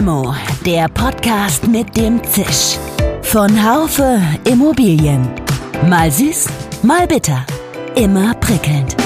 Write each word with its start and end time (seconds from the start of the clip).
Limo, 0.00 0.34
der 0.64 0.88
Podcast 0.88 1.68
mit 1.68 1.94
dem 1.94 2.24
Zisch. 2.24 2.78
Von 3.20 3.50
Haufe 3.62 4.18
Immobilien. 4.50 5.28
Mal 5.90 6.10
süß, 6.10 6.46
mal 6.82 7.06
bitter. 7.06 7.44
Immer 7.96 8.32
prickelnd. 8.36 8.96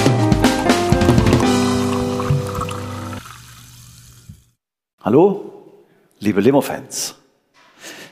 Hallo, 5.01 5.51
liebe 6.19 6.39
Limo-Fans. 6.39 7.15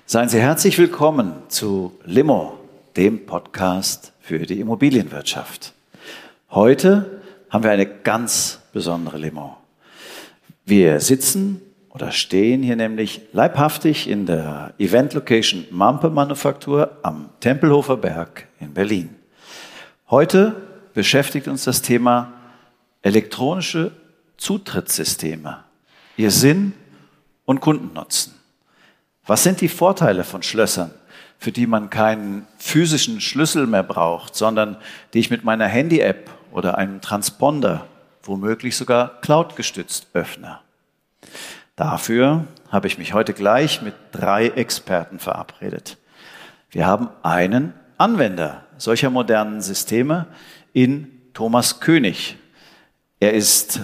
Seien 0.05 0.27
Sie 0.27 0.41
herzlich 0.41 0.77
willkommen 0.77 1.35
zu 1.47 1.93
Limo, 2.03 2.59
dem 2.97 3.25
Podcast 3.25 4.11
für 4.19 4.39
die 4.39 4.59
Immobilienwirtschaft. 4.59 5.71
Heute 6.51 7.21
haben 7.49 7.63
wir 7.63 7.71
eine 7.71 7.87
ganz 7.87 8.59
besondere 8.73 9.17
Limo. 9.17 9.55
Wir 10.65 10.99
sitzen 10.99 11.61
oder 11.93 12.11
stehen 12.11 12.63
hier 12.63 12.75
nämlich 12.75 13.21
leibhaftig 13.33 14.09
in 14.09 14.25
der 14.25 14.73
Event-Location 14.79 15.65
Mampe 15.69 16.09
Manufaktur 16.09 16.97
am 17.03 17.29
Tempelhofer 17.39 17.97
Berg 17.97 18.47
in 18.59 18.73
Berlin. 18.73 19.15
Heute 20.09 20.55
beschäftigt 20.95 21.47
uns 21.47 21.65
das 21.65 21.83
Thema 21.83 22.33
elektronische 23.03 23.91
Zutrittssysteme, 24.37 25.63
ihr 26.17 26.31
Sinn 26.31 26.73
und 27.45 27.61
Kundennutzen. 27.61 28.33
Was 29.27 29.43
sind 29.43 29.61
die 29.61 29.69
Vorteile 29.69 30.23
von 30.23 30.41
Schlössern, 30.41 30.91
für 31.37 31.51
die 31.51 31.67
man 31.67 31.91
keinen 31.91 32.47
physischen 32.57 33.21
Schlüssel 33.21 33.67
mehr 33.67 33.83
braucht, 33.83 34.35
sondern 34.35 34.77
die 35.13 35.19
ich 35.19 35.29
mit 35.29 35.43
meiner 35.43 35.67
Handy-App 35.67 36.31
oder 36.51 36.75
einem 36.79 37.01
Transponder, 37.01 37.85
womöglich 38.23 38.75
sogar 38.75 39.21
cloud-gestützt 39.21 40.07
öffne? 40.13 40.59
Dafür 41.75 42.47
habe 42.69 42.87
ich 42.87 42.97
mich 42.97 43.13
heute 43.13 43.33
gleich 43.33 43.81
mit 43.81 43.95
drei 44.11 44.47
Experten 44.47 45.19
verabredet. 45.19 45.97
Wir 46.69 46.85
haben 46.85 47.09
einen 47.23 47.73
Anwender 47.97 48.65
solcher 48.77 49.09
modernen 49.09 49.61
Systeme 49.61 50.27
in 50.73 51.21
Thomas 51.33 51.79
König. 51.79 52.37
Er 53.19 53.33
ist 53.33 53.81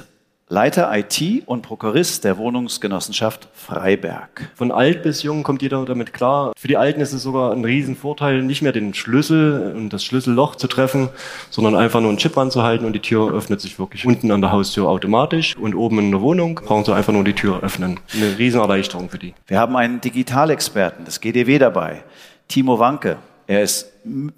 Leiter 0.52 0.90
IT 0.98 1.44
und 1.46 1.62
Prokurist 1.62 2.24
der 2.24 2.40
Wohnungsgenossenschaft 2.40 3.50
Freiberg. 3.54 4.50
Von 4.56 4.72
alt 4.72 5.04
bis 5.04 5.22
jung 5.22 5.44
kommt 5.44 5.62
jeder 5.62 5.86
damit 5.86 6.12
klar. 6.12 6.54
Für 6.58 6.68
die 6.68 6.76
Alten 6.76 7.02
ist 7.02 7.14
es 7.14 7.22
sogar 7.22 7.52
ein 7.52 7.64
Riesenvorteil, 7.64 8.42
nicht 8.42 8.64
mehr 8.64 8.72
den 8.72 8.96
Schlüssel 8.96 9.76
und 9.76 9.92
das 9.92 10.04
Schlüsselloch 10.04 10.56
zu 10.56 10.66
treffen, 10.66 11.10
sondern 11.52 11.76
einfach 11.76 12.02
nur 12.02 12.10
einen 12.10 12.18
Chip 12.18 12.36
ranzuhalten 12.36 12.88
und 12.88 12.94
die 12.94 13.00
Tür 13.00 13.32
öffnet 13.32 13.62
sich 13.62 13.78
wirklich 13.78 14.08
unten 14.08 14.32
an 14.32 14.42
der 14.42 14.52
Haustür 14.52 14.90
automatisch 14.90 15.56
und 15.56 15.76
oben 15.76 16.00
in 16.00 16.10
der 16.10 16.22
Wohnung 16.22 16.56
brauchen 16.56 16.84
sie 16.84 16.96
einfach 16.96 17.14
nur 17.14 17.24
die 17.24 17.34
Tür 17.34 17.62
öffnen. 17.62 18.00
Eine 18.16 18.40
Riesenerleichterung 18.40 19.12
für 19.12 19.20
die. 19.20 19.36
Wir 19.46 19.60
haben 19.60 19.76
einen 19.76 20.02
Digitalexperten 20.02 21.06
des 21.06 21.22
GDW 21.22 21.60
dabei, 21.60 22.04
Timo 22.48 22.80
Wanke. 22.80 23.18
Er 23.46 23.62
ist 23.62 23.92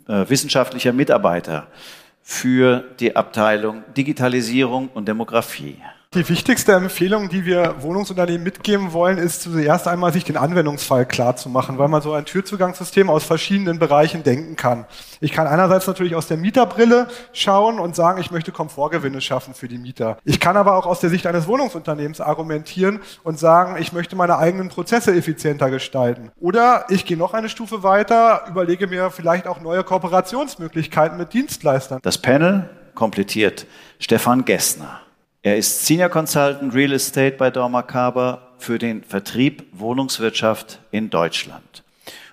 äh, 0.10 0.26
wissenschaftlicher 0.28 0.92
Mitarbeiter 0.92 1.68
für 2.22 2.84
die 3.00 3.16
Abteilung 3.16 3.86
Digitalisierung 3.96 4.90
und 4.94 5.08
Demografie. 5.08 5.78
Die 6.14 6.28
wichtigste 6.28 6.74
Empfehlung, 6.74 7.30
die 7.30 7.46
wir 7.46 7.76
Wohnungsunternehmen 7.84 8.44
mitgeben 8.44 8.92
wollen, 8.92 9.18
ist 9.18 9.44
zuerst 9.44 9.88
einmal 9.88 10.12
sich 10.12 10.26
den 10.26 10.36
Anwendungsfall 10.36 11.06
klar 11.06 11.38
zu 11.38 11.48
machen, 11.48 11.78
weil 11.78 11.88
man 11.88 12.02
so 12.02 12.12
ein 12.12 12.26
Türzugangssystem 12.26 13.10
aus 13.10 13.24
verschiedenen 13.24 13.80
Bereichen 13.80 14.22
denken 14.22 14.58
kann. 14.58 14.84
Ich 15.22 15.32
kann 15.32 15.48
einerseits 15.48 15.88
natürlich 15.88 16.16
aus 16.16 16.28
der 16.28 16.36
Mieterbrille 16.36 17.08
schauen 17.32 17.80
und 17.80 17.96
sagen, 17.96 18.20
ich 18.20 18.30
möchte 18.30 18.52
Komfortgewinne 18.52 19.22
schaffen 19.22 19.54
für 19.54 19.70
die 19.70 19.78
Mieter. 19.78 20.18
Ich 20.26 20.42
kann 20.42 20.58
aber 20.58 20.76
auch 20.76 20.86
aus 20.86 21.00
der 21.00 21.10
Sicht 21.10 21.26
eines 21.28 21.48
Wohnungsunternehmens 21.48 22.20
argumentieren 22.20 23.00
und 23.24 23.40
sagen, 23.40 23.78
ich 23.80 23.94
möchte 23.94 24.18
meine 24.18 24.38
eigenen 24.38 24.68
Prozesse 24.68 25.16
effizienter 25.16 25.70
gestalten. 25.70 26.34
Oder 26.42 26.88
ich 26.90 27.06
gehe 27.06 27.16
noch 27.16 27.34
eine 27.34 27.48
Stufe 27.48 27.84
weiter, 27.84 28.44
überlege 28.50 28.88
mir 28.88 29.12
vielleicht 29.12 29.48
auch 29.48 29.62
neue 29.62 29.86
Kooperationsmöglichkeiten 29.86 31.18
mit 31.18 31.32
Dienstleistern. 31.32 32.00
Das 32.02 32.18
Panel 32.18 32.70
komplettiert 32.96 33.66
Stefan 33.98 34.44
Gessner. 34.44 35.00
Er 35.44 35.58
ist 35.58 35.88
Senior 35.88 36.10
Consultant 36.10 36.76
Real 36.76 36.92
Estate 36.92 37.36
bei 37.36 37.50
Dormakaba 37.50 38.50
für 38.60 38.78
den 38.78 39.04
Vertrieb 39.04 39.66
Wohnungswirtschaft 39.72 40.78
in 40.92 41.10
Deutschland. 41.10 41.84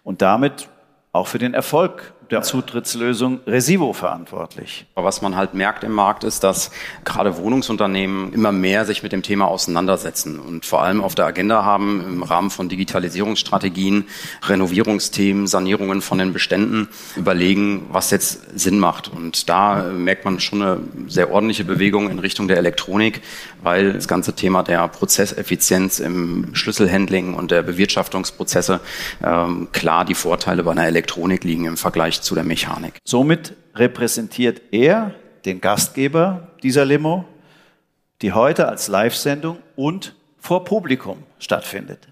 Und 0.04 0.20
damit 0.20 0.68
auch 1.12 1.26
für 1.26 1.38
den 1.38 1.54
Erfolg 1.54 2.12
der 2.30 2.42
Zutrittslösung 2.42 3.40
Resivo 3.46 3.92
verantwortlich. 3.92 4.86
Was 4.94 5.22
man 5.22 5.36
halt 5.36 5.54
merkt 5.54 5.84
im 5.84 5.92
Markt 5.92 6.24
ist, 6.24 6.44
dass 6.44 6.70
gerade 7.04 7.38
Wohnungsunternehmen 7.38 8.32
immer 8.32 8.52
mehr 8.52 8.84
sich 8.84 9.02
mit 9.02 9.12
dem 9.12 9.22
Thema 9.22 9.46
auseinandersetzen 9.48 10.38
und 10.38 10.66
vor 10.66 10.82
allem 10.82 11.02
auf 11.02 11.14
der 11.14 11.26
Agenda 11.26 11.64
haben 11.64 12.04
im 12.06 12.22
Rahmen 12.22 12.50
von 12.50 12.68
Digitalisierungsstrategien, 12.68 14.04
Renovierungsthemen, 14.46 15.46
Sanierungen 15.46 16.02
von 16.02 16.18
den 16.18 16.32
Beständen 16.32 16.88
überlegen, 17.16 17.86
was 17.90 18.10
jetzt 18.10 18.58
Sinn 18.58 18.78
macht. 18.78 19.08
Und 19.08 19.48
da 19.48 19.84
merkt 19.84 20.24
man 20.24 20.40
schon 20.40 20.62
eine 20.62 20.80
sehr 21.06 21.32
ordentliche 21.32 21.64
Bewegung 21.64 22.10
in 22.10 22.18
Richtung 22.18 22.48
der 22.48 22.58
Elektronik, 22.58 23.22
weil 23.62 23.92
das 23.92 24.08
ganze 24.08 24.34
Thema 24.34 24.62
der 24.62 24.86
Prozesseffizienz 24.88 26.00
im 26.00 26.54
Schlüsselhandling 26.54 27.34
und 27.34 27.50
der 27.50 27.62
Bewirtschaftungsprozesse 27.62 28.80
ähm, 29.22 29.68
klar 29.72 30.04
die 30.04 30.14
Vorteile 30.14 30.62
bei 30.62 30.72
einer 30.72 30.86
Elektronik 30.86 31.44
liegen 31.44 31.64
im 31.64 31.76
Vergleich 31.76 32.22
zu 32.22 32.34
der 32.34 32.44
Mechanik. 32.44 32.98
Somit 33.04 33.54
repräsentiert 33.74 34.60
er 34.70 35.14
den 35.44 35.60
Gastgeber 35.60 36.48
dieser 36.62 36.84
Limo, 36.84 37.24
die 38.22 38.32
heute 38.32 38.68
als 38.68 38.88
Live-Sendung 38.88 39.58
und 39.76 40.14
vor 40.38 40.64
Publikum 40.64 41.22
stattfindet. 41.38 42.08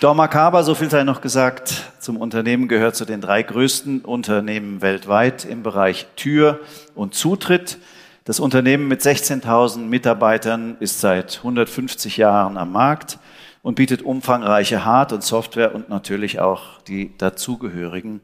Dormakaba, 0.00 0.62
so 0.62 0.74
viel 0.74 0.88
sei 0.88 1.04
noch 1.04 1.20
gesagt, 1.20 1.89
zum 2.00 2.16
Unternehmen 2.16 2.68
gehört 2.68 2.96
zu 2.96 3.04
den 3.04 3.20
drei 3.20 3.42
größten 3.42 4.00
Unternehmen 4.00 4.82
weltweit 4.82 5.44
im 5.44 5.62
Bereich 5.62 6.06
Tür 6.16 6.60
und 6.94 7.14
Zutritt. 7.14 7.78
Das 8.24 8.40
Unternehmen 8.40 8.88
mit 8.88 9.02
16.000 9.02 9.78
Mitarbeitern 9.78 10.76
ist 10.80 11.00
seit 11.00 11.38
150 11.38 12.16
Jahren 12.16 12.56
am 12.56 12.72
Markt 12.72 13.18
und 13.62 13.74
bietet 13.74 14.02
umfangreiche 14.02 14.84
Hard- 14.84 15.12
und 15.12 15.22
Software 15.22 15.74
und 15.74 15.88
natürlich 15.88 16.40
auch 16.40 16.80
die 16.82 17.16
dazugehörigen 17.18 18.20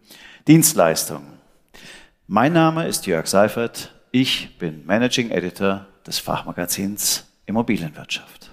Dienstleistungen. 0.49 1.37
Mein 2.27 2.53
Name 2.53 2.87
ist 2.87 3.07
Jörg 3.07 3.27
Seifert. 3.27 3.95
Ich 4.11 4.59
bin 4.59 4.87
Managing 4.87 5.31
Editor 5.31 5.87
des 6.07 6.19
Fachmagazins 6.19 7.27
Immobilienwirtschaft. 7.47 8.46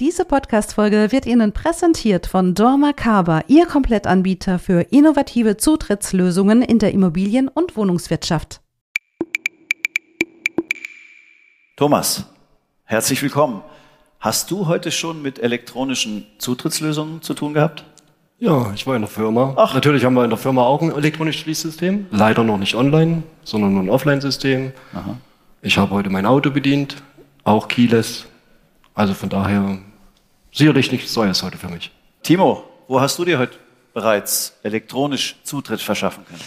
Diese 0.00 0.24
Podcast-Folge 0.24 1.12
wird 1.12 1.24
Ihnen 1.24 1.52
präsentiert 1.52 2.26
von 2.26 2.56
Dorma 2.56 2.92
Kaba, 2.92 3.42
Ihr 3.46 3.64
Komplettanbieter 3.64 4.58
für 4.58 4.80
innovative 4.90 5.56
Zutrittslösungen 5.56 6.62
in 6.62 6.80
der 6.80 6.90
Immobilien- 6.90 7.46
und 7.46 7.76
Wohnungswirtschaft. 7.76 8.60
Thomas, 11.76 12.24
herzlich 12.82 13.22
willkommen. 13.22 13.62
Hast 14.18 14.50
du 14.50 14.66
heute 14.66 14.90
schon 14.90 15.22
mit 15.22 15.38
elektronischen 15.38 16.26
Zutrittslösungen 16.38 17.22
zu 17.22 17.32
tun 17.34 17.54
gehabt? 17.54 17.84
Ja, 18.40 18.72
ich 18.74 18.88
war 18.88 18.96
in 18.96 19.02
der 19.02 19.08
Firma. 19.08 19.54
Ach. 19.56 19.74
Natürlich 19.74 20.04
haben 20.04 20.14
wir 20.14 20.24
in 20.24 20.30
der 20.30 20.40
Firma 20.40 20.64
auch 20.64 20.82
ein 20.82 20.90
elektronisches 20.90 21.42
Schließsystem. 21.42 22.06
Leider 22.10 22.42
noch 22.42 22.58
nicht 22.58 22.74
online, 22.74 23.22
sondern 23.44 23.74
nur 23.74 23.84
ein 23.84 23.90
Offline-System. 23.90 24.72
Ich 25.62 25.78
habe 25.78 25.92
heute 25.92 26.10
mein 26.10 26.26
Auto 26.26 26.50
bedient, 26.50 26.96
auch 27.44 27.68
Keyless. 27.68 28.26
Also 28.94 29.14
von 29.14 29.28
daher 29.28 29.78
sicherlich 30.52 30.90
nichts 30.92 31.14
Neues 31.16 31.42
heute 31.42 31.58
für 31.58 31.68
mich. 31.68 31.90
Timo, 32.22 32.64
wo 32.86 33.00
hast 33.00 33.18
du 33.18 33.24
dir 33.24 33.38
heute 33.38 33.58
bereits 33.92 34.56
elektronisch 34.62 35.36
Zutritt 35.42 35.80
verschaffen 35.80 36.24
können? 36.26 36.40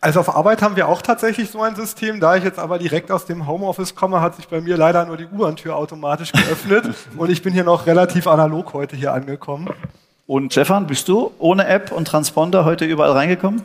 Also 0.00 0.20
auf 0.20 0.36
Arbeit 0.36 0.60
haben 0.60 0.76
wir 0.76 0.86
auch 0.86 1.00
tatsächlich 1.00 1.50
so 1.50 1.62
ein 1.62 1.76
System. 1.76 2.20
Da 2.20 2.36
ich 2.36 2.44
jetzt 2.44 2.58
aber 2.58 2.78
direkt 2.78 3.10
aus 3.10 3.24
dem 3.24 3.46
Homeoffice 3.46 3.94
komme, 3.94 4.20
hat 4.20 4.36
sich 4.36 4.48
bei 4.48 4.60
mir 4.60 4.76
leider 4.76 5.06
nur 5.06 5.16
die 5.16 5.24
U-Bahn-Tür 5.24 5.76
automatisch 5.76 6.30
geöffnet 6.32 6.94
und 7.16 7.30
ich 7.30 7.42
bin 7.42 7.54
hier 7.54 7.64
noch 7.64 7.86
relativ 7.86 8.26
analog 8.26 8.74
heute 8.74 8.96
hier 8.96 9.14
angekommen. 9.14 9.70
Und 10.26 10.52
Stefan, 10.52 10.86
bist 10.86 11.08
du 11.08 11.32
ohne 11.38 11.66
App 11.66 11.90
und 11.92 12.06
Transponder 12.06 12.64
heute 12.64 12.84
überall 12.84 13.12
reingekommen? 13.12 13.62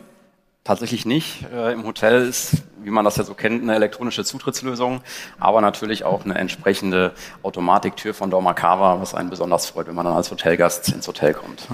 Tatsächlich 0.62 1.06
nicht. 1.06 1.46
Äh, 1.52 1.72
Im 1.72 1.86
Hotel 1.86 2.26
ist, 2.26 2.62
wie 2.82 2.90
man 2.90 3.04
das 3.04 3.16
ja 3.16 3.24
so 3.24 3.34
kennt, 3.34 3.62
eine 3.62 3.74
elektronische 3.74 4.24
Zutrittslösung, 4.24 5.00
aber 5.38 5.62
natürlich 5.62 6.04
auch 6.04 6.24
eine 6.24 6.34
entsprechende 6.34 7.12
Automatiktür 7.42 8.12
von 8.12 8.30
Dormakava, 8.30 9.00
was 9.00 9.14
einen 9.14 9.30
besonders 9.30 9.66
freut, 9.66 9.86
wenn 9.86 9.94
man 9.94 10.04
dann 10.04 10.14
als 10.14 10.30
Hotelgast 10.30 10.90
ins 10.92 11.08
Hotel 11.08 11.32
kommt. 11.32 11.66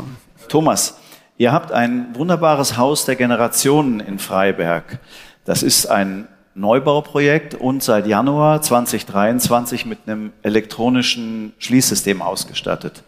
Thomas, 0.48 0.98
ihr 1.36 1.50
habt 1.50 1.72
ein 1.72 2.14
wunderbares 2.14 2.76
Haus 2.76 3.04
der 3.04 3.16
Generationen 3.16 3.98
in 3.98 4.20
Freiberg. 4.20 5.00
Das 5.44 5.64
ist 5.64 5.86
ein 5.86 6.28
Neubauprojekt 6.54 7.54
und 7.54 7.82
seit 7.82 8.06
Januar 8.06 8.62
2023 8.62 9.84
mit 9.84 9.98
einem 10.06 10.32
elektronischen 10.42 11.52
Schließsystem 11.58 12.22
ausgestattet. 12.22 13.02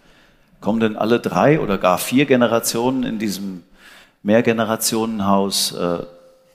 Kommen 0.60 0.80
denn 0.80 0.96
alle 0.96 1.20
drei 1.20 1.60
oder 1.60 1.78
gar 1.78 1.98
vier 1.98 2.26
Generationen 2.26 3.04
in 3.04 3.18
diesem 3.20 3.62
Mehrgenerationenhaus 4.22 5.72
äh, 5.72 5.98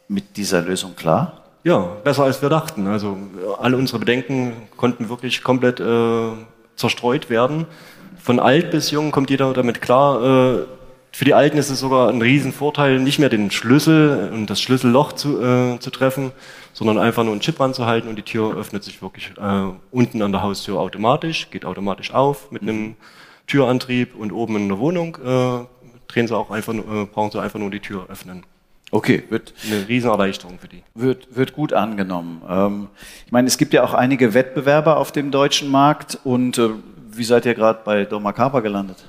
mit 0.07 0.37
dieser 0.37 0.61
Lösung 0.61 0.95
klar? 0.95 1.41
Ja, 1.63 1.79
besser 2.03 2.23
als 2.25 2.41
wir 2.41 2.49
dachten. 2.49 2.87
Also 2.87 3.17
alle 3.59 3.77
unsere 3.77 3.99
Bedenken 3.99 4.53
konnten 4.75 5.09
wirklich 5.09 5.43
komplett 5.43 5.79
äh, 5.79 6.31
zerstreut 6.75 7.29
werden. 7.29 7.65
Von 8.21 8.39
alt 8.39 8.71
bis 8.71 8.91
jung 8.91 9.11
kommt 9.11 9.29
jeder 9.29 9.53
damit 9.53 9.81
klar. 9.81 10.57
Äh, 10.57 10.65
für 11.15 11.25
die 11.25 11.35
Alten 11.35 11.57
ist 11.57 11.69
es 11.69 11.79
sogar 11.79 12.09
ein 12.09 12.21
Riesenvorteil, 12.21 12.99
nicht 12.99 13.19
mehr 13.19 13.29
den 13.29 13.51
Schlüssel 13.51 14.31
und 14.33 14.49
das 14.49 14.59
Schlüsselloch 14.59 15.13
zu, 15.13 15.41
äh, 15.41 15.79
zu 15.79 15.91
treffen, 15.91 16.31
sondern 16.73 16.97
einfach 16.97 17.23
nur 17.23 17.33
einen 17.33 17.41
Chip 17.41 17.59
ranzuhalten 17.59 18.09
und 18.09 18.15
die 18.15 18.23
Tür 18.23 18.57
öffnet 18.57 18.83
sich 18.83 19.01
wirklich 19.01 19.31
äh, 19.39 19.65
unten 19.91 20.21
an 20.23 20.31
der 20.31 20.41
Haustür 20.41 20.79
automatisch, 20.79 21.51
geht 21.51 21.65
automatisch 21.65 22.13
auf 22.13 22.51
mit 22.51 22.63
einem 22.63 22.95
Türantrieb 23.45 24.15
und 24.15 24.31
oben 24.31 24.55
in 24.55 24.69
der 24.69 24.79
Wohnung 24.79 25.17
äh, 25.23 25.65
drehen 26.13 26.27
sie 26.27 26.35
auch 26.35 26.51
einfach, 26.51 26.73
äh, 26.73 27.05
brauchen 27.05 27.31
sie 27.31 27.41
einfach 27.41 27.59
nur 27.59 27.71
die 27.71 27.79
Tür 27.79 28.07
öffnen. 28.09 28.43
Okay, 28.91 29.23
wird 29.29 29.53
eine 29.65 29.87
Riesenerleichterung 29.87 30.59
für 30.59 30.67
die. 30.67 30.83
Wird, 30.93 31.35
wird 31.35 31.53
gut 31.53 31.73
angenommen. 31.73 32.43
Ähm, 32.47 32.87
ich 33.25 33.31
meine, 33.31 33.47
es 33.47 33.57
gibt 33.57 33.73
ja 33.73 33.83
auch 33.83 33.95
einige 33.95 34.35
Wettbewerber 34.35 34.97
auf 34.97 35.11
dem 35.11 35.31
deutschen 35.31 35.71
Markt 35.71 36.19
und 36.23 36.59
äh, 36.59 36.69
wie 37.11 37.23
seid 37.23 37.45
ihr 37.45 37.55
gerade 37.55 37.79
bei 37.83 38.05
Dormakaba 38.05 38.59
gelandet? 38.59 39.03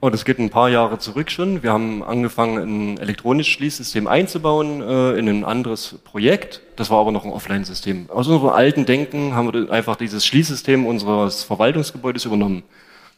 Oh, 0.00 0.10
das 0.10 0.24
geht 0.24 0.40
ein 0.40 0.50
paar 0.50 0.68
Jahre 0.68 0.98
zurück 0.98 1.30
schon. 1.30 1.62
Wir 1.62 1.72
haben 1.72 2.02
angefangen, 2.02 2.94
ein 2.94 2.98
elektronisches 2.98 3.52
Schließsystem 3.52 4.08
einzubauen 4.08 4.82
äh, 4.82 5.12
in 5.12 5.28
ein 5.28 5.44
anderes 5.44 6.00
Projekt. 6.02 6.60
Das 6.74 6.90
war 6.90 6.98
aber 6.98 7.12
noch 7.12 7.24
ein 7.24 7.30
Offline-System. 7.30 8.10
Aus 8.10 8.26
unserem 8.26 8.48
alten 8.48 8.84
Denken 8.84 9.36
haben 9.36 9.52
wir 9.52 9.70
einfach 9.70 9.94
dieses 9.94 10.26
Schließsystem 10.26 10.84
unseres 10.84 11.44
Verwaltungsgebäudes 11.44 12.24
übernommen. 12.24 12.64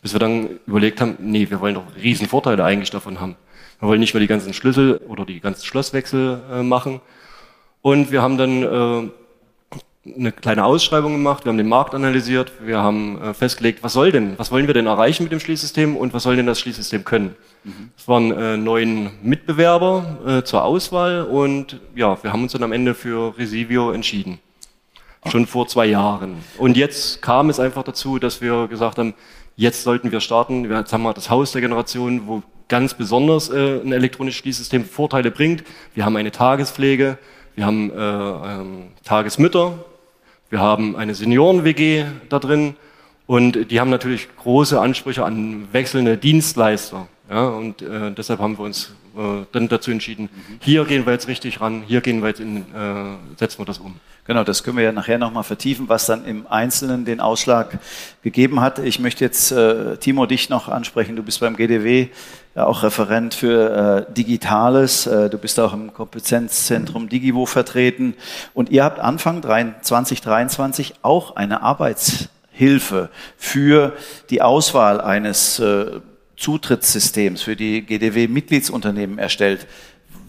Bis 0.04 0.12
wir 0.12 0.20
dann 0.20 0.60
überlegt 0.66 1.00
haben, 1.00 1.16
nee, 1.18 1.48
wir 1.48 1.60
wollen 1.60 1.76
doch 1.76 1.84
riesen 1.96 2.28
Vorteile 2.28 2.62
eigentlich 2.62 2.90
davon 2.90 3.22
haben. 3.22 3.36
Wir 3.80 3.88
wollen 3.88 4.00
nicht 4.00 4.12
mehr 4.12 4.20
die 4.20 4.26
ganzen 4.26 4.52
Schlüssel 4.52 4.98
oder 5.08 5.24
die 5.24 5.40
ganzen 5.40 5.64
Schlosswechsel 5.64 6.42
äh, 6.52 6.62
machen. 6.62 7.00
Und 7.80 8.12
wir 8.12 8.20
haben 8.20 8.36
dann 8.36 8.62
äh, 8.62 10.14
eine 10.14 10.30
kleine 10.30 10.66
Ausschreibung 10.66 11.12
gemacht, 11.12 11.46
wir 11.46 11.48
haben 11.48 11.56
den 11.56 11.70
Markt 11.70 11.94
analysiert, 11.94 12.52
wir 12.60 12.80
haben 12.80 13.18
äh, 13.18 13.32
festgelegt, 13.32 13.82
was 13.82 13.94
soll 13.94 14.12
denn, 14.12 14.38
was 14.38 14.52
wollen 14.52 14.66
wir 14.66 14.74
denn 14.74 14.84
erreichen 14.84 15.22
mit 15.22 15.32
dem 15.32 15.40
Schließsystem 15.40 15.96
und 15.96 16.12
was 16.12 16.24
soll 16.24 16.36
denn 16.36 16.44
das 16.44 16.60
Schließsystem 16.60 17.06
können. 17.06 17.34
Mhm. 17.64 17.90
Es 17.96 18.06
waren 18.06 18.30
äh, 18.30 18.58
neun 18.58 19.10
Mitbewerber 19.22 20.18
äh, 20.26 20.42
zur 20.44 20.64
Auswahl 20.64 21.22
und 21.22 21.80
ja, 21.96 22.22
wir 22.22 22.30
haben 22.30 22.42
uns 22.42 22.52
dann 22.52 22.62
am 22.62 22.72
Ende 22.72 22.94
für 22.94 23.38
Resivio 23.38 23.90
entschieden. 23.90 24.38
Schon 25.30 25.46
vor 25.46 25.66
zwei 25.66 25.86
Jahren. 25.86 26.44
Und 26.58 26.76
jetzt 26.76 27.22
kam 27.22 27.48
es 27.48 27.58
einfach 27.58 27.82
dazu, 27.82 28.18
dass 28.18 28.42
wir 28.42 28.68
gesagt 28.68 28.98
haben, 28.98 29.14
jetzt 29.56 29.82
sollten 29.82 30.12
wir 30.12 30.20
starten. 30.20 30.70
Jetzt 30.70 30.92
haben 30.92 31.02
wir 31.02 31.12
das 31.14 31.30
Haus 31.30 31.52
der 31.52 31.60
Generation, 31.60 32.26
wo 32.26 32.42
ganz 32.68 32.94
besonders 32.94 33.50
äh, 33.50 33.80
ein 33.80 33.92
elektronisches 33.92 34.40
Schließsystem 34.40 34.84
Vorteile 34.84 35.30
bringt. 35.30 35.64
Wir 35.94 36.04
haben 36.04 36.16
eine 36.16 36.30
Tagespflege, 36.30 37.18
wir 37.54 37.66
haben 37.66 37.90
äh, 37.90 37.94
ähm, 37.94 38.84
Tagesmütter, 39.04 39.84
wir 40.50 40.60
haben 40.60 40.96
eine 40.96 41.14
Senioren-WG 41.14 42.04
da 42.28 42.38
drin 42.38 42.76
und 43.26 43.70
die 43.70 43.80
haben 43.80 43.90
natürlich 43.90 44.28
große 44.36 44.80
Ansprüche 44.80 45.24
an 45.24 45.68
wechselnde 45.72 46.16
Dienstleister. 46.16 47.06
Ja, 47.30 47.48
und 47.48 47.82
äh, 47.82 48.12
deshalb 48.12 48.40
haben 48.40 48.58
wir 48.58 48.64
uns 48.64 48.92
äh, 49.16 49.46
dann 49.52 49.68
dazu 49.68 49.90
entschieden, 49.90 50.28
hier 50.60 50.84
gehen 50.84 51.06
wir 51.06 51.12
jetzt 51.12 51.28
richtig 51.28 51.60
ran, 51.60 51.82
hier 51.86 52.00
gehen 52.00 52.22
wir 52.22 52.28
jetzt 52.28 52.40
in, 52.40 52.58
äh, 52.74 53.16
setzen 53.38 53.58
wir 53.58 53.64
das 53.64 53.78
um. 53.78 53.96
Genau, 54.26 54.42
das 54.42 54.64
können 54.64 54.78
wir 54.78 54.84
ja 54.84 54.92
nachher 54.92 55.18
nochmal 55.18 55.44
vertiefen, 55.44 55.88
was 55.90 56.06
dann 56.06 56.24
im 56.24 56.46
Einzelnen 56.46 57.04
den 57.04 57.20
Ausschlag 57.20 57.78
gegeben 58.22 58.62
hat. 58.62 58.78
Ich 58.78 58.98
möchte 58.98 59.22
jetzt, 59.22 59.52
äh, 59.52 59.98
Timo, 59.98 60.24
dich 60.24 60.48
noch 60.48 60.68
ansprechen. 60.68 61.14
Du 61.14 61.22
bist 61.22 61.40
beim 61.40 61.56
GDW 61.56 62.08
ja 62.54 62.64
auch 62.64 62.82
Referent 62.82 63.34
für 63.34 64.06
äh, 64.08 64.12
Digitales. 64.14 65.06
Äh, 65.06 65.28
du 65.28 65.36
bist 65.36 65.60
auch 65.60 65.74
im 65.74 65.92
Kompetenzzentrum 65.92 67.10
Digivo 67.10 67.44
vertreten. 67.44 68.14
Und 68.54 68.70
ihr 68.70 68.82
habt 68.82 68.98
Anfang 68.98 69.42
2023 69.42 70.94
auch 71.02 71.36
eine 71.36 71.62
Arbeitshilfe 71.62 73.10
für 73.36 73.92
die 74.30 74.40
Auswahl 74.40 75.02
eines 75.02 75.58
äh, 75.58 76.00
Zutrittssystems 76.36 77.42
für 77.42 77.56
die 77.56 77.82
GDW-Mitgliedsunternehmen 77.82 79.18
erstellt. 79.18 79.66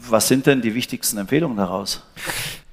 Was 0.08 0.28
sind 0.28 0.46
denn 0.46 0.62
die 0.62 0.76
wichtigsten 0.76 1.18
Empfehlungen 1.18 1.58
daraus? 1.58 2.04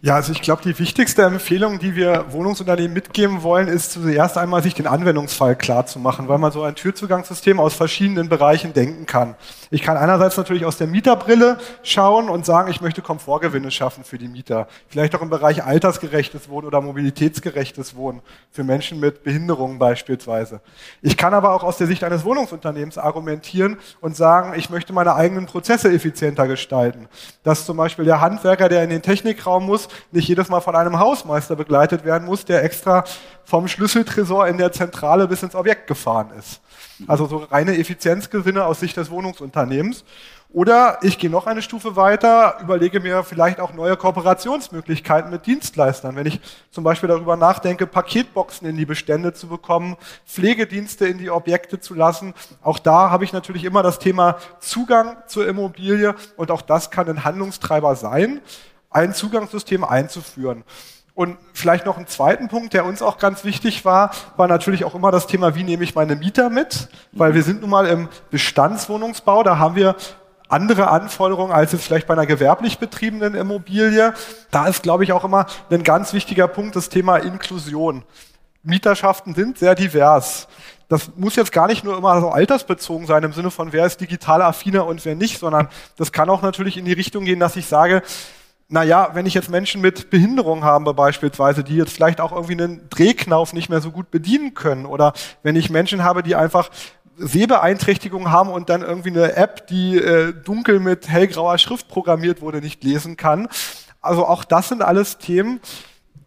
Ja, 0.04 0.16
also 0.16 0.32
ich 0.32 0.42
glaube, 0.42 0.62
die 0.64 0.76
wichtigste 0.80 1.22
Empfehlung, 1.22 1.78
die 1.78 1.94
wir 1.94 2.24
Wohnungsunternehmen 2.32 2.92
mitgeben 2.92 3.44
wollen, 3.44 3.68
ist 3.68 3.92
zuerst 3.92 4.36
einmal 4.36 4.60
sich 4.60 4.74
den 4.74 4.88
Anwendungsfall 4.88 5.54
klar 5.54 5.86
zu 5.86 6.00
machen, 6.00 6.26
weil 6.26 6.38
man 6.38 6.50
so 6.50 6.64
ein 6.64 6.74
Türzugangssystem 6.74 7.60
aus 7.60 7.74
verschiedenen 7.74 8.28
Bereichen 8.28 8.72
denken 8.72 9.06
kann. 9.06 9.36
Ich 9.70 9.80
kann 9.80 9.96
einerseits 9.96 10.36
natürlich 10.36 10.64
aus 10.64 10.76
der 10.76 10.88
Mieterbrille 10.88 11.56
schauen 11.84 12.30
und 12.30 12.44
sagen, 12.44 12.68
ich 12.68 12.80
möchte 12.80 13.00
Komfortgewinne 13.00 13.70
schaffen 13.70 14.02
für 14.02 14.18
die 14.18 14.26
Mieter. 14.26 14.66
Vielleicht 14.88 15.14
auch 15.14 15.22
im 15.22 15.30
Bereich 15.30 15.62
altersgerechtes 15.62 16.48
Wohnen 16.48 16.66
oder 16.66 16.80
mobilitätsgerechtes 16.80 17.94
Wohnen 17.94 18.22
für 18.50 18.64
Menschen 18.64 18.98
mit 18.98 19.22
Behinderungen 19.22 19.78
beispielsweise. 19.78 20.62
Ich 21.00 21.16
kann 21.16 21.32
aber 21.32 21.52
auch 21.52 21.62
aus 21.62 21.76
der 21.76 21.86
Sicht 21.86 22.02
eines 22.02 22.24
Wohnungsunternehmens 22.24 22.98
argumentieren 22.98 23.76
und 24.00 24.16
sagen, 24.16 24.54
ich 24.58 24.68
möchte 24.68 24.92
meine 24.92 25.14
eigenen 25.14 25.46
Prozesse 25.46 25.92
effizienter 25.92 26.48
gestalten. 26.48 27.06
Dass 27.44 27.66
zum 27.66 27.76
Beispiel 27.76 28.04
der 28.04 28.20
Handwerker, 28.20 28.68
der 28.68 28.82
in 28.82 28.90
den 28.90 29.02
Technikraum 29.02 29.64
muss, 29.64 29.88
nicht 30.10 30.28
jedes 30.28 30.48
Mal 30.48 30.60
von 30.60 30.76
einem 30.76 30.98
Hausmeister 30.98 31.56
begleitet 31.56 32.04
werden 32.04 32.24
muss, 32.24 32.44
der 32.44 32.64
extra 32.64 33.04
vom 33.44 33.68
Schlüsseltresor 33.68 34.46
in 34.48 34.58
der 34.58 34.72
Zentrale 34.72 35.28
bis 35.28 35.42
ins 35.42 35.54
Objekt 35.54 35.86
gefahren 35.86 36.30
ist. 36.38 36.60
Also 37.06 37.26
so 37.26 37.38
reine 37.38 37.76
Effizienzgewinne 37.78 38.64
aus 38.64 38.80
Sicht 38.80 38.96
des 38.96 39.10
Wohnungsunternehmens. 39.10 40.04
Oder 40.54 40.98
ich 41.00 41.18
gehe 41.18 41.30
noch 41.30 41.46
eine 41.46 41.62
Stufe 41.62 41.96
weiter, 41.96 42.58
überlege 42.60 43.00
mir 43.00 43.22
vielleicht 43.22 43.58
auch 43.58 43.72
neue 43.72 43.96
Kooperationsmöglichkeiten 43.96 45.30
mit 45.30 45.46
Dienstleistern. 45.46 46.14
Wenn 46.14 46.26
ich 46.26 46.40
zum 46.70 46.84
Beispiel 46.84 47.08
darüber 47.08 47.36
nachdenke, 47.36 47.86
Paketboxen 47.86 48.68
in 48.68 48.76
die 48.76 48.84
Bestände 48.84 49.32
zu 49.32 49.48
bekommen, 49.48 49.96
Pflegedienste 50.26 51.06
in 51.06 51.16
die 51.16 51.30
Objekte 51.30 51.80
zu 51.80 51.94
lassen, 51.94 52.34
auch 52.62 52.78
da 52.78 53.08
habe 53.08 53.24
ich 53.24 53.32
natürlich 53.32 53.64
immer 53.64 53.82
das 53.82 53.98
Thema 53.98 54.36
Zugang 54.60 55.16
zur 55.26 55.48
Immobilie 55.48 56.14
und 56.36 56.50
auch 56.50 56.60
das 56.60 56.90
kann 56.90 57.08
ein 57.08 57.24
Handlungstreiber 57.24 57.96
sein 57.96 58.42
ein 58.92 59.14
Zugangssystem 59.14 59.84
einzuführen. 59.84 60.64
Und 61.14 61.36
vielleicht 61.52 61.84
noch 61.84 61.98
einen 61.98 62.06
zweiten 62.06 62.48
Punkt, 62.48 62.72
der 62.72 62.86
uns 62.86 63.02
auch 63.02 63.18
ganz 63.18 63.44
wichtig 63.44 63.84
war, 63.84 64.12
war 64.36 64.48
natürlich 64.48 64.84
auch 64.84 64.94
immer 64.94 65.10
das 65.10 65.26
Thema, 65.26 65.54
wie 65.54 65.62
nehme 65.62 65.84
ich 65.84 65.94
meine 65.94 66.16
Mieter 66.16 66.48
mit? 66.48 66.88
Weil 67.12 67.34
wir 67.34 67.42
sind 67.42 67.60
nun 67.60 67.68
mal 67.68 67.86
im 67.86 68.08
Bestandswohnungsbau, 68.30 69.42
da 69.42 69.58
haben 69.58 69.74
wir 69.74 69.94
andere 70.48 70.88
Anforderungen 70.88 71.52
als 71.52 71.72
jetzt 71.72 71.84
vielleicht 71.84 72.06
bei 72.06 72.14
einer 72.14 72.26
gewerblich 72.26 72.78
betriebenen 72.78 73.34
Immobilie. 73.34 74.14
Da 74.50 74.66
ist, 74.68 74.82
glaube 74.82 75.04
ich, 75.04 75.12
auch 75.12 75.24
immer 75.24 75.46
ein 75.70 75.82
ganz 75.82 76.12
wichtiger 76.12 76.48
Punkt 76.48 76.76
das 76.76 76.88
Thema 76.88 77.16
Inklusion. 77.18 78.04
Mieterschaften 78.62 79.34
sind 79.34 79.58
sehr 79.58 79.74
divers. 79.74 80.48
Das 80.88 81.10
muss 81.16 81.36
jetzt 81.36 81.52
gar 81.52 81.68
nicht 81.68 81.84
nur 81.84 81.96
immer 81.96 82.20
so 82.20 82.28
altersbezogen 82.28 83.06
sein 83.06 83.22
im 83.22 83.32
Sinne 83.32 83.50
von, 83.50 83.72
wer 83.72 83.86
ist 83.86 84.00
digital 84.00 84.42
affiner 84.42 84.86
und 84.86 85.04
wer 85.04 85.14
nicht, 85.14 85.38
sondern 85.38 85.68
das 85.96 86.12
kann 86.12 86.28
auch 86.28 86.42
natürlich 86.42 86.76
in 86.76 86.84
die 86.84 86.92
Richtung 86.92 87.24
gehen, 87.24 87.40
dass 87.40 87.56
ich 87.56 87.66
sage, 87.66 88.02
naja, 88.72 89.10
wenn 89.12 89.26
ich 89.26 89.34
jetzt 89.34 89.50
Menschen 89.50 89.82
mit 89.82 90.08
Behinderung 90.08 90.64
habe 90.64 90.94
beispielsweise, 90.94 91.62
die 91.62 91.76
jetzt 91.76 91.92
vielleicht 91.92 92.22
auch 92.22 92.32
irgendwie 92.32 92.54
einen 92.54 92.88
Drehknauf 92.88 93.52
nicht 93.52 93.68
mehr 93.68 93.82
so 93.82 93.90
gut 93.90 94.10
bedienen 94.10 94.54
können 94.54 94.86
oder 94.86 95.12
wenn 95.42 95.56
ich 95.56 95.68
Menschen 95.68 96.02
habe, 96.02 96.22
die 96.22 96.36
einfach 96.36 96.70
Sehbeeinträchtigungen 97.18 98.32
haben 98.32 98.48
und 98.48 98.70
dann 98.70 98.80
irgendwie 98.80 99.10
eine 99.10 99.36
App, 99.36 99.66
die 99.66 99.98
äh, 99.98 100.32
dunkel 100.32 100.80
mit 100.80 101.06
hellgrauer 101.06 101.58
Schrift 101.58 101.88
programmiert 101.88 102.40
wurde, 102.40 102.62
nicht 102.62 102.82
lesen 102.82 103.18
kann. 103.18 103.46
Also 104.00 104.26
auch 104.26 104.42
das 104.42 104.70
sind 104.70 104.80
alles 104.80 105.18
Themen, 105.18 105.60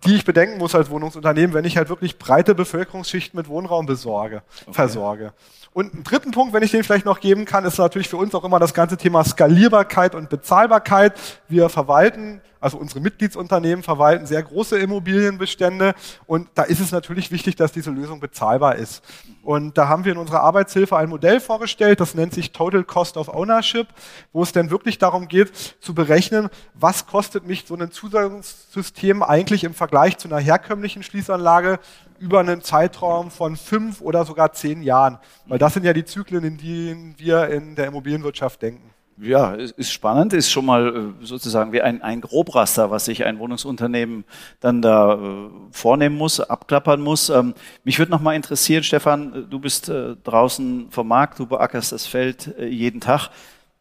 die 0.05 0.15
ich 0.15 0.25
bedenken 0.25 0.57
muss 0.57 0.75
als 0.75 0.89
Wohnungsunternehmen, 0.89 1.53
wenn 1.53 1.65
ich 1.65 1.77
halt 1.77 1.89
wirklich 1.89 2.17
breite 2.17 2.55
Bevölkerungsschichten 2.55 3.38
mit 3.38 3.47
Wohnraum 3.47 3.85
besorge, 3.85 4.41
okay. 4.63 4.74
versorge. 4.74 5.33
Und 5.74 5.93
einen 5.93 6.03
dritten 6.03 6.31
Punkt, 6.31 6.53
wenn 6.53 6.63
ich 6.63 6.71
den 6.71 6.83
vielleicht 6.83 7.05
noch 7.05 7.19
geben 7.19 7.43
kann, 7.43 7.65
ist 7.65 7.77
natürlich 7.77 8.07
für 8.07 8.17
uns 8.17 8.33
auch 8.33 8.45
immer 8.45 8.59
das 8.59 8.74
ganze 8.74 8.95
Thema 8.95 9.25
Skalierbarkeit 9.25 10.15
und 10.15 10.29
Bezahlbarkeit. 10.29 11.19
Wir 11.50 11.67
verwalten, 11.67 12.41
also 12.59 12.77
unsere 12.77 13.00
Mitgliedsunternehmen 13.00 13.83
verwalten 13.83 14.25
sehr 14.25 14.41
große 14.43 14.77
Immobilienbestände 14.77 15.93
und 16.25 16.50
da 16.55 16.63
ist 16.63 16.79
es 16.79 16.91
natürlich 16.91 17.31
wichtig, 17.31 17.55
dass 17.55 17.71
diese 17.71 17.91
Lösung 17.91 18.19
bezahlbar 18.19 18.75
ist. 18.75 19.03
Und 19.43 19.77
da 19.77 19.88
haben 19.88 20.05
wir 20.05 20.13
in 20.13 20.17
unserer 20.17 20.41
Arbeitshilfe 20.41 20.97
ein 20.97 21.09
Modell 21.09 21.39
vorgestellt, 21.39 22.00
das 22.00 22.15
nennt 22.15 22.33
sich 22.33 22.51
Total 22.51 22.83
Cost 22.83 23.17
of 23.17 23.29
Ownership, 23.29 23.88
wo 24.33 24.43
es 24.43 24.51
denn 24.51 24.69
wirklich 24.69 24.97
darum 24.97 25.27
geht, 25.27 25.51
zu 25.79 25.93
berechnen, 25.93 26.50
was 26.74 27.05
kostet 27.05 27.45
mich 27.45 27.65
so 27.67 27.75
ein 27.75 27.91
Zusagungssystem 27.91 29.24
eigentlich 29.24 29.63
im 29.63 29.74
Vergleich 29.74 30.17
zu 30.17 30.27
einer 30.27 30.39
herkömmlichen 30.39 31.03
Schließanlage 31.03 31.79
über 32.19 32.39
einen 32.39 32.62
Zeitraum 32.62 33.29
von 33.29 33.55
fünf 33.55 34.01
oder 34.01 34.25
sogar 34.25 34.53
zehn 34.53 34.81
Jahren. 34.81 35.19
Weil 35.47 35.59
das 35.59 35.74
sind 35.74 35.85
ja 35.85 35.93
die 35.93 36.05
Zyklen, 36.05 36.43
in 36.43 36.57
denen 36.57 37.15
wir 37.17 37.50
in 37.50 37.75
der 37.75 37.88
Immobilienwirtschaft 37.88 38.62
denken. 38.62 38.94
Ja, 39.17 39.53
ist 39.53 39.93
spannend, 39.93 40.34
ist 40.34 40.51
schon 40.51 40.65
mal 40.65 41.13
äh, 41.22 41.25
sozusagen 41.25 41.72
wie 41.72 41.81
ein, 41.81 42.01
ein 42.01 42.19
Grobraster, 42.19 42.91
was 42.91 43.05
sich 43.05 43.24
ein 43.24 43.39
Wohnungsunternehmen 43.39 44.25
dann 44.60 44.81
da 44.81 45.13
äh, 45.13 45.50
vornehmen 45.72 46.17
muss, 46.17 46.41
abklappern 46.41 47.00
muss. 47.00 47.29
Ähm, 47.29 47.53
mich 47.86 47.98
würde 47.98 48.12
noch 48.12 48.19
mal 48.19 48.36
interessieren, 48.36 48.84
Stefan, 48.84 49.34
äh, 49.34 49.41
du 49.43 49.60
bist 49.60 49.89
draußen 50.24 50.88
vom 50.91 51.07
Markt, 51.07 51.39
du 51.39 51.45
beackerst 51.45 51.93
das 51.93 52.05
Feld 52.05 52.53
jeden 52.60 53.00
Tag. 53.00 53.29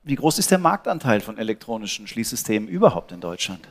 Wie 0.05 0.14
groß 0.14 0.38
ist 0.38 0.53
der 0.53 0.59
Marktanteil 0.59 1.21
von 1.21 1.37
elektronischen 1.37 2.07
Schließsystemen 2.07 2.69
überhaupt 2.69 3.11
in 3.11 3.21
Deutschland? 3.21 3.67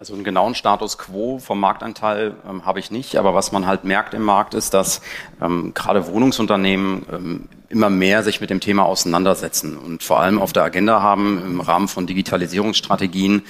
Also 0.00 0.12
einen 0.14 0.24
genauen 0.24 0.56
Status 0.56 0.98
quo 0.98 1.38
vom 1.38 1.60
Marktanteil 1.60 2.34
ähm, 2.48 2.66
habe 2.66 2.80
ich 2.80 2.90
nicht, 2.90 3.16
aber 3.16 3.32
was 3.32 3.52
man 3.52 3.66
halt 3.66 3.84
merkt 3.84 4.12
im 4.12 4.22
Markt 4.22 4.54
ist, 4.54 4.74
dass 4.74 5.00
ähm, 5.40 5.72
gerade 5.72 6.08
Wohnungsunternehmen 6.08 7.06
ähm, 7.12 7.48
immer 7.74 7.90
mehr 7.90 8.22
sich 8.22 8.40
mit 8.40 8.50
dem 8.50 8.60
Thema 8.60 8.84
auseinandersetzen 8.84 9.76
und 9.76 10.04
vor 10.04 10.20
allem 10.20 10.38
auf 10.38 10.52
der 10.52 10.62
Agenda 10.62 11.02
haben 11.02 11.42
im 11.44 11.60
Rahmen 11.60 11.88
von 11.88 12.06
Digitalisierungsstrategien, 12.06 13.42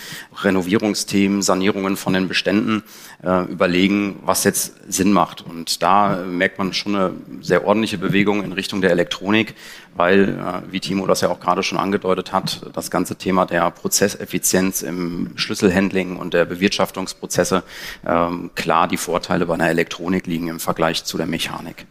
Renovierungsthemen, 0.42 1.42
Sanierungen 1.42 1.96
von 1.96 2.14
den 2.14 2.26
Beständen 2.26 2.82
äh, 3.22 3.44
überlegen, 3.44 4.16
was 4.24 4.44
jetzt 4.44 4.72
Sinn 4.88 5.12
macht. 5.12 5.42
Und 5.42 5.82
da 5.82 6.22
äh, 6.22 6.26
merkt 6.26 6.58
man 6.58 6.72
schon 6.72 6.96
eine 6.96 7.12
sehr 7.42 7.66
ordentliche 7.66 7.98
Bewegung 7.98 8.42
in 8.42 8.52
Richtung 8.52 8.80
der 8.80 8.92
Elektronik, 8.92 9.54
weil, 9.94 10.30
äh, 10.30 10.72
wie 10.72 10.80
Timo 10.80 11.06
das 11.06 11.20
ja 11.20 11.28
auch 11.28 11.40
gerade 11.40 11.62
schon 11.62 11.78
angedeutet 11.78 12.32
hat, 12.32 12.62
das 12.72 12.90
ganze 12.90 13.16
Thema 13.16 13.44
der 13.44 13.70
Prozesseffizienz 13.70 14.80
im 14.80 15.32
Schlüsselhandling 15.36 16.16
und 16.16 16.32
der 16.32 16.46
Bewirtschaftungsprozesse 16.46 17.62
ähm, 18.06 18.50
klar 18.54 18.88
die 18.88 18.96
Vorteile 18.96 19.44
bei 19.44 19.54
einer 19.54 19.68
Elektronik 19.68 20.26
liegen 20.26 20.48
im 20.48 20.60
Vergleich 20.60 21.04
zu 21.04 21.18
der 21.18 21.26
Mechanik. 21.26 21.86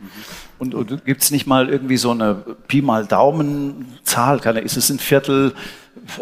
Und, 0.60 0.76
und 0.76 1.06
gibt 1.06 1.22
es 1.22 1.32
nicht 1.32 1.48
mal 1.48 1.70
irgendwie 1.70 1.98
so 1.98 2.12
eine 2.12 2.36
Pi 2.68 2.82
mal 2.82 3.06
Daumen-Zahl? 3.06 4.40
Ist 4.58 4.78
es 4.78 4.90
ein 4.90 5.00
Viertel? 5.00 5.54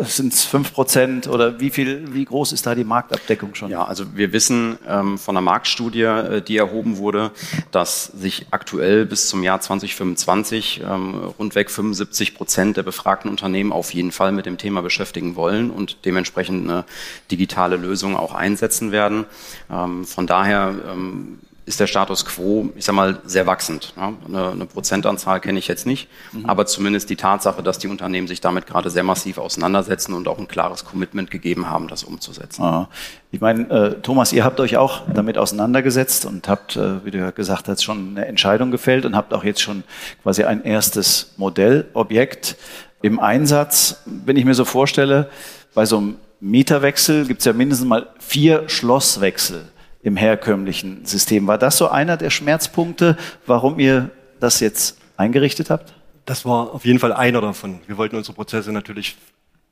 Sind 0.03 0.33
es 0.33 0.43
fünf 0.43 0.73
Prozent 0.73 1.27
oder 1.27 1.59
wie 1.59 1.69
viel, 1.69 2.13
wie 2.13 2.25
groß 2.25 2.51
ist 2.51 2.67
da 2.67 2.75
die 2.75 2.83
Marktabdeckung 2.83 3.55
schon? 3.55 3.71
Ja, 3.71 3.85
also 3.85 4.15
wir 4.15 4.33
wissen 4.33 4.77
ähm, 4.87 5.17
von 5.17 5.35
einer 5.35 5.41
Marktstudie, 5.41 6.01
äh, 6.01 6.41
die 6.41 6.57
erhoben 6.57 6.97
wurde, 6.97 7.31
dass 7.71 8.05
sich 8.05 8.47
aktuell 8.51 9.05
bis 9.05 9.29
zum 9.29 9.43
Jahr 9.43 9.61
2025 9.61 10.81
ähm, 10.83 11.15
rundweg 11.39 11.71
75 11.71 12.35
Prozent 12.35 12.77
der 12.77 12.83
befragten 12.83 13.31
Unternehmen 13.31 13.71
auf 13.71 13.93
jeden 13.93 14.11
Fall 14.11 14.33
mit 14.33 14.45
dem 14.45 14.57
Thema 14.57 14.81
beschäftigen 14.81 15.35
wollen 15.35 15.71
und 15.71 16.05
dementsprechend 16.05 16.69
eine 16.69 16.83
digitale 17.31 17.77
Lösung 17.77 18.15
auch 18.17 18.35
einsetzen 18.35 18.91
werden. 18.91 19.25
Ähm, 19.71 20.05
von 20.05 20.27
daher 20.27 20.75
ähm, 20.91 21.39
ist 21.65 21.79
der 21.79 21.87
Status 21.87 22.25
quo, 22.25 22.69
ich 22.75 22.85
sag 22.85 22.95
mal, 22.95 23.19
sehr 23.23 23.45
wachsend. 23.45 23.93
Ja, 23.95 24.13
eine, 24.27 24.51
eine, 24.51 24.65
Prozentanzahl 24.65 25.39
kenne 25.39 25.59
ich 25.59 25.67
jetzt 25.67 25.85
nicht, 25.85 26.09
mhm. 26.31 26.45
aber 26.47 26.65
zumindest 26.65 27.09
die 27.09 27.15
Tatsache, 27.15 27.61
dass 27.61 27.77
die 27.77 27.87
Unternehmen 27.87 28.27
sich 28.27 28.41
damit 28.41 28.65
gerade 28.65 28.89
sehr 28.89 29.03
massiv 29.03 29.37
auseinandersetzen 29.37 30.13
und 30.13 30.27
auch 30.27 30.39
ein 30.39 30.47
klares 30.47 30.85
Commitment 30.85 31.29
gegeben 31.29 31.69
haben, 31.69 31.87
das 31.87 32.03
umzusetzen. 32.03 32.63
Ah. 32.63 32.89
Ich 33.31 33.41
meine, 33.41 33.69
äh, 33.69 34.01
Thomas, 34.01 34.33
ihr 34.33 34.43
habt 34.43 34.59
euch 34.59 34.77
auch 34.77 35.03
damit 35.13 35.37
auseinandergesetzt 35.37 36.25
und 36.25 36.47
habt, 36.47 36.75
äh, 36.77 37.05
wie 37.05 37.11
du 37.11 37.19
ja 37.19 37.29
gesagt 37.29 37.67
hast, 37.67 37.83
schon 37.83 38.17
eine 38.17 38.25
Entscheidung 38.25 38.71
gefällt 38.71 39.05
und 39.05 39.15
habt 39.15 39.33
auch 39.33 39.43
jetzt 39.43 39.61
schon 39.61 39.83
quasi 40.23 40.43
ein 40.43 40.63
erstes 40.63 41.33
Modellobjekt 41.37 42.57
im 43.03 43.19
Einsatz. 43.19 44.01
Wenn 44.05 44.35
ich 44.35 44.45
mir 44.45 44.55
so 44.55 44.65
vorstelle, 44.65 45.29
bei 45.75 45.85
so 45.85 45.97
einem 45.97 46.15
Mieterwechsel 46.39 47.25
gibt 47.27 47.39
es 47.39 47.45
ja 47.45 47.53
mindestens 47.53 47.87
mal 47.87 48.07
vier 48.19 48.67
Schlosswechsel 48.67 49.65
im 50.03 50.17
herkömmlichen 50.17 51.05
System. 51.05 51.47
War 51.47 51.57
das 51.57 51.77
so 51.77 51.89
einer 51.89 52.17
der 52.17 52.29
Schmerzpunkte, 52.29 53.17
warum 53.45 53.79
ihr 53.79 54.09
das 54.39 54.59
jetzt 54.59 54.97
eingerichtet 55.17 55.69
habt? 55.69 55.93
Das 56.25 56.45
war 56.45 56.73
auf 56.73 56.85
jeden 56.85 56.99
Fall 56.99 57.13
einer 57.13 57.41
davon. 57.41 57.79
Wir 57.87 57.97
wollten 57.97 58.15
unsere 58.15 58.35
Prozesse 58.35 58.71
natürlich 58.71 59.17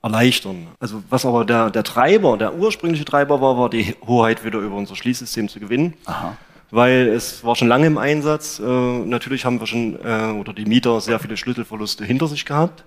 erleichtern. 0.02 0.68
Also 0.80 1.04
was 1.10 1.26
aber 1.26 1.46
der, 1.46 1.70
der 1.70 1.84
Treiber, 1.84 2.38
der 2.38 2.56
ursprüngliche 2.56 3.06
Treiber 3.06 3.42
war, 3.42 3.58
war 3.58 3.70
die 3.70 3.96
Hoheit 4.06 4.46
wieder 4.46 4.60
über 4.60 4.76
unser 4.76 4.96
Schließsystem 4.96 5.50
zu 5.50 5.60
gewinnen. 5.60 5.94
Aha. 6.06 6.38
Weil 6.72 7.08
es 7.08 7.44
war 7.44 7.56
schon 7.56 7.68
lange 7.68 7.88
im 7.88 7.98
Einsatz. 7.98 8.60
Äh, 8.60 8.64
natürlich 8.64 9.46
haben 9.46 9.60
wir 9.60 9.68
schon, 9.68 9.98
äh, 10.04 10.32
oder 10.40 10.54
die 10.54 10.66
Mieter, 10.66 11.02
sehr 11.02 11.20
viele 11.20 11.36
Schlüsselverluste 11.36 12.06
hinter 12.06 12.28
sich 12.28 12.46
gehabt. 12.46 12.84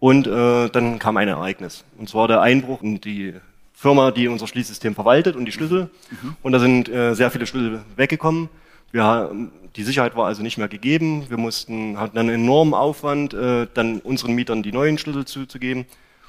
Und 0.00 0.26
äh, 0.26 0.68
dann 0.68 0.98
kam 0.98 1.16
ein 1.16 1.28
Ereignis. 1.28 1.84
Und 1.96 2.08
zwar 2.08 2.26
der 2.26 2.40
Einbruch 2.40 2.82
in 2.82 3.00
die 3.00 3.34
Firma, 3.82 4.12
die 4.12 4.28
unser 4.28 4.46
Schließsystem 4.46 4.94
verwaltet 4.94 5.34
und 5.34 5.44
die 5.44 5.50
Schlüssel. 5.50 5.90
Mhm. 6.10 6.36
Und 6.40 6.52
da 6.52 6.60
sind 6.60 6.88
äh, 6.88 7.14
sehr 7.14 7.32
viele 7.32 7.48
Schlüssel 7.48 7.82
weggekommen. 7.96 8.48
Wir, 8.92 9.34
die 9.74 9.82
Sicherheit 9.82 10.14
war 10.14 10.26
also 10.26 10.40
nicht 10.40 10.56
mehr 10.56 10.68
gegeben. 10.68 11.26
Wir 11.28 11.36
mussten, 11.36 11.98
hatten 11.98 12.16
einen 12.16 12.28
enormen 12.30 12.74
Aufwand, 12.74 13.34
äh, 13.34 13.66
dann 13.74 13.98
unseren 13.98 14.34
Mietern 14.34 14.62
die 14.62 14.70
neuen 14.70 14.98
Schlüssel 14.98 15.24
zuzugeben. 15.24 15.82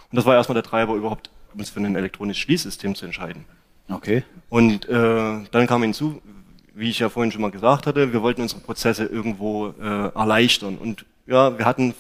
Und 0.10 0.16
das 0.16 0.26
war 0.26 0.34
erstmal 0.34 0.56
der 0.56 0.64
Treiber, 0.64 0.96
überhaupt 0.96 1.30
uns 1.54 1.70
für 1.70 1.80
ein 1.80 1.96
elektronisches 1.96 2.42
Schließsystem 2.42 2.96
zu 2.96 3.06
entscheiden. 3.06 3.46
Okay. 3.88 4.24
Und 4.50 4.90
äh, 4.90 5.40
dann 5.52 5.68
kam 5.68 5.84
hinzu, 5.84 6.24
wie 6.74 6.90
ich 6.90 6.98
ja 6.98 7.10
vorhin 7.10 7.32
schon 7.32 7.42
mal 7.42 7.52
gesagt 7.52 7.86
hatte, 7.86 8.12
wir 8.14 8.24
wollten 8.24 8.42
unsere 8.42 8.62
Prozesse 8.62 9.06
irgendwo 9.06 9.76
äh, 9.80 10.08
erleichtern. 10.16 10.80
Und 10.80 11.06
ja, 11.28 11.56
wir 11.56 11.68
hatten 11.68 11.94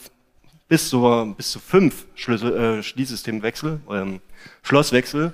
bis 0.67 0.89
zu, 0.89 1.35
bis 1.37 1.51
zu 1.51 1.59
fünf 1.59 2.07
Schlüssel, 2.15 2.57
äh, 2.57 2.81
Schließsystemwechsel, 2.81 3.81
ähm, 3.91 4.19
Schlosswechsel 4.63 5.33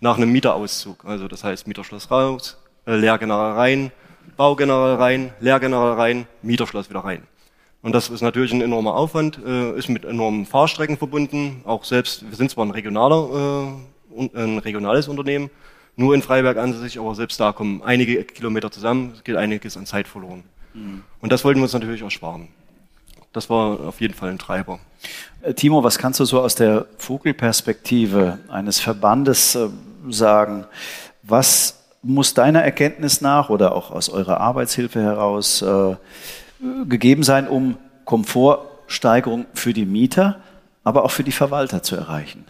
nach 0.00 0.16
einem 0.16 0.32
Mieterauszug. 0.32 1.04
Also 1.04 1.28
das 1.28 1.44
heißt 1.44 1.66
Mieterschloss 1.66 2.10
raus, 2.10 2.56
äh, 2.86 2.96
Lehrgeneral 2.96 3.52
rein, 3.52 3.92
Baugeneral 4.36 4.96
rein, 4.96 5.32
Lehrgeneral 5.40 5.94
rein, 5.94 6.26
Mieterschloss 6.42 6.90
wieder 6.90 7.00
rein. 7.00 7.22
Und 7.82 7.92
das 7.94 8.10
ist 8.10 8.20
natürlich 8.20 8.52
ein 8.52 8.60
enormer 8.60 8.94
Aufwand, 8.94 9.38
äh, 9.44 9.76
ist 9.78 9.88
mit 9.88 10.04
enormen 10.04 10.44
Fahrstrecken 10.44 10.98
verbunden. 10.98 11.62
Auch 11.64 11.84
selbst, 11.84 12.28
wir 12.28 12.36
sind 12.36 12.50
zwar 12.50 12.66
ein 12.66 12.70
regionaler, 12.70 13.72
äh, 14.16 14.28
ein 14.34 14.58
regionales 14.58 15.08
Unternehmen, 15.08 15.50
nur 15.96 16.14
in 16.14 16.22
Freiberg 16.22 16.58
an 16.58 16.74
sich, 16.74 16.98
aber 16.98 17.14
selbst 17.14 17.40
da 17.40 17.52
kommen 17.52 17.82
einige 17.82 18.22
Kilometer 18.24 18.70
zusammen, 18.70 19.12
es 19.16 19.24
geht 19.24 19.36
einiges 19.36 19.76
an 19.76 19.86
Zeit 19.86 20.08
verloren. 20.08 20.44
Mhm. 20.74 21.02
Und 21.20 21.32
das 21.32 21.44
wollten 21.44 21.60
wir 21.60 21.64
uns 21.64 21.72
natürlich 21.72 22.02
auch 22.02 22.10
sparen. 22.10 22.48
Das 23.32 23.48
war 23.48 23.80
auf 23.80 24.00
jeden 24.00 24.14
Fall 24.14 24.30
ein 24.30 24.38
Treiber. 24.38 24.80
Timo, 25.54 25.84
was 25.84 25.98
kannst 25.98 26.18
du 26.20 26.24
so 26.24 26.40
aus 26.40 26.56
der 26.56 26.86
Vogelperspektive 26.98 28.38
eines 28.48 28.80
Verbandes 28.80 29.56
sagen, 30.08 30.66
was 31.22 31.76
muss 32.02 32.34
deiner 32.34 32.62
Erkenntnis 32.62 33.20
nach 33.20 33.50
oder 33.50 33.74
auch 33.74 33.90
aus 33.90 34.08
eurer 34.08 34.40
Arbeitshilfe 34.40 35.02
heraus 35.02 35.62
äh, 35.62 35.96
gegeben 36.88 37.22
sein, 37.22 37.48
um 37.48 37.76
Komfortsteigerung 38.04 39.46
für 39.54 39.72
die 39.72 39.86
Mieter, 39.86 40.40
aber 40.82 41.04
auch 41.04 41.10
für 41.10 41.24
die 41.24 41.32
Verwalter 41.32 41.82
zu 41.82 41.96
erreichen? 41.96 42.46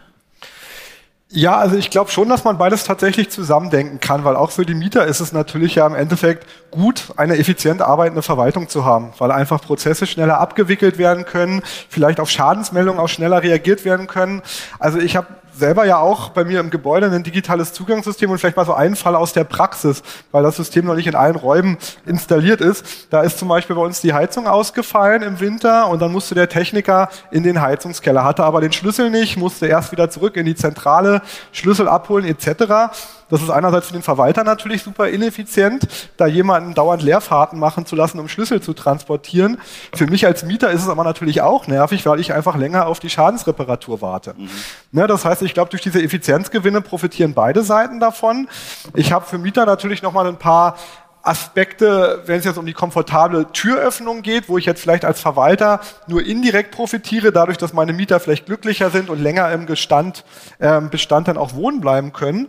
Ja, 1.33 1.59
also 1.59 1.77
ich 1.77 1.91
glaube 1.91 2.11
schon, 2.11 2.29
dass 2.29 2.43
man 2.43 2.59
beides 2.59 2.83
tatsächlich 2.83 3.31
zusammendenken 3.31 4.01
kann, 4.01 4.25
weil 4.25 4.35
auch 4.35 4.51
für 4.51 4.67
die 4.67 4.75
Mieter 4.75 5.07
ist 5.07 5.21
es 5.21 5.33
natürlich 5.33 5.77
ja 5.77 5.87
im 5.87 5.95
Endeffekt 5.95 6.45
gut, 6.73 7.13
eine 7.17 7.39
effizient 7.39 7.83
arbeitende 7.83 8.23
Verwaltung 8.23 8.69
zu 8.69 8.85
haben, 8.85 9.13
weil 9.19 9.31
einfach 9.31 9.63
Prozesse 9.63 10.09
schneller 10.09 10.41
abgewickelt 10.41 10.99
werden 10.99 11.25
können, 11.25 11.63
vielleicht 11.89 12.19
auf 12.19 12.31
Schadensmeldungen 12.31 12.99
auch 12.99 13.09
schneller 13.09 13.45
reagiert 13.45 13.85
werden 13.85 14.09
können. 14.09 14.43
Also 14.81 14.99
ich 14.99 15.15
habe 15.15 15.29
selber 15.61 15.85
ja 15.85 15.99
auch 15.99 16.31
bei 16.31 16.43
mir 16.43 16.59
im 16.59 16.71
Gebäude 16.71 17.09
ein 17.09 17.23
digitales 17.23 17.73
Zugangssystem 17.73 18.29
und 18.29 18.39
vielleicht 18.39 18.57
mal 18.57 18.67
so 18.67 18.75
einen 18.75 18.97
Fall 18.97 19.15
aus 19.15 19.33
der 19.33 19.45
Praxis, 19.45 20.03
weil 20.33 20.43
das 20.43 20.57
System 20.57 20.87
noch 20.87 20.97
nicht 20.97 21.07
in 21.07 21.15
allen 21.15 21.37
Räumen 21.37 21.79
installiert 22.05 22.61
ist. 22.61 23.07
Da 23.11 23.21
ist 23.21 23.39
zum 23.39 23.47
Beispiel 23.47 23.77
bei 23.77 23.83
uns 23.83 24.01
die 24.01 24.13
Heizung 24.13 24.49
ausgefallen 24.49 25.23
im 25.23 25.39
Winter 25.39 25.89
und 25.89 26.03
dann 26.03 26.11
musste 26.11 26.35
der 26.35 26.49
Techniker 26.49 27.09
in 27.31 27.45
den 27.45 27.61
Heizungskeller, 27.61 28.25
hatte 28.25 28.43
aber 28.43 28.61
den 28.61 28.73
Schlüssel 28.73 29.11
nicht, 29.11 29.37
musste 29.37 29.69
erst 29.69 29.93
wieder 29.93 30.11
zurück 30.11 30.37
in 30.37 30.47
die 30.47 30.57
Zentrale, 30.57 31.23
Schlüssel 31.53 31.87
abholen 31.89 32.25
etc. 32.25 32.91
Das 33.31 33.43
ist 33.43 33.51
einerseits 33.51 33.87
für 33.87 33.93
den 33.93 34.03
Verwalter 34.03 34.45
natürlich 34.45 34.83
super 34.83 35.09
ineffizient, 35.09 35.87
da 36.17 36.27
jemanden 36.27 36.75
dauernd 36.75 37.03
Leerfahrten 37.03 37.59
machen 37.59 37.87
zu 37.87 37.97
lassen, 37.97 38.19
um 38.19 38.29
Schlüssel 38.29 38.61
zu 38.61 38.75
transportieren. 38.75 39.59
Für 39.95 40.07
mich 40.07 40.27
als 40.27 40.43
Mieter 40.43 40.71
ist 40.71 40.83
es 40.83 40.89
aber 40.89 41.05
natürlich 41.05 41.41
auch 41.41 41.67
nervig, 41.67 42.05
weil 42.07 42.21
ich 42.21 42.33
einfach 42.33 42.57
länger 42.57 42.87
auf 42.87 43.01
die 43.01 43.11
Schadensreparatur 43.11 44.03
warte. 44.03 44.35
Mhm. 44.37 44.51
Ne, 44.93 45.07
das 45.07 45.25
heißt, 45.25 45.43
ich 45.43 45.55
glaube, 45.55 45.71
durch 45.71 45.83
diese 45.83 46.03
Effizienzgewinne 46.03 46.81
profitieren 46.81 47.35
beide 47.35 47.63
Seiten 47.63 48.01
davon. 48.01 48.49
Ich 48.95 49.13
habe 49.13 49.25
für 49.25 49.39
Mieter 49.39 49.65
natürlich 49.67 50.03
nochmal 50.03 50.27
ein 50.27 50.37
paar 50.37 50.77
Aspekte, 51.23 52.23
wenn 52.27 52.39
es 52.39 52.45
jetzt 52.45 52.59
um 52.59 52.67
die 52.67 52.73
komfortable 52.73 53.53
Türöffnung 53.53 54.23
geht, 54.23 54.49
wo 54.49 54.59
ich 54.59 54.65
jetzt 54.65 54.81
vielleicht 54.81 55.05
als 55.05 55.21
Verwalter 55.21 55.81
nur 56.07 56.25
indirekt 56.25 56.71
profitiere, 56.71 57.33
dadurch, 57.33 57.59
dass 57.59 57.73
meine 57.73 57.93
Mieter 57.93 58.21
vielleicht 58.21 58.47
glücklicher 58.47 58.91
sind 58.91 59.11
und 59.11 59.23
länger 59.23 59.51
im 59.53 59.67
Gestand, 59.67 60.25
äh, 60.59 60.81
Bestand 60.81 61.29
dann 61.29 61.37
auch 61.37 61.55
wohnen 61.55 61.81
bleiben 61.81 62.13
können. 62.13 62.49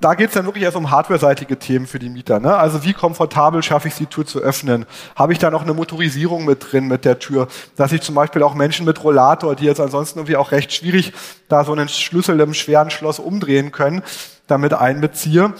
Da 0.00 0.14
geht 0.14 0.28
es 0.28 0.34
dann 0.34 0.46
wirklich 0.46 0.62
erst 0.62 0.76
um 0.76 0.92
hardware-seitige 0.92 1.58
Themen 1.58 1.86
für 1.88 1.98
die 1.98 2.08
Mieter. 2.08 2.38
Ne? 2.38 2.56
Also 2.56 2.84
wie 2.84 2.92
komfortabel 2.92 3.64
schaffe 3.64 3.88
ich 3.88 3.94
es, 3.94 3.98
die 3.98 4.06
Tür 4.06 4.24
zu 4.24 4.38
öffnen? 4.38 4.86
Habe 5.16 5.32
ich 5.32 5.40
da 5.40 5.50
noch 5.50 5.62
eine 5.62 5.74
Motorisierung 5.74 6.44
mit 6.44 6.70
drin 6.70 6.86
mit 6.86 7.04
der 7.04 7.18
Tür? 7.18 7.48
Dass 7.74 7.90
ich 7.90 8.02
zum 8.02 8.14
Beispiel 8.14 8.44
auch 8.44 8.54
Menschen 8.54 8.86
mit 8.86 9.02
Rollator, 9.02 9.56
die 9.56 9.64
jetzt 9.64 9.80
ansonsten 9.80 10.20
irgendwie 10.20 10.36
auch 10.36 10.52
recht 10.52 10.72
schwierig 10.72 11.12
da 11.48 11.64
so 11.64 11.72
einen 11.72 11.88
Schlüssel 11.88 12.38
im 12.38 12.54
schweren 12.54 12.90
Schloss 12.90 13.18
umdrehen 13.18 13.72
können, 13.72 14.02
damit 14.46 14.72
einbeziehe. 14.72 15.52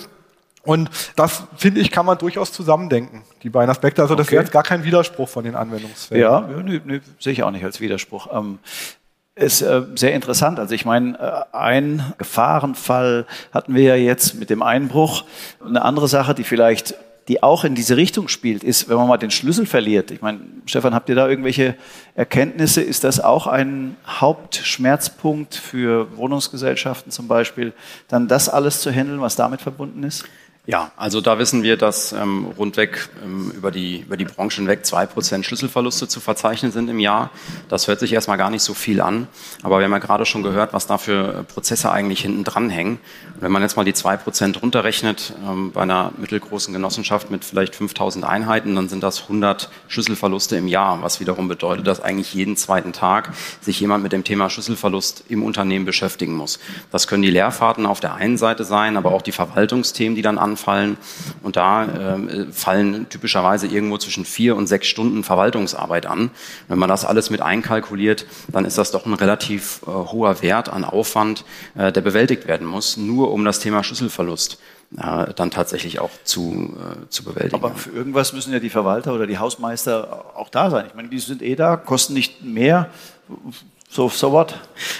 Und 0.68 0.90
das, 1.16 1.44
finde 1.56 1.80
ich, 1.80 1.90
kann 1.90 2.04
man 2.04 2.18
durchaus 2.18 2.52
zusammendenken, 2.52 3.22
die 3.42 3.48
beiden 3.48 3.70
Aspekte. 3.70 4.02
Also 4.02 4.14
das 4.14 4.26
okay. 4.26 4.34
wäre 4.34 4.44
jetzt 4.44 4.52
gar 4.52 4.62
kein 4.62 4.84
Widerspruch 4.84 5.26
von 5.26 5.42
den 5.42 5.54
Anwendungsfällen. 5.54 6.22
Ja, 6.22 6.42
nö, 6.42 6.80
nö, 6.84 7.00
sehe 7.18 7.32
ich 7.32 7.42
auch 7.42 7.50
nicht 7.50 7.64
als 7.64 7.80
Widerspruch. 7.80 8.28
Ähm, 8.30 8.58
ist 9.34 9.62
äh, 9.62 9.80
sehr 9.94 10.12
interessant. 10.12 10.58
Also 10.58 10.74
ich 10.74 10.84
meine, 10.84 11.18
äh, 11.18 11.56
ein 11.56 12.12
Gefahrenfall 12.18 13.24
hatten 13.50 13.74
wir 13.74 13.84
ja 13.84 13.94
jetzt 13.94 14.34
mit 14.34 14.50
dem 14.50 14.62
Einbruch. 14.62 15.24
Eine 15.64 15.80
andere 15.80 16.06
Sache, 16.06 16.34
die 16.34 16.44
vielleicht 16.44 16.96
die 17.28 17.42
auch 17.42 17.64
in 17.64 17.74
diese 17.74 17.96
Richtung 17.96 18.28
spielt, 18.28 18.64
ist, 18.64 18.88
wenn 18.88 18.96
man 18.96 19.06
mal 19.06 19.18
den 19.18 19.30
Schlüssel 19.30 19.66
verliert. 19.66 20.10
Ich 20.10 20.22
meine, 20.22 20.40
Stefan, 20.64 20.94
habt 20.94 21.10
ihr 21.10 21.14
da 21.14 21.28
irgendwelche 21.28 21.76
Erkenntnisse? 22.14 22.80
Ist 22.80 23.04
das 23.04 23.20
auch 23.20 23.46
ein 23.46 23.96
Hauptschmerzpunkt 24.06 25.54
für 25.54 26.16
Wohnungsgesellschaften 26.16 27.12
zum 27.12 27.28
Beispiel, 27.28 27.74
dann 28.08 28.28
das 28.28 28.48
alles 28.48 28.80
zu 28.80 28.90
handeln, 28.90 29.20
was 29.20 29.36
damit 29.36 29.60
verbunden 29.60 30.04
ist? 30.04 30.24
Ja, 30.70 30.92
also 30.96 31.22
da 31.22 31.38
wissen 31.38 31.62
wir, 31.62 31.78
dass 31.78 32.12
ähm, 32.12 32.44
rundweg 32.58 33.08
ähm, 33.24 33.52
über, 33.56 33.70
die, 33.70 34.00
über 34.00 34.18
die 34.18 34.26
Branchen 34.26 34.66
weg 34.66 34.84
zwei 34.84 35.06
Prozent 35.06 35.46
Schlüsselverluste 35.46 36.08
zu 36.08 36.20
verzeichnen 36.20 36.72
sind 36.72 36.90
im 36.90 36.98
Jahr. 36.98 37.30
Das 37.70 37.88
hört 37.88 38.00
sich 38.00 38.12
erstmal 38.12 38.36
gar 38.36 38.50
nicht 38.50 38.62
so 38.62 38.74
viel 38.74 39.00
an, 39.00 39.28
aber 39.62 39.78
wir 39.78 39.86
haben 39.86 39.92
ja 39.92 39.98
gerade 39.98 40.26
schon 40.26 40.42
gehört, 40.42 40.74
was 40.74 40.86
da 40.86 40.98
für 40.98 41.38
äh, 41.38 41.42
Prozesse 41.42 41.90
eigentlich 41.90 42.20
hinten 42.20 42.44
dran 42.44 42.68
hängen. 42.68 42.98
Und 43.34 43.40
wenn 43.40 43.50
man 43.50 43.62
jetzt 43.62 43.78
mal 43.78 43.84
die 43.84 43.94
zwei 43.94 44.18
Prozent 44.18 44.60
runterrechnet, 44.60 45.32
ähm, 45.42 45.72
bei 45.72 45.80
einer 45.80 46.12
mittelgroßen 46.18 46.74
Genossenschaft 46.74 47.30
mit 47.30 47.46
vielleicht 47.46 47.74
5000 47.74 48.26
Einheiten, 48.26 48.76
dann 48.76 48.90
sind 48.90 49.02
das 49.02 49.22
100 49.22 49.70
Schlüsselverluste 49.88 50.56
im 50.58 50.68
Jahr, 50.68 51.00
was 51.00 51.18
wiederum 51.18 51.48
bedeutet, 51.48 51.86
dass 51.86 52.02
eigentlich 52.02 52.34
jeden 52.34 52.58
zweiten 52.58 52.92
Tag 52.92 53.32
sich 53.62 53.80
jemand 53.80 54.02
mit 54.02 54.12
dem 54.12 54.22
Thema 54.22 54.50
Schlüsselverlust 54.50 55.24
im 55.30 55.44
Unternehmen 55.44 55.86
beschäftigen 55.86 56.36
muss. 56.36 56.58
Das 56.90 57.08
können 57.08 57.22
die 57.22 57.30
Lehrfahrten 57.30 57.86
auf 57.86 58.00
der 58.00 58.16
einen 58.16 58.36
Seite 58.36 58.64
sein, 58.64 58.98
aber 58.98 59.12
auch 59.12 59.22
die 59.22 59.32
Verwaltungsthemen, 59.32 60.14
die 60.14 60.20
dann 60.20 60.36
anfangen 60.36 60.57
anfallen. 60.58 60.96
Und 61.42 61.56
da 61.56 61.84
äh, 61.84 62.52
fallen 62.52 63.08
typischerweise 63.08 63.66
irgendwo 63.66 63.98
zwischen 63.98 64.24
vier 64.24 64.56
und 64.56 64.66
sechs 64.66 64.88
Stunden 64.88 65.22
Verwaltungsarbeit 65.22 66.06
an. 66.06 66.30
Wenn 66.68 66.78
man 66.78 66.88
das 66.88 67.04
alles 67.04 67.30
mit 67.30 67.40
einkalkuliert, 67.40 68.26
dann 68.48 68.64
ist 68.64 68.78
das 68.78 68.90
doch 68.90 69.06
ein 69.06 69.14
relativ 69.14 69.82
äh, 69.86 69.90
hoher 69.90 70.42
Wert 70.42 70.68
an 70.68 70.84
Aufwand, 70.84 71.44
äh, 71.76 71.92
der 71.92 72.00
bewältigt 72.00 72.46
werden 72.46 72.66
muss, 72.66 72.96
nur 72.96 73.30
um 73.32 73.44
das 73.44 73.60
Thema 73.60 73.84
Schlüsselverlust 73.84 74.58
äh, 74.96 75.32
dann 75.34 75.50
tatsächlich 75.50 76.00
auch 76.00 76.10
zu, 76.24 76.74
äh, 76.76 77.08
zu 77.08 77.24
bewältigen. 77.24 77.54
Aber 77.54 77.74
für 77.74 77.90
irgendwas 77.90 78.32
müssen 78.32 78.52
ja 78.52 78.58
die 78.58 78.70
Verwalter 78.70 79.14
oder 79.14 79.26
die 79.26 79.38
Hausmeister 79.38 80.36
auch 80.36 80.48
da 80.48 80.70
sein. 80.70 80.86
Ich 80.88 80.94
meine, 80.94 81.08
die 81.08 81.18
sind 81.18 81.42
eh 81.42 81.54
da, 81.54 81.76
kosten 81.76 82.14
nicht 82.14 82.42
mehr. 82.42 82.90
So, 83.90 84.10
so 84.10 84.32
what? 84.32 84.54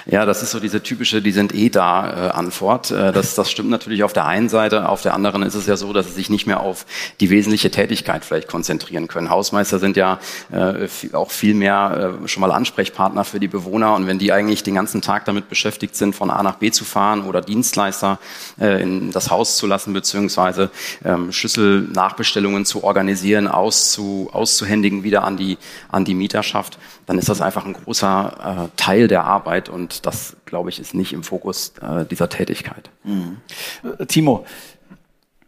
Ja, 0.07 0.25
das 0.25 0.43
ist 0.43 0.51
so 0.51 0.61
diese 0.61 0.83
typische, 0.83 1.21
die 1.21 1.31
sind 1.31 1.55
eh 1.55 1.69
da 1.69 2.29
äh, 2.29 2.31
Antwort. 2.31 2.91
Äh, 2.91 3.13
das, 3.13 3.35
das 3.35 3.51
stimmt 3.51 3.69
natürlich 3.69 4.03
auf 4.03 4.15
der 4.15 4.25
einen 4.25 4.49
Seite. 4.49 4.89
Auf 4.89 5.03
der 5.03 5.13
anderen 5.13 5.43
ist 5.43 5.55
es 5.55 5.67
ja 5.67 5.77
so, 5.77 5.93
dass 5.93 6.07
sie 6.07 6.13
sich 6.13 6.31
nicht 6.31 6.47
mehr 6.47 6.61
auf 6.61 6.87
die 7.21 7.29
wesentliche 7.29 7.71
Tätigkeit 7.71 8.25
vielleicht 8.25 8.49
konzentrieren 8.49 9.07
können. 9.07 9.29
Hausmeister 9.29 9.79
sind 9.79 9.99
ja 9.99 10.19
äh, 10.51 10.89
auch 11.13 11.31
viel 11.31 11.53
mehr 11.53 12.17
äh, 12.25 12.29
schon 12.29 12.41
mal 12.41 12.51
Ansprechpartner 12.51 13.25
für 13.25 13.39
die 13.39 13.47
Bewohner. 13.47 13.95
Und 13.95 14.07
wenn 14.07 14.19
die 14.19 14.33
eigentlich 14.33 14.63
den 14.63 14.75
ganzen 14.75 15.03
Tag 15.03 15.27
damit 15.27 15.51
beschäftigt 15.51 15.95
sind, 15.95 16.15
von 16.15 16.31
A 16.31 16.43
nach 16.43 16.57
B 16.57 16.71
zu 16.71 16.87
fahren 16.87 17.27
oder 17.27 17.43
Dienstleister 17.43 18.19
äh, 18.59 18.83
in 18.83 19.11
das 19.11 19.31
Haus 19.31 19.59
zu 19.59 19.67
lassen, 19.67 19.93
beziehungsweise 19.93 20.71
ähm, 21.05 21.31
Schlüsselnachbestellungen 21.31 22.65
zu 22.65 22.85
organisieren, 22.85 23.49
auszu, 23.49 24.31
auszuhändigen 24.33 25.03
wieder 25.03 25.25
an 25.25 25.37
die, 25.37 25.59
an 25.91 26.07
die 26.07 26.15
Mieterschaft, 26.15 26.79
dann 27.09 27.19
ist 27.19 27.31
das 27.31 27.41
einfach 27.41 27.65
ein 27.65 27.73
großer 27.73 28.69
äh, 28.69 28.77
Teil 28.77 29.09
der 29.09 29.25
Arbeit 29.25 29.71
und 29.71 30.05
das, 30.05 30.37
glaube 30.45 30.69
ich, 30.69 30.79
ist 30.79 30.95
nicht 30.95 31.15
im 31.15 31.25
Fokus 31.25 31.73
äh, 31.81 32.05
dieser 32.05 32.29
Tätigkeit. 32.29 32.91
Mhm. 33.03 33.39
Timo, 34.09 34.45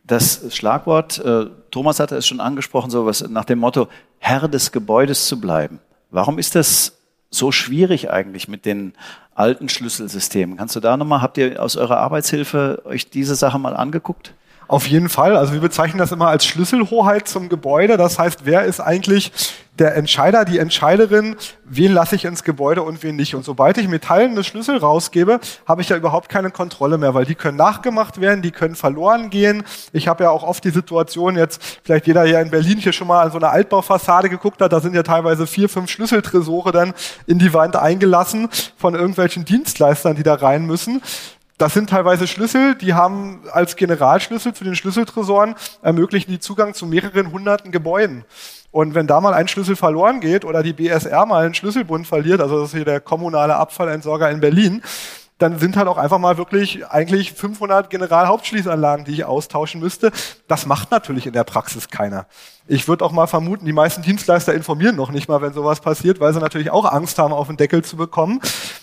das 0.04 0.42
Schlagwort, 0.48 1.18
äh, 1.18 1.46
Thomas 1.70 2.00
hatte 2.00 2.16
es 2.16 2.26
schon 2.26 2.40
angesprochen, 2.40 2.90
so 2.90 3.04
was 3.04 3.28
nach 3.28 3.44
dem 3.44 3.58
Motto, 3.58 3.88
Herr 4.18 4.48
des 4.48 4.72
Gebäudes 4.72 5.26
zu 5.26 5.38
bleiben. 5.38 5.80
Warum 6.10 6.38
ist 6.38 6.54
das 6.54 6.94
so 7.28 7.52
schwierig 7.52 8.10
eigentlich 8.10 8.48
mit 8.48 8.64
den 8.64 8.94
alten 9.34 9.68
Schlüsselsystemen? 9.68 10.56
Kannst 10.56 10.76
du 10.76 10.80
da 10.80 10.96
nochmal, 10.96 11.20
habt 11.20 11.36
ihr 11.36 11.62
aus 11.62 11.76
eurer 11.76 11.98
Arbeitshilfe 11.98 12.82
euch 12.86 13.10
diese 13.10 13.34
Sache 13.34 13.58
mal 13.58 13.76
angeguckt? 13.76 14.32
Auf 14.66 14.86
jeden 14.86 15.10
Fall. 15.10 15.36
Also 15.36 15.52
wir 15.52 15.60
bezeichnen 15.60 15.98
das 15.98 16.10
immer 16.10 16.28
als 16.28 16.46
Schlüsselhoheit 16.46 17.28
zum 17.28 17.50
Gebäude. 17.50 17.98
Das 17.98 18.18
heißt, 18.18 18.46
wer 18.46 18.64
ist 18.64 18.80
eigentlich 18.80 19.30
der 19.78 19.96
Entscheider, 19.96 20.44
die 20.44 20.58
Entscheiderin, 20.58 21.36
wen 21.64 21.92
lasse 21.92 22.14
ich 22.14 22.24
ins 22.24 22.44
Gebäude 22.44 22.82
und 22.82 23.02
wen 23.02 23.16
nicht. 23.16 23.34
Und 23.34 23.44
sobald 23.44 23.78
ich 23.78 23.88
metallene 23.88 24.44
Schlüssel 24.44 24.76
rausgebe, 24.76 25.40
habe 25.66 25.80
ich 25.80 25.88
ja 25.88 25.96
überhaupt 25.96 26.28
keine 26.28 26.50
Kontrolle 26.50 26.98
mehr, 26.98 27.14
weil 27.14 27.24
die 27.24 27.34
können 27.34 27.56
nachgemacht 27.56 28.20
werden, 28.20 28.42
die 28.42 28.50
können 28.50 28.74
verloren 28.74 29.30
gehen. 29.30 29.64
Ich 29.92 30.06
habe 30.06 30.24
ja 30.24 30.30
auch 30.30 30.42
oft 30.42 30.64
die 30.64 30.70
Situation, 30.70 31.36
jetzt 31.36 31.80
vielleicht 31.82 32.06
jeder 32.06 32.24
hier 32.24 32.40
in 32.40 32.50
Berlin 32.50 32.78
hier 32.78 32.92
schon 32.92 33.06
mal 33.06 33.22
an 33.22 33.30
so 33.30 33.38
eine 33.38 33.48
Altbaufassade 33.48 34.28
geguckt 34.28 34.60
hat, 34.60 34.72
da 34.72 34.80
sind 34.80 34.94
ja 34.94 35.02
teilweise 35.02 35.46
vier, 35.46 35.68
fünf 35.68 35.90
Schlüsseltresore 35.90 36.72
dann 36.72 36.92
in 37.26 37.38
die 37.38 37.54
Wand 37.54 37.76
eingelassen 37.76 38.48
von 38.76 38.94
irgendwelchen 38.94 39.44
Dienstleistern, 39.44 40.16
die 40.16 40.22
da 40.22 40.34
rein 40.34 40.66
müssen. 40.66 41.00
Das 41.60 41.74
sind 41.74 41.90
teilweise 41.90 42.26
Schlüssel, 42.26 42.74
die 42.74 42.94
haben 42.94 43.40
als 43.52 43.76
Generalschlüssel 43.76 44.54
zu 44.54 44.64
den 44.64 44.74
Schlüsseltresoren 44.74 45.54
ermöglichen 45.82 46.30
die 46.30 46.40
Zugang 46.40 46.72
zu 46.72 46.86
mehreren 46.86 47.32
hunderten 47.32 47.70
Gebäuden. 47.70 48.24
Und 48.72 48.94
wenn 48.94 49.06
da 49.06 49.20
mal 49.20 49.34
ein 49.34 49.48
Schlüssel 49.48 49.74
verloren 49.74 50.20
geht 50.20 50.44
oder 50.44 50.62
die 50.62 50.72
BSR 50.72 51.26
mal 51.26 51.44
einen 51.44 51.54
Schlüsselbund 51.54 52.06
verliert, 52.06 52.40
also 52.40 52.60
das 52.60 52.68
ist 52.68 52.76
hier 52.76 52.84
der 52.84 53.00
kommunale 53.00 53.56
Abfallentsorger 53.56 54.30
in 54.30 54.40
Berlin, 54.40 54.82
dann 55.40 55.58
sind 55.58 55.76
halt 55.76 55.88
auch 55.88 55.96
einfach 55.96 56.18
mal 56.18 56.36
wirklich 56.36 56.86
eigentlich 56.86 57.32
500 57.32 57.88
Generalhauptschließanlagen, 57.88 59.06
die 59.06 59.12
ich 59.12 59.24
austauschen 59.24 59.80
müsste. 59.80 60.12
Das 60.46 60.66
macht 60.66 60.90
natürlich 60.90 61.26
in 61.26 61.32
der 61.32 61.44
Praxis 61.44 61.88
keiner. 61.88 62.26
Ich 62.66 62.88
würde 62.88 63.04
auch 63.04 63.10
mal 63.10 63.26
vermuten, 63.26 63.64
die 63.64 63.72
meisten 63.72 64.02
Dienstleister 64.02 64.52
informieren 64.52 64.96
noch 64.96 65.10
nicht 65.10 65.28
mal, 65.28 65.40
wenn 65.40 65.54
sowas 65.54 65.80
passiert, 65.80 66.20
weil 66.20 66.34
sie 66.34 66.40
natürlich 66.40 66.70
auch 66.70 66.84
Angst 66.84 67.18
haben, 67.18 67.32
auf 67.32 67.46
den 67.46 67.56
Deckel 67.56 67.82
zu 67.82 67.96
bekommen. 67.96 68.40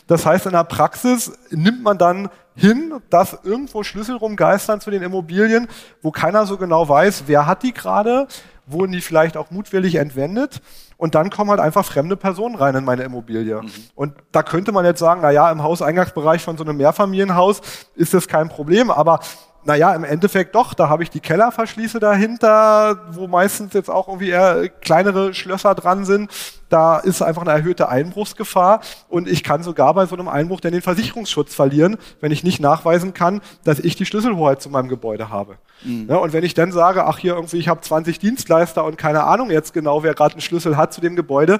Das 0.07 0.25
heißt, 0.25 0.47
in 0.47 0.53
der 0.53 0.63
Praxis 0.63 1.31
nimmt 1.51 1.83
man 1.83 1.99
dann 1.99 2.29
hin, 2.55 2.91
dass 3.11 3.37
irgendwo 3.43 3.83
Schlüssel 3.83 4.15
rumgeistern 4.15 4.81
zu 4.81 4.89
den 4.89 5.03
Immobilien, 5.03 5.67
wo 6.01 6.09
keiner 6.09 6.47
so 6.47 6.57
genau 6.57 6.89
weiß, 6.89 7.25
wer 7.27 7.45
hat 7.45 7.61
die 7.61 7.73
gerade, 7.73 8.27
wurden 8.65 8.93
die 8.93 9.01
vielleicht 9.01 9.37
auch 9.37 9.51
mutwillig 9.51 9.95
entwendet 9.95 10.59
und 10.97 11.15
dann 11.15 11.29
kommen 11.29 11.51
halt 11.51 11.59
einfach 11.59 11.85
fremde 11.85 12.17
Personen 12.17 12.55
rein 12.55 12.75
in 12.75 12.83
meine 12.83 13.03
Immobilie. 13.03 13.61
Mhm. 13.61 13.71
Und 13.95 14.13
da 14.31 14.43
könnte 14.43 14.71
man 14.71 14.83
jetzt 14.85 14.99
sagen, 14.99 15.21
na 15.21 15.31
ja, 15.31 15.51
im 15.51 15.63
Hauseingangsbereich 15.63 16.41
von 16.43 16.57
so 16.57 16.63
einem 16.63 16.77
Mehrfamilienhaus 16.77 17.61
ist 17.95 18.13
das 18.13 18.27
kein 18.27 18.49
Problem, 18.49 18.89
aber 18.91 19.19
naja, 19.63 19.93
im 19.93 20.03
Endeffekt 20.03 20.55
doch, 20.55 20.73
da 20.73 20.87
habe 20.87 21.03
ich 21.03 21.09
die 21.09 21.19
Kellerverschließe 21.19 21.99
dahinter, 21.99 23.05
wo 23.11 23.27
meistens 23.27 23.73
jetzt 23.73 23.89
auch 23.89 24.07
irgendwie 24.07 24.29
eher 24.29 24.69
kleinere 24.69 25.33
Schlösser 25.33 25.75
dran 25.75 26.05
sind. 26.05 26.31
Da 26.69 26.97
ist 26.97 27.21
einfach 27.21 27.41
eine 27.41 27.51
erhöhte 27.51 27.89
Einbruchsgefahr 27.89 28.81
und 29.09 29.27
ich 29.27 29.43
kann 29.43 29.63
sogar 29.63 29.93
bei 29.93 30.05
so 30.05 30.15
einem 30.15 30.27
Einbruch 30.27 30.59
dann 30.59 30.71
den 30.71 30.81
Versicherungsschutz 30.81 31.53
verlieren, 31.53 31.97
wenn 32.19 32.31
ich 32.31 32.43
nicht 32.43 32.59
nachweisen 32.59 33.13
kann, 33.13 33.41
dass 33.63 33.79
ich 33.79 33.95
die 33.95 34.05
Schlüsselhoheit 34.05 34.61
zu 34.61 34.69
meinem 34.69 34.89
Gebäude 34.89 35.29
habe. 35.29 35.57
Mhm. 35.83 36.07
Ja, 36.09 36.17
und 36.17 36.33
wenn 36.33 36.43
ich 36.43 36.53
dann 36.53 36.71
sage, 36.71 37.05
ach 37.05 37.17
hier 37.17 37.35
irgendwie, 37.35 37.57
ich 37.57 37.67
habe 37.67 37.81
20 37.81 38.19
Dienstleister 38.19 38.83
und 38.83 38.97
keine 38.97 39.23
Ahnung 39.23 39.49
jetzt 39.49 39.73
genau, 39.73 40.03
wer 40.03 40.13
gerade 40.13 40.33
einen 40.33 40.41
Schlüssel 40.41 40.77
hat 40.77 40.93
zu 40.93 41.01
dem 41.01 41.15
Gebäude, 41.15 41.59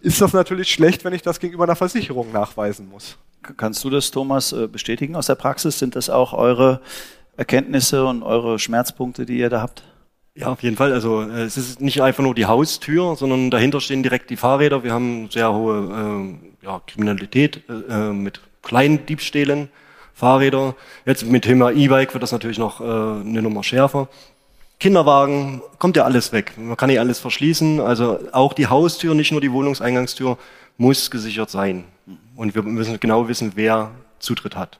ist 0.00 0.20
das 0.20 0.32
natürlich 0.32 0.72
schlecht, 0.72 1.04
wenn 1.04 1.12
ich 1.12 1.22
das 1.22 1.40
gegenüber 1.40 1.64
einer 1.64 1.76
Versicherung 1.76 2.32
nachweisen 2.32 2.88
muss. 2.88 3.16
Kannst 3.56 3.84
du 3.84 3.90
das, 3.90 4.10
Thomas, 4.10 4.52
äh, 4.52 4.66
bestätigen 4.66 5.16
aus 5.16 5.26
der 5.26 5.36
Praxis? 5.36 5.78
Sind 5.78 5.96
das 5.96 6.10
auch 6.10 6.32
eure 6.32 6.80
Erkenntnisse 7.38 8.04
und 8.04 8.22
eure 8.22 8.58
Schmerzpunkte, 8.58 9.24
die 9.24 9.38
ihr 9.38 9.48
da 9.48 9.62
habt? 9.62 9.84
Ja, 10.34 10.48
auf 10.48 10.62
jeden 10.62 10.76
Fall. 10.76 10.92
Also 10.92 11.22
äh, 11.22 11.42
es 11.42 11.56
ist 11.56 11.80
nicht 11.80 12.02
einfach 12.02 12.22
nur 12.22 12.34
die 12.34 12.46
Haustür, 12.46 13.16
sondern 13.16 13.50
dahinter 13.50 13.80
stehen 13.80 14.02
direkt 14.02 14.28
die 14.30 14.36
Fahrräder. 14.36 14.82
Wir 14.82 14.92
haben 14.92 15.30
sehr 15.30 15.52
hohe 15.54 16.38
äh, 16.62 16.64
ja, 16.66 16.80
Kriminalität 16.86 17.62
äh, 17.68 18.12
mit 18.12 18.40
kleinen 18.62 19.06
Diebstählen, 19.06 19.68
Fahrräder. 20.14 20.74
Jetzt 21.06 21.24
mit 21.26 21.44
Thema 21.44 21.70
E-Bike 21.70 22.12
wird 22.12 22.22
das 22.22 22.32
natürlich 22.32 22.58
noch 22.58 22.80
äh, 22.80 22.84
eine 22.84 23.40
Nummer 23.40 23.62
schärfer. 23.62 24.08
Kinderwagen, 24.80 25.62
kommt 25.78 25.96
ja 25.96 26.04
alles 26.04 26.32
weg. 26.32 26.52
Man 26.56 26.76
kann 26.76 26.88
nicht 26.88 27.00
alles 27.00 27.20
verschließen. 27.20 27.80
Also 27.80 28.18
auch 28.32 28.52
die 28.52 28.66
Haustür, 28.66 29.14
nicht 29.14 29.32
nur 29.32 29.40
die 29.40 29.52
Wohnungseingangstür, 29.52 30.38
muss 30.76 31.10
gesichert 31.10 31.50
sein. 31.50 31.84
Und 32.36 32.54
wir 32.54 32.62
müssen 32.62 32.98
genau 33.00 33.28
wissen, 33.28 33.52
wer 33.54 33.92
Zutritt 34.18 34.56
hat. 34.56 34.78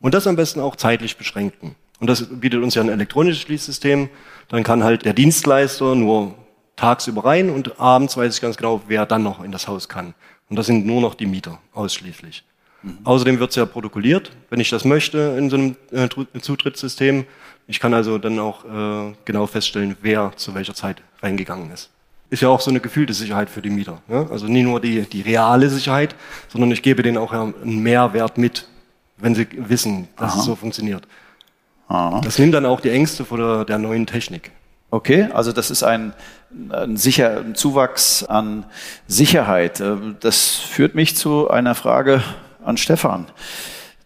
Und 0.00 0.14
das 0.14 0.26
am 0.26 0.36
besten 0.36 0.60
auch 0.60 0.76
zeitlich 0.76 1.16
beschränken. 1.16 1.76
Und 2.02 2.08
das 2.08 2.24
bietet 2.24 2.60
uns 2.64 2.74
ja 2.74 2.82
ein 2.82 2.88
elektronisches 2.88 3.42
Schließsystem. 3.42 4.08
Dann 4.48 4.64
kann 4.64 4.82
halt 4.82 5.04
der 5.04 5.12
Dienstleister 5.12 5.94
nur 5.94 6.34
tagsüber 6.74 7.24
rein 7.24 7.48
und 7.48 7.78
abends 7.78 8.16
weiß 8.16 8.34
ich 8.34 8.40
ganz 8.40 8.56
genau, 8.56 8.82
wer 8.88 9.06
dann 9.06 9.22
noch 9.22 9.44
in 9.44 9.52
das 9.52 9.68
Haus 9.68 9.88
kann. 9.88 10.14
Und 10.50 10.56
das 10.56 10.66
sind 10.66 10.84
nur 10.84 11.00
noch 11.00 11.14
die 11.14 11.26
Mieter 11.26 11.60
ausschließlich. 11.72 12.42
Mhm. 12.82 12.98
Außerdem 13.04 13.38
wird 13.38 13.50
es 13.50 13.56
ja 13.56 13.66
protokolliert, 13.66 14.32
wenn 14.50 14.58
ich 14.58 14.68
das 14.68 14.84
möchte 14.84 15.36
in 15.38 15.48
so 15.48 15.56
einem 15.56 15.76
äh, 15.92 16.08
Zutrittssystem. 16.40 17.24
Ich 17.68 17.78
kann 17.78 17.94
also 17.94 18.18
dann 18.18 18.36
auch 18.40 18.64
äh, 18.64 19.14
genau 19.24 19.46
feststellen, 19.46 19.96
wer 20.02 20.32
zu 20.34 20.56
welcher 20.56 20.74
Zeit 20.74 21.02
reingegangen 21.22 21.70
ist. 21.70 21.90
Ist 22.30 22.42
ja 22.42 22.48
auch 22.48 22.60
so 22.60 22.70
eine 22.70 22.80
gefühlte 22.80 23.14
Sicherheit 23.14 23.48
für 23.48 23.62
die 23.62 23.70
Mieter. 23.70 24.02
Ne? 24.08 24.26
Also 24.28 24.48
nie 24.48 24.64
nur 24.64 24.80
die, 24.80 25.02
die 25.02 25.20
reale 25.20 25.68
Sicherheit, 25.68 26.16
sondern 26.48 26.72
ich 26.72 26.82
gebe 26.82 27.04
denen 27.04 27.18
auch 27.18 27.30
einen 27.30 27.80
Mehrwert 27.80 28.38
mit, 28.38 28.66
wenn 29.18 29.36
sie 29.36 29.46
wissen, 29.52 30.08
dass 30.16 30.32
Aha. 30.32 30.40
es 30.40 30.46
so 30.46 30.56
funktioniert. 30.56 31.06
Aha. 31.88 32.20
Das 32.22 32.38
nimmt 32.38 32.54
dann 32.54 32.66
auch 32.66 32.80
die 32.80 32.90
Ängste 32.90 33.24
vor 33.24 33.38
der, 33.38 33.64
der 33.64 33.78
neuen 33.78 34.06
Technik. 34.06 34.50
Okay, 34.90 35.28
also 35.32 35.52
das 35.52 35.70
ist 35.70 35.82
ein, 35.82 36.12
ein, 36.70 36.96
sicher, 36.96 37.38
ein 37.38 37.54
Zuwachs 37.54 38.24
an 38.24 38.64
Sicherheit. 39.06 39.80
Äh, 39.80 39.96
das 40.20 40.56
führt 40.56 40.94
mich 40.94 41.16
zu 41.16 41.50
einer 41.50 41.74
Frage 41.74 42.22
an 42.64 42.76
Stefan, 42.76 43.26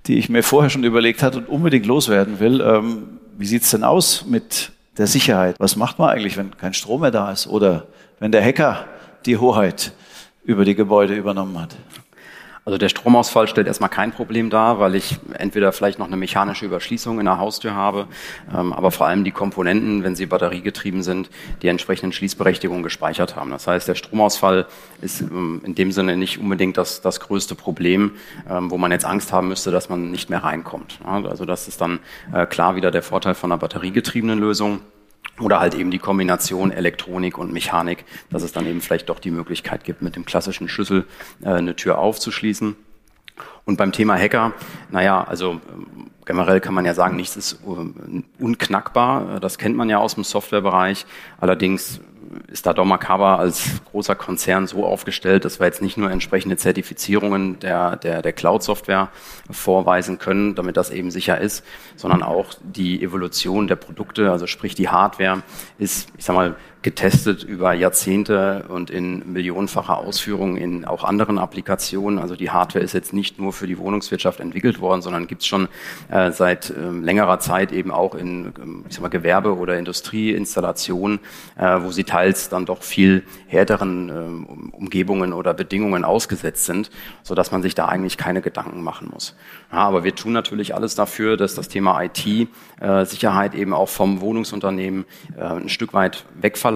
die 0.07 0.19
ich 0.19 0.29
mir 0.29 0.43
vorher 0.43 0.71
schon 0.71 0.85
überlegt 0.85 1.23
hatte 1.23 1.39
und 1.39 1.49
unbedingt 1.49 1.87
loswerden 1.87 2.39
will. 2.39 2.61
Ähm, 2.61 3.19
wie 3.37 3.47
sieht's 3.47 3.71
denn 3.71 3.85
aus 3.85 4.25
mit 4.27 4.71
der 4.99 5.07
Sicherheit. 5.07 5.57
Was 5.59 5.77
macht 5.77 5.99
man 5.99 6.11
eigentlich, 6.11 6.37
wenn 6.37 6.57
kein 6.57 6.75
Strom 6.75 7.03
mehr 7.03 7.11
da 7.11 7.31
ist 7.31 7.47
oder 7.47 7.87
wenn 8.19 8.33
der 8.33 8.43
Hacker 8.43 8.87
die 9.27 9.37
Hoheit 9.37 9.93
über 10.45 10.65
die 10.65 10.75
Gebäude 10.75 11.15
übernommen 11.15 11.61
hat? 11.61 11.77
Also 12.67 12.79
der 12.79 12.89
Stromausfall 12.89 13.47
stellt 13.47 13.69
erstmal 13.69 13.91
kein 13.91 14.11
Problem 14.11 14.51
dar, 14.51 14.81
weil 14.81 14.97
ich 14.97 15.19
entweder 15.39 15.71
vielleicht 15.71 16.01
noch 16.01 16.09
eine 16.09 16.17
mechanische 16.17 16.67
Überschließung 16.67 17.21
in 17.21 17.27
der 17.27 17.39
Haustür 17.39 17.77
habe, 17.77 18.09
ähm, 18.53 18.73
aber 18.73 18.91
vor 18.91 19.07
allem 19.07 19.23
die 19.23 19.31
Komponenten, 19.31 20.03
wenn 20.03 20.17
sie 20.17 20.27
batteriegetrieben 20.27 21.05
sind, 21.05 21.31
die 21.63 21.69
entsprechenden 21.69 22.11
Schließberechtigungen 22.11 22.83
gespeichert 22.83 23.37
haben. 23.37 23.53
Das 23.53 23.69
heißt, 23.69 23.87
der 23.87 23.95
Stromausfall 23.95 24.67
ist 25.01 25.21
ähm, 25.21 25.61
in 25.65 25.77
dem 25.77 25.93
Sinne 25.93 26.17
nicht 26.17 26.41
unbedingt 26.41 26.77
das, 26.77 27.01
das 27.01 27.21
größte 27.21 27.55
Problem, 27.55 28.17
ähm, 28.51 28.69
wo 28.69 28.79
man 28.79 28.91
jetzt 28.91 29.05
Angst 29.05 29.33
haben 29.33 29.47
müsste, 29.47 29.71
dass 29.71 29.89
man 29.89 30.11
nicht 30.11 30.29
mehr 30.29 30.43
reinkommt. 30.43 30.99
Ja, 31.05 31.25
also 31.25 31.45
das 31.45 31.69
ist 31.69 31.81
dann 31.81 32.01
äh, 32.33 32.47
klar 32.47 32.75
wieder 32.75 32.91
der 32.91 33.05
Vorteil 33.05 33.35
von 33.35 33.53
einer 33.53 33.61
batteriegetriebenen 33.61 34.41
Lösung. 34.41 34.81
Oder 35.41 35.61
halt 35.61 35.75
eben 35.75 35.91
die 35.91 35.99
Kombination 35.99 36.71
Elektronik 36.71 37.37
und 37.37 37.53
Mechanik, 37.53 38.05
dass 38.31 38.43
es 38.43 38.53
dann 38.53 38.67
eben 38.67 38.81
vielleicht 38.81 39.09
doch 39.09 39.19
die 39.19 39.31
Möglichkeit 39.31 39.85
gibt, 39.85 40.01
mit 40.01 40.17
dem 40.17 40.25
klassischen 40.25 40.69
Schlüssel 40.69 41.07
äh, 41.43 41.49
eine 41.49 41.77
Tür 41.77 41.99
aufzuschließen. 41.99 42.77
Und 43.67 43.77
beim 43.77 43.93
Thema 43.93 44.17
Hacker, 44.17 44.55
naja, 44.91 45.23
also 45.25 45.53
ähm, 45.53 46.11
generell 46.25 46.61
kann 46.61 46.75
man 46.75 46.85
ja 46.85 46.95
sagen, 46.95 47.17
nichts 47.17 47.37
ist 47.37 47.61
äh, 47.65 48.23
unknackbar. 48.43 49.41
Das 49.41 49.59
kennt 49.59 49.77
man 49.77 49.91
ja 49.91 49.99
aus 49.99 50.15
dem 50.15 50.25
Softwarebereich. 50.25 51.05
Allerdings 51.39 52.01
ist 52.49 52.67
da 52.67 52.73
Dormakaba 52.73 53.37
als 53.37 53.81
großer 53.91 54.15
Konzern 54.15 54.67
so 54.67 54.85
aufgestellt, 54.85 55.45
dass 55.45 55.61
wir 55.61 55.67
jetzt 55.67 55.83
nicht 55.83 55.97
nur 55.97 56.11
entsprechende 56.11 56.57
Zertifizierungen 56.57 57.59
der, 57.59 57.97
der, 57.97 58.23
der 58.23 58.33
Cloud-Software 58.33 59.11
vorweisen 59.51 60.19
können, 60.19 60.55
damit 60.55 60.77
das 60.77 60.91
eben 60.91 61.11
sicher 61.11 61.41
ist, 61.41 61.65
sondern 61.97 62.23
auch 62.23 62.55
die 62.63 63.03
Evolution 63.03 63.67
der 63.67 63.77
Produkte, 63.77 64.31
also 64.31 64.47
sprich 64.47 64.75
die 64.75 64.89
Hardware, 64.89 65.43
ist, 65.79 66.09
ich 66.17 66.25
sag 66.25 66.37
mal, 66.37 66.57
getestet 66.87 67.43
über 67.43 67.73
Jahrzehnte 67.73 68.67
und 68.69 68.91
in 68.91 69.33
millionenfacher 69.33 69.99
Ausführung 69.99 70.57
in 70.57 70.85
auch 70.85 71.03
anderen 71.03 71.37
Applikationen. 71.37 72.21
Also 72.21 72.37
die 72.37 72.51
Hardware 72.51 72.85
ist 72.85 72.93
jetzt 72.93 73.13
nicht 73.13 73.41
nur 73.41 73.53
für 73.53 73.67
die 73.67 73.77
Wohnungswirtschaft 73.77 74.39
entwickelt 74.39 74.81
worden, 74.81 75.03
sondern 75.03 75.27
gibt 75.27 75.43
es 75.43 75.49
schon 75.49 75.67
äh, 76.13 76.31
seit 76.31 76.71
äh, 76.71 76.91
längerer 76.91 77.41
Zeit 77.41 77.73
eben 77.73 77.91
auch 77.91 78.15
in 78.15 78.53
ähm, 78.63 78.85
ich 78.89 78.95
sag 78.95 79.03
mal, 79.03 79.09
Gewerbe- 79.09 79.57
oder 79.57 79.77
Industrieinstallationen, 79.77 81.19
äh, 81.59 81.81
wo 81.81 81.91
sie 81.91 82.05
teils 82.05 82.51
dann 82.51 82.67
doch 82.67 82.85
viel 82.85 83.25
härteren 83.49 84.09
äh, 84.09 84.77
Umgebungen 84.77 85.33
oder 85.33 85.55
Bedingungen 85.55 86.05
ausgesetzt 86.05 86.67
sind, 86.67 86.93
so 87.25 87.35
dass 87.35 87.51
man 87.51 87.63
sich 87.63 87.75
da 87.75 87.87
eigentlich 87.87 88.17
keine 88.17 88.43
Gedanken 88.43 88.85
machen 88.85 89.09
muss. 89.13 89.35
Ja, 89.73 89.79
aber 89.79 90.05
wir 90.05 90.15
tun 90.15 90.33
natürlich 90.33 90.73
alles 90.73 90.95
dafür, 90.95 91.37
dass 91.37 91.57
das 91.57 91.67
Thema 91.67 92.01
IT-Sicherheit 92.01 93.57
äh, 93.57 93.59
eben 93.59 93.73
auch 93.73 93.89
vom 93.89 94.21
Wohnungsunternehmen 94.21 95.05
äh, 95.37 95.43
ein 95.43 95.69
Stück 95.69 95.93
weit 95.93 96.25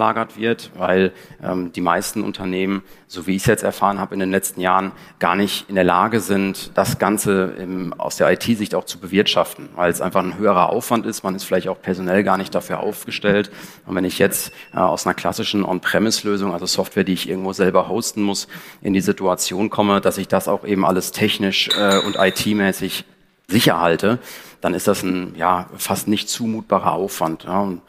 wegverlagert 0.01 0.39
wird, 0.39 0.71
weil 0.77 1.13
ähm, 1.43 1.73
die 1.73 1.81
meisten 1.81 2.23
Unternehmen, 2.23 2.83
so 3.07 3.27
wie 3.27 3.37
ich 3.37 3.43
es 3.43 3.47
jetzt 3.47 3.63
erfahren 3.63 4.01
habe 4.01 4.15
in 4.15 4.21
den 4.21 4.31
letzten 4.31 4.61
Jahren, 4.61 4.93
gar 5.19 5.37
nicht 5.37 5.69
in 5.69 5.75
der 5.75 5.85
Lage 5.85 6.21
sind, 6.21 6.71
das 6.75 6.99
Ganze 6.99 7.55
im, 7.59 7.93
aus 7.93 8.17
der 8.17 8.31
IT-Sicht 8.33 8.75
auch 8.75 8.85
zu 8.85 8.99
bewirtschaften, 8.99 9.69
weil 9.77 9.91
es 9.91 10.01
einfach 10.01 10.23
ein 10.23 10.39
höherer 10.39 10.71
Aufwand 10.71 11.07
ist. 11.07 11.23
Man 11.23 11.35
ist 11.35 11.45
vielleicht 11.45 11.69
auch 11.69 11.81
personell 11.81 12.25
gar 12.25 12.39
nicht 12.39 12.55
dafür 12.55 12.81
aufgestellt. 12.81 13.51
Und 13.87 13.95
wenn 13.95 14.05
ich 14.05 14.19
jetzt 14.19 14.53
äh, 14.73 14.79
aus 14.79 15.07
einer 15.07 15.15
klassischen 15.15 15.65
On-Premise-Lösung, 15.65 16.53
also 16.53 16.67
Software, 16.67 17.05
die 17.05 17.13
ich 17.13 17.29
irgendwo 17.29 17.53
selber 17.53 17.89
hosten 17.89 18.23
muss, 18.23 18.49
in 18.81 18.95
die 18.95 19.03
Situation 19.03 19.69
komme, 19.69 20.01
dass 20.01 20.17
ich 20.19 20.29
das 20.29 20.49
auch 20.49 20.65
eben 20.65 20.85
alles 20.85 21.13
technisch 21.13 21.69
äh, 21.77 21.99
und 21.99 22.17
IT-mäßig 22.17 23.05
sicher 23.49 23.81
halte, 23.81 24.19
dann 24.61 24.75
ist 24.75 24.87
das 24.87 25.03
ein 25.03 25.35
ja 25.37 25.69
fast 25.77 26.07
nicht 26.07 26.29
zumutbarer 26.29 26.93
Aufwand. 26.93 27.45
Ja. 27.45 27.61
Und 27.61 27.83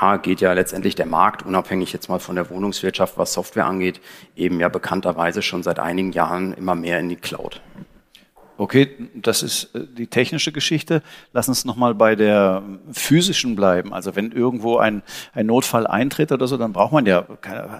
da 0.00 0.16
geht 0.16 0.40
ja 0.40 0.52
letztendlich 0.52 0.94
der 0.94 1.06
Markt, 1.06 1.44
unabhängig 1.44 1.92
jetzt 1.92 2.08
mal 2.08 2.18
von 2.18 2.36
der 2.36 2.50
Wohnungswirtschaft, 2.50 3.18
was 3.18 3.32
Software 3.32 3.66
angeht, 3.66 4.00
eben 4.36 4.60
ja 4.60 4.68
bekannterweise 4.68 5.42
schon 5.42 5.62
seit 5.62 5.78
einigen 5.78 6.12
Jahren 6.12 6.54
immer 6.54 6.74
mehr 6.74 6.98
in 7.00 7.08
die 7.08 7.16
Cloud. 7.16 7.60
Okay, 8.58 8.90
das 9.14 9.42
ist 9.42 9.74
äh, 9.74 9.86
die 9.86 10.06
technische 10.06 10.52
Geschichte. 10.52 11.02
Lass 11.32 11.48
uns 11.48 11.64
nochmal 11.64 11.94
bei 11.94 12.14
der 12.14 12.62
physischen 12.92 13.56
bleiben. 13.56 13.92
Also 13.92 14.14
wenn 14.14 14.30
irgendwo 14.30 14.76
ein, 14.76 15.02
ein 15.32 15.46
Notfall 15.46 15.86
eintritt 15.86 16.32
oder 16.32 16.46
so, 16.46 16.56
dann 16.56 16.72
braucht 16.72 16.92
man 16.92 17.06
ja 17.06 17.26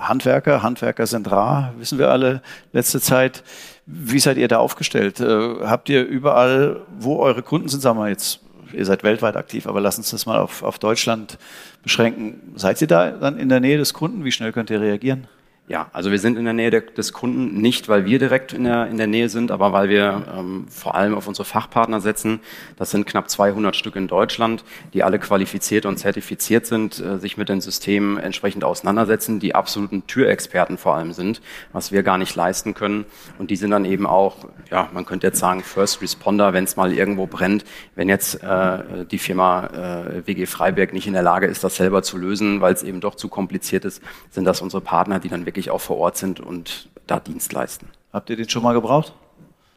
Handwerker. 0.01 0.63
Handwerker 0.63 1.07
sind 1.07 1.31
rar, 1.31 1.75
wissen 1.79 1.99
wir 1.99 2.11
alle 2.11 2.43
letzte 2.73 3.01
Zeit. 3.01 3.45
Wie 3.87 4.19
seid 4.19 4.39
ihr 4.39 4.49
da 4.49 4.59
aufgestellt? 4.59 5.21
Äh, 5.21 5.61
habt 5.67 5.89
ihr 5.89 6.05
überall, 6.05 6.81
wo 6.99 7.19
eure 7.19 7.43
Kunden 7.43 7.69
sind, 7.69 7.81
sagen 7.81 7.99
wir 7.99 8.09
jetzt, 8.09 8.41
ihr 8.75 8.85
seid 8.85 9.03
weltweit 9.03 9.37
aktiv, 9.37 9.67
aber 9.67 9.81
lass 9.81 9.99
uns 9.99 10.11
das 10.11 10.27
mal 10.27 10.39
auf, 10.39 10.63
auf 10.63 10.79
Deutschland 10.79 11.39
beschränken. 11.83 12.55
Seid 12.57 12.81
ihr 12.81 12.87
da 12.87 13.11
dann 13.11 13.39
in 13.39 13.49
der 13.49 13.61
Nähe 13.61 13.79
des 13.79 13.95
Kunden? 13.95 14.25
Wie 14.25 14.33
schnell 14.33 14.53
könnt 14.53 14.71
ihr 14.71 14.81
reagieren? 14.81 15.27
Ja, 15.73 15.89
also 15.95 16.11
wir 16.11 16.19
sind 16.19 16.37
in 16.37 16.45
der 16.45 16.53
Nähe 16.53 16.71
de, 16.71 16.83
des 16.83 17.15
Kunden, 17.15 17.63
nicht 17.63 17.89
weil 17.89 18.05
wir 18.05 18.19
direkt 18.19 18.53
in 18.53 18.65
der, 18.65 18.89
in 18.89 18.99
der 18.99 19.07
Nähe 19.07 19.31
sind, 19.31 19.51
aber 19.51 19.73
weil 19.73 19.89
wir 19.89 20.23
ähm, 20.37 20.67
vor 20.69 20.95
allem 20.95 21.15
auf 21.15 21.27
unsere 21.27 21.47
Fachpartner 21.47 22.03
setzen. 22.03 22.41
Das 22.77 22.91
sind 22.91 23.07
knapp 23.07 23.31
200 23.31 23.75
Stück 23.75 23.97
in 23.97 24.07
Deutschland, 24.07 24.65
die 24.93 25.03
alle 25.03 25.19
qualifiziert 25.19 25.87
und 25.87 25.97
zertifiziert 25.97 26.67
sind, 26.67 27.01
äh, 27.01 27.19
sich 27.19 27.39
mit 27.39 27.49
den 27.49 27.63
Systemen 27.63 28.19
entsprechend 28.19 28.65
auseinandersetzen, 28.65 29.41
die 29.41 29.55
absoluten 29.55 30.07
Türexperten 30.07 30.77
vor 30.77 30.95
allem 30.95 31.15
sind, 31.15 31.41
was 31.73 31.91
wir 31.91 32.03
gar 32.03 32.19
nicht 32.19 32.37
leisten 32.37 32.75
können. 32.75 33.07
Und 33.39 33.51
die 33.51 33.57
sind 33.57 33.71
dann 33.71 33.87
eben 33.87 34.07
auch, 34.07 34.49
ja, 34.71 34.91
man 34.93 35.07
könnte 35.07 35.29
jetzt 35.29 35.39
sagen, 35.39 35.63
First 35.63 36.03
Responder, 36.03 36.53
wenn 36.53 36.65
es 36.65 36.77
mal 36.77 36.93
irgendwo 36.93 37.27
brennt. 37.27 37.65
Wenn 37.95 38.11
jetzt 38.11 38.43
äh, 38.43 39.07
die 39.11 39.17
Firma 39.17 39.69
äh, 39.69 40.27
WG 40.27 40.45
Freiberg 40.45 40.93
nicht 40.93 41.07
in 41.07 41.15
der 41.15 41.23
Lage 41.23 41.47
ist, 41.47 41.65
das 41.65 41.77
selber 41.77 42.03
zu 42.03 42.19
lösen, 42.19 42.61
weil 42.61 42.75
es 42.75 42.83
eben 42.83 43.01
doch 43.01 43.15
zu 43.15 43.29
kompliziert 43.29 43.87
ist, 43.87 44.03
sind 44.29 44.45
das 44.45 44.61
unsere 44.61 44.83
Partner, 44.83 45.19
die 45.19 45.31
dann 45.31 45.47
wirklich 45.47 45.62
wirklich 45.63 45.71
auch 45.71 45.81
vor 45.81 45.99
Ort 45.99 46.17
sind 46.17 46.41
und 46.41 46.89
da 47.07 47.21
Dienst 47.21 47.53
leisten. 47.53 47.87
Habt 48.13 48.31
ihr 48.31 48.37
den 48.37 48.49
schon 48.49 48.63
mal 48.63 48.73
gebraucht? 48.75 49.13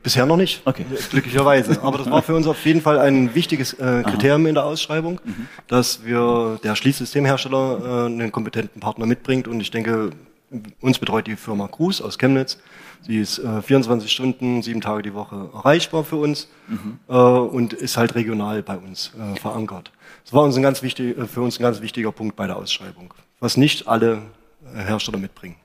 Bisher 0.01 0.25
noch 0.25 0.37
nicht, 0.37 0.61
okay. 0.65 0.85
glücklicherweise. 1.09 1.81
Aber 1.81 1.97
das 1.97 2.09
war 2.09 2.21
für 2.21 2.35
uns 2.35 2.45
auf 2.47 2.63
jeden 2.65 2.81
Fall 2.81 2.99
ein 2.99 3.33
wichtiges 3.33 3.73
äh, 3.73 4.03
Kriterium 4.03 4.43
Aha. 4.43 4.49
in 4.49 4.55
der 4.55 4.65
Ausschreibung, 4.65 5.19
mhm. 5.23 5.47
dass 5.67 6.05
wir 6.05 6.59
der 6.63 6.75
Schließsystemhersteller 6.75 7.79
äh, 7.79 8.05
einen 8.05 8.31
kompetenten 8.31 8.81
Partner 8.81 9.07
mitbringt. 9.07 9.47
Und 9.47 9.61
ich 9.61 9.71
denke, 9.71 10.11
uns 10.79 10.99
betreut 10.99 11.25
die 11.25 11.35
Firma 11.35 11.67
Cruz 11.67 12.01
aus 12.01 12.19
Chemnitz. 12.19 12.59
Sie 13.01 13.19
ist 13.19 13.39
äh, 13.39 13.63
24 13.63 14.11
Stunden, 14.11 14.61
sieben 14.61 14.81
Tage 14.81 15.01
die 15.01 15.13
Woche 15.15 15.49
erreichbar 15.53 16.03
für 16.03 16.17
uns 16.17 16.49
mhm. 16.67 16.99
äh, 17.07 17.13
und 17.13 17.73
ist 17.73 17.97
halt 17.97 18.13
regional 18.13 18.61
bei 18.61 18.77
uns 18.77 19.11
äh, 19.19 19.39
verankert. 19.39 19.91
Das 20.23 20.33
war 20.33 20.43
uns 20.43 20.55
ein 20.55 20.61
ganz 20.61 20.83
wichtig, 20.83 21.17
äh, 21.17 21.25
für 21.25 21.41
uns 21.41 21.59
ein 21.59 21.63
ganz 21.63 21.81
wichtiger 21.81 22.11
Punkt 22.11 22.35
bei 22.35 22.45
der 22.45 22.57
Ausschreibung, 22.57 23.13
was 23.39 23.57
nicht 23.57 23.87
alle 23.87 24.21
äh, 24.75 24.83
Hersteller 24.83 25.17
mitbringen. 25.17 25.55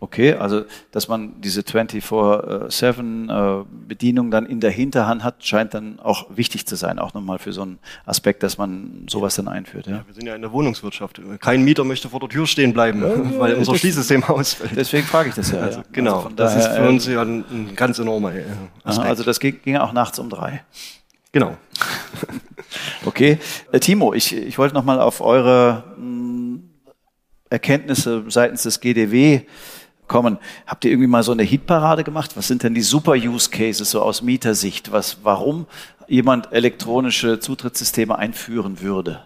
Okay, 0.00 0.34
also 0.34 0.62
dass 0.92 1.08
man 1.08 1.40
diese 1.40 1.62
24-7-Bedienung 1.62 4.28
äh, 4.28 4.30
dann 4.30 4.46
in 4.46 4.60
der 4.60 4.70
Hinterhand 4.70 5.24
hat, 5.24 5.44
scheint 5.44 5.74
dann 5.74 5.98
auch 5.98 6.26
wichtig 6.30 6.68
zu 6.68 6.76
sein, 6.76 7.00
auch 7.00 7.14
nochmal 7.14 7.40
für 7.40 7.52
so 7.52 7.62
einen 7.62 7.80
Aspekt, 8.06 8.44
dass 8.44 8.58
man 8.58 9.06
sowas 9.08 9.34
dann 9.34 9.48
einführt. 9.48 9.88
Ja? 9.88 9.96
ja 9.96 10.04
wir 10.06 10.14
sind 10.14 10.24
ja 10.24 10.36
in 10.36 10.42
der 10.42 10.52
Wohnungswirtschaft. 10.52 11.20
Kein 11.40 11.64
Mieter 11.64 11.82
möchte 11.82 12.08
vor 12.08 12.20
der 12.20 12.28
Tür 12.28 12.46
stehen 12.46 12.72
bleiben, 12.72 13.02
ja, 13.02 13.10
weil 13.40 13.54
unser 13.54 13.74
Schließsystem 13.74 14.22
ausfällt. 14.22 14.70
Deswegen 14.76 15.04
frage 15.04 15.30
ich 15.30 15.34
das 15.34 15.50
ja. 15.50 15.58
Also, 15.58 15.82
genau, 15.90 16.18
also 16.18 16.30
das 16.36 16.54
ist 16.54 16.68
für 16.68 16.88
uns 16.88 17.04
ja 17.08 17.22
ein, 17.22 17.44
ein 17.50 17.74
ganz 17.74 17.98
enormer 17.98 18.36
äh, 18.36 18.44
Aspekt. 18.84 19.04
Aha, 19.04 19.08
also 19.08 19.24
das 19.24 19.40
ging, 19.40 19.60
ging 19.64 19.78
auch 19.78 19.92
nachts 19.92 20.20
um 20.20 20.30
drei. 20.30 20.62
Genau. 21.32 21.56
okay, 23.04 23.38
äh, 23.72 23.80
Timo, 23.80 24.14
ich, 24.14 24.32
ich 24.32 24.58
wollte 24.58 24.76
nochmal 24.76 25.00
auf 25.00 25.20
eure 25.20 25.82
hm, 25.96 26.70
Erkenntnisse 27.50 28.22
seitens 28.28 28.62
des 28.62 28.78
GDW 28.78 29.40
kommen. 30.08 30.38
Habt 30.66 30.84
ihr 30.84 30.90
irgendwie 30.90 31.08
mal 31.08 31.22
so 31.22 31.32
eine 31.32 31.42
Hitparade 31.42 32.04
gemacht? 32.04 32.36
Was 32.36 32.48
sind 32.48 32.62
denn 32.62 32.74
die 32.74 32.82
super 32.82 33.12
Use 33.12 33.50
Cases 33.50 33.90
so 33.90 34.02
aus 34.02 34.22
Mietersicht? 34.22 34.90
Was, 34.92 35.18
warum 35.22 35.66
jemand 36.08 36.52
elektronische 36.52 37.38
Zutrittssysteme 37.38 38.18
einführen 38.18 38.80
würde? 38.80 39.20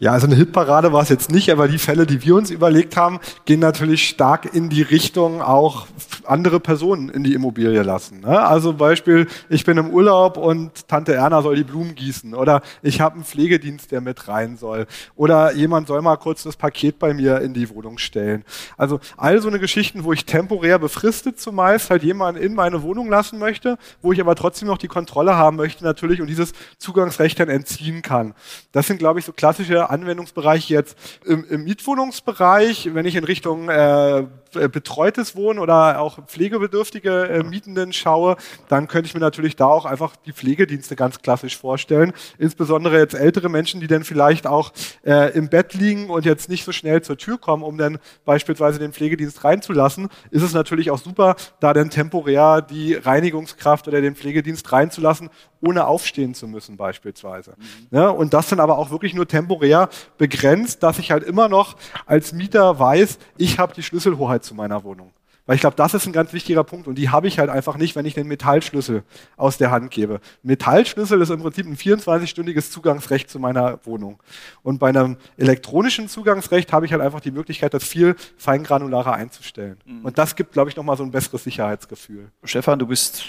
Ja, 0.00 0.12
also 0.12 0.26
eine 0.26 0.34
Hitparade 0.34 0.92
war 0.92 1.02
es 1.02 1.08
jetzt 1.08 1.30
nicht, 1.30 1.50
aber 1.50 1.68
die 1.68 1.78
Fälle, 1.78 2.04
die 2.04 2.22
wir 2.22 2.34
uns 2.34 2.50
überlegt 2.50 2.96
haben, 2.96 3.20
gehen 3.44 3.60
natürlich 3.60 4.08
stark 4.08 4.52
in 4.54 4.68
die 4.68 4.82
Richtung 4.82 5.40
auch 5.40 5.86
andere 6.24 6.60
Personen 6.60 7.08
in 7.08 7.22
die 7.22 7.32
Immobilie 7.32 7.82
lassen. 7.82 8.20
Ne? 8.20 8.40
Also 8.40 8.74
Beispiel, 8.74 9.26
ich 9.48 9.64
bin 9.64 9.78
im 9.78 9.90
Urlaub 9.90 10.36
und 10.36 10.88
Tante 10.88 11.14
Erna 11.14 11.40
soll 11.40 11.56
die 11.56 11.64
Blumen 11.64 11.94
gießen 11.94 12.34
oder 12.34 12.60
ich 12.82 13.00
habe 13.00 13.14
einen 13.14 13.24
Pflegedienst, 13.24 13.92
der 13.92 14.00
mit 14.00 14.28
rein 14.28 14.56
soll 14.56 14.86
oder 15.14 15.52
jemand 15.52 15.86
soll 15.86 16.02
mal 16.02 16.16
kurz 16.16 16.42
das 16.42 16.56
Paket 16.56 16.98
bei 16.98 17.14
mir 17.14 17.40
in 17.40 17.54
die 17.54 17.70
Wohnung 17.70 17.98
stellen. 17.98 18.44
Also 18.76 19.00
all 19.16 19.40
so 19.40 19.48
eine 19.48 19.60
Geschichten, 19.60 20.04
wo 20.04 20.12
ich 20.12 20.26
temporär 20.26 20.78
befristet 20.78 21.40
zumeist 21.40 21.90
halt 21.90 22.02
jemanden 22.02 22.42
in 22.42 22.54
meine 22.54 22.82
Wohnung 22.82 23.08
lassen 23.08 23.38
möchte, 23.38 23.78
wo 24.02 24.12
ich 24.12 24.20
aber 24.20 24.34
trotzdem 24.34 24.68
noch 24.68 24.78
die 24.78 24.88
Kontrolle 24.88 25.36
haben 25.36 25.56
möchte, 25.56 25.84
natürlich 25.84 26.05
natürlich 26.06 26.20
und 26.20 26.28
dieses 26.28 26.52
Zugangsrecht 26.78 27.40
dann 27.40 27.48
entziehen 27.48 28.02
kann. 28.02 28.34
Das 28.72 28.86
sind, 28.86 28.98
glaube 28.98 29.18
ich, 29.18 29.24
so 29.24 29.32
klassische 29.32 29.90
Anwendungsbereiche 29.90 30.72
jetzt 30.72 30.96
im, 31.24 31.44
im 31.48 31.64
Mietwohnungsbereich, 31.64 32.90
wenn 32.94 33.06
ich 33.06 33.16
in 33.16 33.24
Richtung 33.24 33.68
äh, 33.68 34.24
betreutes 34.52 35.36
Wohnen 35.36 35.58
oder 35.58 36.00
auch 36.00 36.24
pflegebedürftige 36.26 37.28
äh, 37.28 37.42
Mietenden 37.42 37.92
schaue, 37.92 38.36
dann 38.68 38.88
könnte 38.88 39.08
ich 39.08 39.14
mir 39.14 39.20
natürlich 39.20 39.56
da 39.56 39.66
auch 39.66 39.84
einfach 39.84 40.16
die 40.16 40.32
Pflegedienste 40.32 40.96
ganz 40.96 41.20
klassisch 41.20 41.56
vorstellen. 41.56 42.12
Insbesondere 42.38 42.98
jetzt 42.98 43.14
ältere 43.14 43.48
Menschen, 43.48 43.80
die 43.80 43.86
dann 43.86 44.04
vielleicht 44.04 44.46
auch 44.46 44.72
äh, 45.04 45.32
im 45.36 45.48
Bett 45.48 45.74
liegen 45.74 46.08
und 46.10 46.24
jetzt 46.24 46.48
nicht 46.48 46.64
so 46.64 46.72
schnell 46.72 47.02
zur 47.02 47.18
Tür 47.18 47.38
kommen, 47.38 47.62
um 47.62 47.76
dann 47.76 47.98
beispielsweise 48.24 48.78
den 48.78 48.92
Pflegedienst 48.92 49.44
reinzulassen, 49.44 50.08
ist 50.30 50.42
es 50.42 50.54
natürlich 50.54 50.90
auch 50.90 50.98
super, 50.98 51.36
da 51.60 51.72
dann 51.72 51.90
temporär 51.90 52.62
die 52.62 52.94
Reinigungskraft 52.94 53.88
oder 53.88 54.00
den 54.00 54.16
Pflegedienst 54.16 54.72
reinzulassen, 54.72 55.30
ohne 55.60 55.86
aufstehen 55.96 56.34
zu 56.34 56.46
müssen 56.46 56.76
beispielsweise. 56.76 57.54
Mhm. 57.56 57.96
Ja, 57.96 58.10
und 58.10 58.34
das 58.34 58.50
dann 58.50 58.60
aber 58.60 58.76
auch 58.76 58.90
wirklich 58.90 59.14
nur 59.14 59.26
temporär 59.26 59.88
begrenzt, 60.18 60.82
dass 60.82 60.98
ich 60.98 61.10
halt 61.10 61.24
immer 61.24 61.48
noch 61.48 61.76
als 62.04 62.34
Mieter 62.34 62.78
weiß, 62.78 63.18
ich 63.38 63.58
habe 63.58 63.72
die 63.72 63.82
Schlüsselhoheit 63.82 64.44
zu 64.44 64.54
meiner 64.54 64.84
Wohnung. 64.84 65.10
Weil 65.46 65.54
ich 65.54 65.60
glaube, 65.60 65.76
das 65.76 65.94
ist 65.94 66.06
ein 66.06 66.12
ganz 66.12 66.32
wichtiger 66.32 66.64
Punkt 66.64 66.88
und 66.88 66.96
die 66.96 67.10
habe 67.10 67.28
ich 67.28 67.38
halt 67.38 67.50
einfach 67.50 67.76
nicht, 67.76 67.94
wenn 67.94 68.04
ich 68.04 68.14
den 68.14 68.26
Metallschlüssel 68.26 69.04
aus 69.36 69.58
der 69.58 69.70
Hand 69.70 69.90
gebe. 69.90 70.20
Metallschlüssel 70.42 71.20
ist 71.20 71.30
im 71.30 71.40
Prinzip 71.40 71.66
ein 71.66 71.76
24-stündiges 71.76 72.70
Zugangsrecht 72.70 73.30
zu 73.30 73.38
meiner 73.38 73.78
Wohnung. 73.84 74.20
Und 74.62 74.78
bei 74.78 74.88
einem 74.88 75.16
elektronischen 75.36 76.08
Zugangsrecht 76.08 76.72
habe 76.72 76.86
ich 76.86 76.92
halt 76.92 77.02
einfach 77.02 77.20
die 77.20 77.30
Möglichkeit, 77.30 77.74
das 77.74 77.84
viel 77.84 78.16
feingranularer 78.36 79.14
einzustellen. 79.14 79.78
Mhm. 79.84 80.04
Und 80.04 80.18
das 80.18 80.34
gibt, 80.34 80.52
glaube 80.52 80.70
ich, 80.70 80.76
nochmal 80.76 80.96
so 80.96 81.04
ein 81.04 81.12
besseres 81.12 81.44
Sicherheitsgefühl. 81.44 82.30
Stefan, 82.42 82.78
du 82.78 82.86
bist 82.86 83.24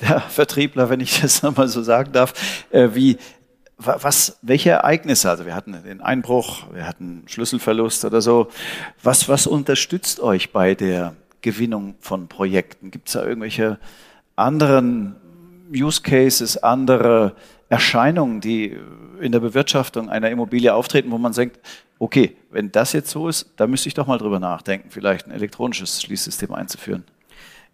der 0.00 0.20
Vertriebler, 0.20 0.88
wenn 0.88 1.00
ich 1.00 1.20
das 1.20 1.42
nochmal 1.42 1.68
so 1.68 1.82
sagen 1.82 2.12
darf. 2.12 2.32
Äh, 2.70 2.88
wie, 2.94 3.18
was, 3.76 4.38
welche 4.42 4.70
Ereignisse, 4.70 5.30
also 5.30 5.46
wir 5.46 5.54
hatten 5.54 5.72
den 5.84 6.00
Einbruch, 6.00 6.64
wir 6.72 6.86
hatten 6.86 7.24
Schlüsselverlust 7.26 8.04
oder 8.04 8.20
so, 8.20 8.48
was, 9.02 9.28
was 9.28 9.46
unterstützt 9.46 10.20
euch 10.20 10.52
bei 10.52 10.74
der 10.74 11.14
Gewinnung 11.42 11.94
von 12.00 12.28
Projekten? 12.28 12.90
Gibt 12.90 13.08
es 13.08 13.14
da 13.14 13.24
irgendwelche 13.24 13.78
anderen 14.36 15.16
Use 15.72 16.02
Cases, 16.02 16.56
andere 16.58 17.34
Erscheinungen, 17.68 18.40
die 18.40 18.76
in 19.20 19.32
der 19.32 19.40
Bewirtschaftung 19.40 20.08
einer 20.08 20.30
Immobilie 20.30 20.74
auftreten, 20.74 21.10
wo 21.10 21.18
man 21.18 21.32
denkt, 21.32 21.60
okay, 21.98 22.36
wenn 22.50 22.72
das 22.72 22.92
jetzt 22.92 23.10
so 23.10 23.28
ist, 23.28 23.52
da 23.56 23.66
müsste 23.66 23.88
ich 23.88 23.94
doch 23.94 24.06
mal 24.06 24.18
drüber 24.18 24.40
nachdenken, 24.40 24.90
vielleicht 24.90 25.26
ein 25.26 25.32
elektronisches 25.32 26.02
Schließsystem 26.02 26.52
einzuführen. 26.52 27.04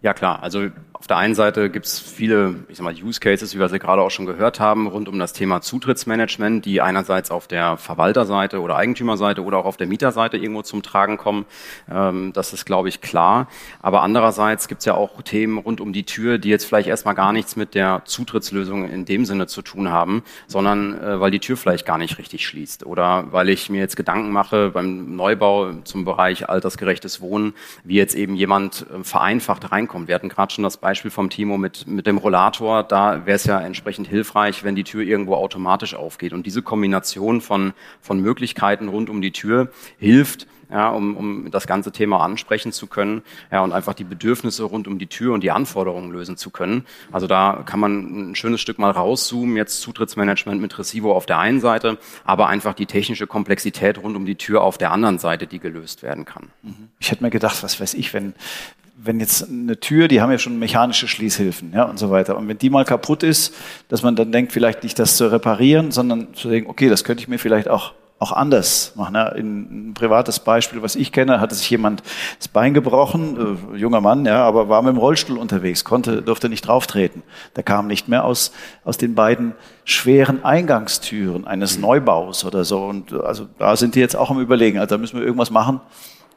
Ja 0.07 0.15
klar, 0.15 0.41
also 0.41 0.69
auf 0.99 1.07
der 1.07 1.19
einen 1.19 1.35
Seite 1.35 1.69
gibt 1.71 1.87
es 1.87 1.99
viele, 1.99 2.57
ich 2.69 2.79
sag 2.79 2.85
mal, 2.85 2.95
Use 2.95 3.21
Cases, 3.21 3.55
wie 3.55 3.59
wir 3.59 3.69
sie 3.69 3.79
gerade 3.79 4.03
auch 4.03 4.11
schon 4.11 4.25
gehört 4.25 4.61
haben, 4.61 4.87
rund 4.87 5.09
um 5.09 5.19
das 5.19 5.33
Thema 5.33 5.61
Zutrittsmanagement, 5.61 6.65
die 6.65 6.81
einerseits 6.81 7.31
auf 7.31 7.47
der 7.47 7.77
Verwalterseite 7.77 8.61
oder 8.61 8.77
Eigentümerseite 8.77 9.45
oder 9.45 9.59
auch 9.59 9.67
auf 9.67 9.77
der 9.77 9.87
Mieterseite 9.87 10.37
irgendwo 10.37 10.63
zum 10.63 10.83
Tragen 10.83 11.19
kommen. 11.19 11.45
Ähm, 11.91 12.33
das 12.33 12.53
ist, 12.53 12.65
glaube 12.65 12.89
ich, 12.89 13.03
klar. 13.03 13.49
Aber 13.83 14.03
andererseits 14.03 14.69
gibt 14.69 14.81
es 14.81 14.85
ja 14.85 14.95
auch 14.95 15.23
Themen 15.23 15.59
rund 15.59 15.81
um 15.81 15.93
die 15.93 16.05
Tür, 16.05 16.39
die 16.39 16.49
jetzt 16.49 16.65
vielleicht 16.65 16.89
erstmal 16.89 17.15
gar 17.15 17.33
nichts 17.33 17.57
mit 17.57 17.75
der 17.75 18.03
Zutrittslösung 18.05 18.89
in 18.89 19.05
dem 19.05 19.27
Sinne 19.27 19.47
zu 19.47 19.63
tun 19.63 19.91
haben, 19.91 20.23
sondern 20.47 21.01
äh, 21.01 21.21
weil 21.21 21.31
die 21.31 21.41
Tür 21.41 21.57
vielleicht 21.57 21.85
gar 21.85 21.99
nicht 21.99 22.19
richtig 22.19 22.47
schließt 22.47 22.87
oder 22.87 23.33
weil 23.33 23.49
ich 23.49 23.69
mir 23.69 23.81
jetzt 23.81 23.97
Gedanken 23.97 24.31
mache 24.31 24.71
beim 24.71 25.15
Neubau 25.15 25.73
zum 25.85 26.05
Bereich 26.05 26.49
altersgerechtes 26.49 27.21
Wohnen, 27.21 27.55
wie 27.85 27.97
jetzt 27.97 28.15
eben 28.15 28.35
jemand 28.35 28.87
äh, 28.91 29.05
vereinfacht 29.05 29.71
reinkommt. 29.71 29.96
Wir 30.05 30.15
hatten 30.15 30.29
gerade 30.29 30.53
schon 30.53 30.65
das 30.65 30.77
Beispiel 30.77 31.11
vom 31.11 31.31
Timo 31.31 31.57
mit, 31.59 31.87
mit 31.87 32.07
dem 32.07 32.19
Rollator, 32.19 32.83
da 32.83 33.27
wäre 33.27 33.37
es 33.37 33.45
ja 33.45 33.61
entsprechend 33.61 34.07
hilfreich, 34.07 34.63
wenn 34.65 34.75
die 34.75 34.85
Tür 34.85 35.03
irgendwo 35.03 35.35
automatisch 35.35 35.95
aufgeht. 35.95 36.33
Und 36.33 36.47
diese 36.47 36.63
Kombination 36.63 37.41
von, 37.41 37.73
von 38.01 38.21
Möglichkeiten 38.21 38.89
rund 38.89 39.11
um 39.11 39.23
die 39.23 39.33
Tür 39.33 39.71
hilft, 39.99 40.47
ja, 40.71 40.89
um, 40.89 41.17
um 41.17 41.51
das 41.51 41.67
ganze 41.67 41.93
Thema 41.93 42.21
ansprechen 42.21 42.73
zu 42.73 42.87
können 42.87 43.23
ja, 43.51 43.63
und 43.63 43.73
einfach 43.73 43.95
die 43.95 44.05
Bedürfnisse 44.05 44.65
rund 44.65 44.89
um 44.89 44.99
die 44.99 45.07
Tür 45.07 45.35
und 45.35 45.43
die 45.43 45.51
Anforderungen 45.51 46.11
lösen 46.11 46.37
zu 46.37 46.51
können. 46.51 46.85
Also 47.13 47.27
da 47.27 47.63
kann 47.65 47.81
man 47.81 48.31
ein 48.31 48.35
schönes 48.35 48.61
Stück 48.61 48.79
mal 48.79 48.91
rauszoomen, 48.91 49.57
jetzt 49.57 49.81
Zutrittsmanagement 49.81 50.61
mit 50.61 50.79
Recivo 50.79 51.13
auf 51.15 51.27
der 51.27 51.39
einen 51.39 51.61
Seite, 51.61 51.99
aber 52.25 52.49
einfach 52.49 52.75
die 52.75 52.87
technische 52.87 53.27
Komplexität 53.27 53.99
rund 53.99 54.17
um 54.17 54.27
die 54.27 54.37
Tür 54.37 54.63
auf 54.63 54.79
der 54.79 54.93
anderen 54.93 55.19
Seite, 55.19 55.47
die 55.47 55.59
gelöst 55.59 56.03
werden 56.03 56.25
kann. 56.25 56.51
Ich 56.99 57.11
hätte 57.11 57.23
mir 57.23 57.31
gedacht, 57.31 57.63
was 57.63 57.81
weiß 57.81 57.95
ich, 57.95 58.13
wenn, 58.13 58.35
wenn 58.99 59.21
jetzt 59.21 59.49
eine 59.49 59.79
Tür, 59.79 60.09
die 60.09 60.21
haben 60.21 60.31
ja 60.31 60.39
schon 60.39 60.59
mechanische 60.59 61.07
Schließhilfen 61.07 61.73
ja, 61.75 61.85
und 61.85 61.99
so 61.99 62.11
weiter. 62.11 62.37
Und 62.37 62.49
wenn 62.49 62.59
die 62.59 62.71
mal 62.71 62.85
kaputt 62.85 63.23
ist, 63.23 63.55
dass 63.89 64.03
man 64.03 64.17
dann 64.17 64.33
denkt, 64.33 64.53
vielleicht 64.53 64.83
nicht 64.83 64.99
das 64.99 65.17
zu 65.17 65.31
reparieren, 65.31 65.91
sondern 65.93 66.35
zu 66.35 66.49
denken, 66.49 66.71
okay, 66.71 66.89
das 66.89 67.05
könnte 67.05 67.23
ich 67.23 67.29
mir 67.29 67.39
vielleicht 67.39 67.69
auch 67.69 67.93
auch 68.19 68.33
anders 68.33 68.93
machen. 68.97 69.15
Ja, 69.15 69.27
ein 69.33 69.93
privates 69.95 70.41
Beispiel, 70.41 70.81
was 70.81 70.97
ich 70.97 71.13
kenne, 71.13 71.39
hatte 71.39 71.55
sich 71.55 71.69
jemand 71.69 72.03
das 72.39 72.49
Bein 72.49 72.73
gebrochen, 72.73 73.59
äh, 73.75 73.77
junger 73.77 74.01
Mann, 74.01 74.25
ja, 74.25 74.43
aber 74.43 74.71
war 74.71 74.81
mit 74.81 74.95
dem 74.95 74.99
Rollstuhl 74.99 75.37
unterwegs, 75.37 75.85
konnte, 75.85 76.23
durfte 76.23 76.49
nicht 76.49 76.67
drauftreten. 76.67 77.23
Der 77.57 77.63
kam 77.63 77.87
nicht 77.87 78.09
mehr 78.09 78.25
aus, 78.25 78.53
aus 78.85 78.97
den 78.97 79.15
beiden 79.15 79.55
schweren 79.85 80.45
Eingangstüren 80.45 81.47
eines 81.47 81.79
Neubaus 81.79 82.45
oder 82.47 82.65
so. 82.65 82.85
Und 82.87 83.13
also 83.13 83.49
da 83.59 83.77
sind 83.77 83.95
die 83.95 84.01
jetzt 84.01 84.17
auch 84.17 84.31
am 84.31 84.41
Überlegen. 84.41 84.79
Also 84.79 84.97
da 84.97 84.99
müssen 84.99 85.19
wir 85.19 85.25
irgendwas 85.25 85.51
machen, 85.51 85.81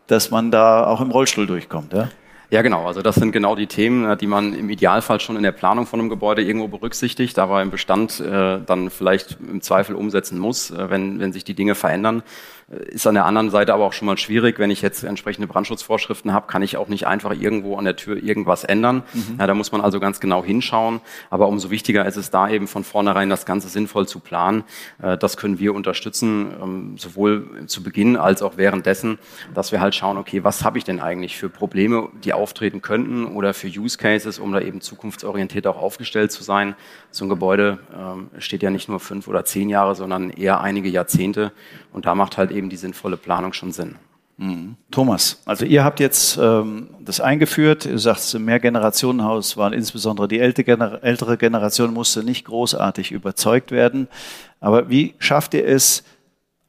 dass 0.08 0.32
man 0.32 0.52
da 0.52 0.86
auch 0.86 1.00
im 1.00 1.12
Rollstuhl 1.12 1.48
durchkommt. 1.48 1.94
Ja? 1.94 2.10
Ja, 2.52 2.64
genau. 2.64 2.88
Also 2.88 3.04
das 3.04 3.16
sind 3.16 3.32
genau 3.32 3.56
die 3.56 3.68
Themen, 3.68 4.10
äh, 4.10 4.18
die 4.18 4.28
man 4.28 4.54
im 4.54 4.70
Idealfall 4.70 5.20
schon 5.20 5.36
in 5.36 5.44
der 5.44 5.52
Planung 5.52 5.86
von 5.86 6.00
einem 6.00 6.10
Gebäude 6.10 6.42
irgendwo 6.42 6.68
berücksichtigt, 6.68 7.38
aber 7.38 7.62
im 7.62 7.70
Bestand 7.70 8.20
äh, 8.20 8.60
dann 8.66 8.90
vielleicht 8.90 9.38
im 9.40 9.62
Zweifel 9.62 9.96
umsetzen 9.96 10.40
muss, 10.40 10.72
äh, 10.72 10.90
wenn, 10.90 11.20
wenn 11.20 11.32
sich 11.32 11.44
die 11.44 11.54
Dinge 11.54 11.76
verändern. 11.76 12.24
Ist 12.70 13.08
an 13.08 13.16
der 13.16 13.26
anderen 13.26 13.50
Seite 13.50 13.74
aber 13.74 13.84
auch 13.86 13.94
schon 13.94 14.06
mal 14.06 14.18
schwierig, 14.18 14.60
wenn 14.60 14.70
ich 14.70 14.84
jetzt 14.84 15.04
entsprechende 15.04 15.48
Brandschutzvorschriften 15.48 16.34
habe, 16.34 16.46
kann 16.46 16.62
ich 16.62 16.78
auch 16.78 16.88
nicht 16.88 17.08
einfach 17.08 17.34
irgendwo 17.34 17.78
an 17.78 17.86
der 17.86 17.96
Tür 17.96 18.22
irgendwas 18.22 18.64
ändern. 18.64 19.02
Mhm. 19.12 19.38
Ja, 19.40 19.48
da 19.48 19.56
muss 19.56 19.72
man 19.72 19.82
also 19.82 20.00
ganz 20.00 20.20
genau 20.20 20.44
hinschauen. 20.44 21.02
Aber 21.32 21.48
umso 21.48 21.72
wichtiger 21.72 22.06
ist 22.06 22.16
es 22.16 22.30
da 22.30 22.48
eben 22.48 22.68
von 22.68 22.84
vornherein 22.84 23.28
das 23.28 23.48
Ganze 23.48 23.70
sinnvoll 23.70 24.08
zu 24.08 24.20
planen. 24.20 24.64
Äh, 25.02 25.18
das 25.18 25.36
können 25.36 25.58
wir 25.58 25.74
unterstützen, 25.74 26.54
ähm, 26.62 26.96
sowohl 27.00 27.66
zu 27.66 27.82
Beginn 27.82 28.16
als 28.16 28.44
auch 28.44 28.58
währenddessen, 28.58 29.18
dass 29.56 29.72
wir 29.72 29.82
halt 29.82 29.96
schauen, 29.96 30.18
okay, 30.18 30.44
was 30.44 30.64
habe 30.64 30.78
ich 30.78 30.84
denn 30.84 31.00
eigentlich 31.00 31.38
für 31.38 31.50
Probleme, 31.50 32.10
die 32.24 32.34
auftreten 32.40 32.82
könnten 32.82 33.26
oder 33.26 33.54
für 33.54 33.68
Use 33.68 33.98
Cases, 33.98 34.40
um 34.40 34.52
da 34.52 34.62
eben 34.62 34.82
zukunftsorientiert 34.82 35.68
auch 35.68 35.78
aufgestellt 35.78 36.32
zu 36.32 36.44
sein. 36.44 36.76
So 37.12 37.26
ein 37.26 37.30
Gebäude 37.30 37.80
ähm, 37.96 38.30
steht 38.40 38.64
ja 38.64 38.70
nicht 38.70 38.90
nur 38.90 39.00
fünf 39.00 39.28
oder 39.28 39.46
zehn 39.46 39.70
Jahre, 39.70 39.94
sondern 39.94 40.30
eher 40.30 40.62
einige 40.62 40.90
Jahrzehnte. 40.90 41.52
Und 41.92 42.06
da 42.06 42.16
macht 42.16 42.38
halt 42.38 42.52
eben 42.52 42.70
die 42.70 42.78
sinnvolle 42.78 43.18
Planung 43.18 43.54
schon 43.54 43.72
Sinn. 43.72 43.96
Mhm. 44.38 44.78
Thomas, 44.90 45.42
also 45.46 45.66
ihr 45.66 45.84
habt 45.84 46.00
jetzt 46.00 46.38
ähm, 46.42 46.88
das 47.02 47.20
eingeführt, 47.20 47.84
du 47.84 47.98
sagst, 48.00 48.34
im 48.36 48.46
Mehrgenerationenhaus 48.46 49.58
waren 49.58 49.74
insbesondere 49.74 50.30
die 50.30 50.40
ältere 50.40 51.38
Generation 51.38 51.94
musste 51.94 52.24
nicht 52.24 52.46
großartig 52.46 53.12
überzeugt 53.12 53.72
werden. 53.72 54.08
Aber 54.62 54.90
wie 54.90 55.14
schafft 55.20 55.54
ihr 55.54 55.68
es, 55.68 56.06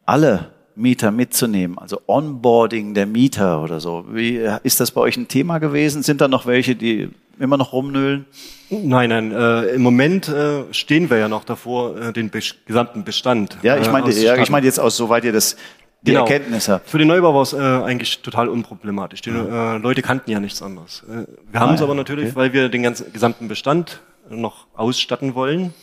alle 0.04 0.50
Mieter 0.80 1.10
mitzunehmen, 1.10 1.78
also 1.78 2.00
Onboarding 2.06 2.94
der 2.94 3.06
Mieter 3.06 3.62
oder 3.62 3.80
so? 3.80 4.04
Wie 4.10 4.40
ist 4.62 4.80
das 4.80 4.90
bei 4.90 5.00
euch 5.00 5.16
ein 5.16 5.28
Thema 5.28 5.58
gewesen? 5.58 6.02
Sind 6.02 6.20
da 6.20 6.28
noch 6.28 6.46
welche, 6.46 6.74
die 6.74 7.10
immer 7.38 7.56
noch 7.56 7.72
rumnöhlen? 7.72 8.26
Nein, 8.70 9.10
nein. 9.10 9.32
Äh, 9.32 9.74
Im 9.74 9.82
Moment 9.82 10.28
äh, 10.28 10.62
stehen 10.72 11.10
wir 11.10 11.18
ja 11.18 11.28
noch 11.28 11.44
davor, 11.44 11.96
äh, 11.96 12.12
den 12.12 12.30
be 12.30 12.40
gesamten 12.66 13.04
Bestand. 13.04 13.58
Ja, 13.62 13.76
ich 13.78 13.90
meine, 13.90 14.10
äh, 14.10 14.22
ja, 14.22 14.36
ich 14.36 14.50
meine 14.50 14.66
jetzt 14.66 14.78
aus, 14.78 14.96
soweit 14.96 15.24
ihr 15.24 15.32
das 15.32 15.56
die 16.02 16.12
genau. 16.12 16.20
Erkenntnis 16.22 16.68
habt. 16.68 16.88
Für 16.88 16.98
den 16.98 17.08
Neubau 17.08 17.34
war 17.34 17.42
es 17.42 17.52
äh, 17.52 17.58
eigentlich 17.58 18.22
total 18.22 18.48
unproblematisch. 18.48 19.20
Die 19.20 19.30
äh, 19.30 19.76
Leute 19.78 20.02
kannten 20.02 20.30
ja 20.30 20.40
nichts 20.40 20.62
anderes. 20.62 21.04
Äh, 21.08 21.26
wir 21.50 21.60
ah, 21.60 21.60
haben 21.60 21.74
es 21.74 21.82
aber 21.82 21.94
natürlich, 21.94 22.26
okay. 22.26 22.36
weil 22.36 22.52
wir 22.52 22.68
den 22.68 22.82
ganzen 22.82 23.12
gesamten 23.12 23.48
Bestand 23.48 24.00
noch 24.30 24.66
ausstatten 24.74 25.34
wollen, 25.34 25.74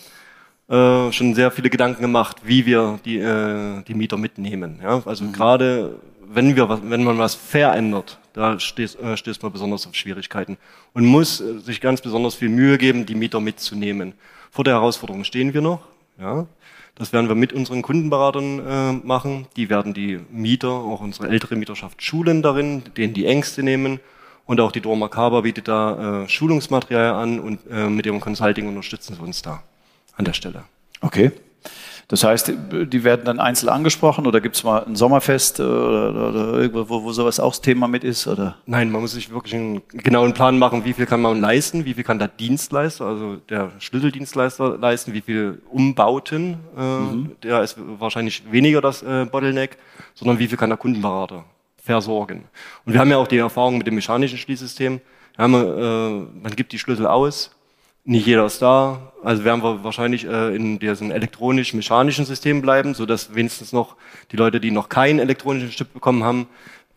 äh, 0.69 1.11
schon 1.11 1.33
sehr 1.33 1.51
viele 1.51 1.69
Gedanken 1.69 2.01
gemacht, 2.01 2.37
wie 2.43 2.65
wir 2.65 2.99
die, 3.05 3.19
äh, 3.19 3.83
die 3.83 3.93
Mieter 3.93 4.17
mitnehmen. 4.17 4.79
Ja? 4.83 5.01
Also 5.05 5.23
mhm. 5.23 5.33
gerade 5.33 5.99
wenn 6.29 6.55
wir 6.55 6.67
was, 6.67 6.81
wenn 6.83 7.03
man 7.03 7.17
was 7.17 7.35
verändert, 7.35 8.19
da 8.33 8.59
stößt, 8.59 8.99
äh, 8.99 9.17
stößt 9.17 9.43
man 9.43 9.51
besonders 9.51 9.87
auf 9.87 9.95
Schwierigkeiten 9.95 10.57
und 10.93 11.05
muss 11.05 11.39
äh, 11.39 11.59
sich 11.59 11.79
ganz 11.81 12.01
besonders 12.01 12.35
viel 12.35 12.49
Mühe 12.49 12.77
geben, 12.77 13.05
die 13.05 13.15
Mieter 13.15 13.39
mitzunehmen. 13.39 14.13
Vor 14.51 14.65
der 14.65 14.75
Herausforderung 14.75 15.23
stehen 15.23 15.53
wir 15.53 15.61
noch. 15.61 15.79
Ja, 16.19 16.47
das 16.95 17.13
werden 17.13 17.29
wir 17.29 17.35
mit 17.35 17.53
unseren 17.53 17.81
Kundenberatern 17.81 18.59
äh, 18.67 18.91
machen. 19.05 19.47
Die 19.55 19.69
werden 19.69 19.93
die 19.93 20.19
Mieter, 20.31 20.69
auch 20.69 20.99
unsere 20.99 21.29
ältere 21.29 21.55
Mieterschaft, 21.55 22.01
schulen 22.03 22.41
darin, 22.41 22.83
denen 22.97 23.13
die 23.13 23.25
Ängste 23.25 23.63
nehmen. 23.63 23.99
Und 24.45 24.59
auch 24.59 24.71
die 24.71 24.81
Dorma 24.81 25.07
Kaba 25.07 25.41
bietet 25.41 25.67
da 25.67 26.23
äh, 26.23 26.29
Schulungsmaterial 26.29 27.13
an 27.13 27.39
und 27.39 27.59
äh, 27.69 27.89
mit 27.89 28.05
ihrem 28.05 28.19
Consulting 28.19 28.67
unterstützen 28.67 29.15
sie 29.15 29.21
uns 29.21 29.41
da 29.41 29.61
an 30.17 30.25
der 30.25 30.33
Stelle. 30.33 30.63
Okay. 31.01 31.31
Das 32.09 32.23
heißt, 32.23 32.53
die 32.71 33.03
werden 33.03 33.25
dann 33.25 33.41
einzeln 33.41 33.67
angesprochen 33.67 34.27
oder 34.27 34.39
gibt 34.39 34.55
es 34.55 34.63
mal 34.63 34.81
ein 34.85 34.95
Sommerfest 34.95 35.59
oder, 35.59 36.29
oder 36.29 36.53
irgendwo, 36.53 36.87
wo, 36.87 37.03
wo 37.03 37.11
sowas 37.11 37.37
auch 37.37 37.51
das 37.51 37.59
Thema 37.59 37.89
mit 37.89 38.05
ist? 38.05 38.27
Oder? 38.27 38.55
Nein, 38.65 38.89
man 38.91 39.01
muss 39.01 39.11
sich 39.11 39.29
wirklich 39.29 39.55
einen 39.55 39.81
genauen 39.89 40.33
Plan 40.33 40.57
machen, 40.57 40.85
wie 40.85 40.93
viel 40.93 41.05
kann 41.05 41.21
man 41.21 41.41
leisten, 41.41 41.83
wie 41.83 41.93
viel 41.93 42.05
kann 42.05 42.17
der 42.17 42.29
Dienstleister, 42.29 43.05
also 43.05 43.35
der 43.49 43.71
Schlüsseldienstleister 43.79 44.77
leisten, 44.77 45.13
wie 45.13 45.19
viel 45.19 45.61
Umbauten, 45.69 46.59
äh, 46.77 46.81
mhm. 46.81 47.31
der 47.43 47.61
ist 47.61 47.75
wahrscheinlich 47.77 48.41
weniger 48.49 48.79
das 48.79 49.03
äh, 49.03 49.25
Bottleneck, 49.25 49.77
sondern 50.13 50.39
wie 50.39 50.47
viel 50.47 50.57
kann 50.57 50.69
der 50.69 50.77
Kundenberater 50.77 51.43
versorgen. 51.75 52.45
Und 52.85 52.93
wir 52.93 53.01
haben 53.01 53.11
ja 53.11 53.17
auch 53.17 53.27
die 53.27 53.37
Erfahrung 53.37 53.79
mit 53.79 53.87
dem 53.87 53.95
mechanischen 53.95 54.37
Schließsystem. 54.37 55.01
Ja, 55.37 55.47
man, 55.49 55.67
äh, 55.67 56.41
man 56.41 56.55
gibt 56.55 56.71
die 56.71 56.79
Schlüssel 56.79 57.05
aus, 57.05 57.51
nicht 58.07 58.25
jeder 58.25 58.45
ist 58.45 58.61
da, 58.61 59.11
also 59.21 59.43
werden 59.43 59.61
wir 59.61 59.83
wahrscheinlich 59.83 60.25
äh, 60.25 60.55
in 60.55 60.79
diesem 60.79 61.11
elektronisch-mechanischen 61.11 62.23
System 62.23 62.61
bleiben, 62.61 62.93
so 62.93 63.05
dass 63.05 63.35
wenigstens 63.35 63.73
noch 63.73 63.97
die 64.31 64.37
Leute, 64.37 64.61
die 64.61 64.71
noch 64.71 64.87
keinen 64.87 65.19
elektronischen 65.19 65.69
Chip 65.71 65.93
bekommen 65.93 66.23
haben, 66.23 66.47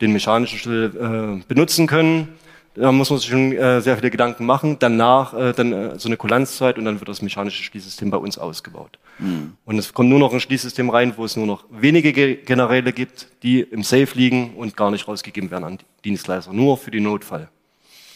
den 0.01 0.13
mechanischen 0.13 0.59
Schlüssel 0.59 1.41
äh, 1.41 1.45
benutzen 1.49 1.89
können. 1.89 2.29
Da 2.75 2.93
muss 2.93 3.11
man 3.11 3.19
sich 3.19 3.29
schon 3.29 3.51
äh, 3.53 3.81
sehr 3.81 3.97
viele 3.97 4.11
Gedanken 4.11 4.47
machen. 4.47 4.77
Danach 4.79 5.35
äh, 5.35 5.53
dann 5.53 5.73
äh, 5.73 5.99
so 5.99 6.09
eine 6.09 6.17
Kulanzzeit 6.17 6.79
und 6.79 6.85
dann 6.85 7.01
wird 7.01 7.09
das 7.09 7.23
mechanische 7.23 7.65
Schließsystem 7.65 8.11
bei 8.11 8.17
uns 8.17 8.39
ausgebaut. 8.39 9.01
Mhm. 9.19 9.55
Und 9.65 9.79
es 9.79 9.93
kommt 9.93 10.11
nur 10.11 10.21
noch 10.21 10.33
ein 10.33 10.39
Schließsystem 10.39 10.91
rein, 10.91 11.15
wo 11.17 11.25
es 11.25 11.37
nur 11.37 11.47
noch 11.47 11.65
wenige 11.71 12.13
Generäle 12.13 12.93
gibt, 12.93 13.27
die 13.43 13.63
im 13.63 13.83
Safe 13.83 14.09
liegen 14.15 14.55
und 14.55 14.77
gar 14.77 14.93
nicht 14.93 15.09
rausgegeben 15.09 15.51
werden 15.51 15.65
an 15.65 15.79
Dienstleister, 16.05 16.53
nur 16.53 16.79
für 16.79 16.93
den 16.93 17.03
Notfall 17.03 17.49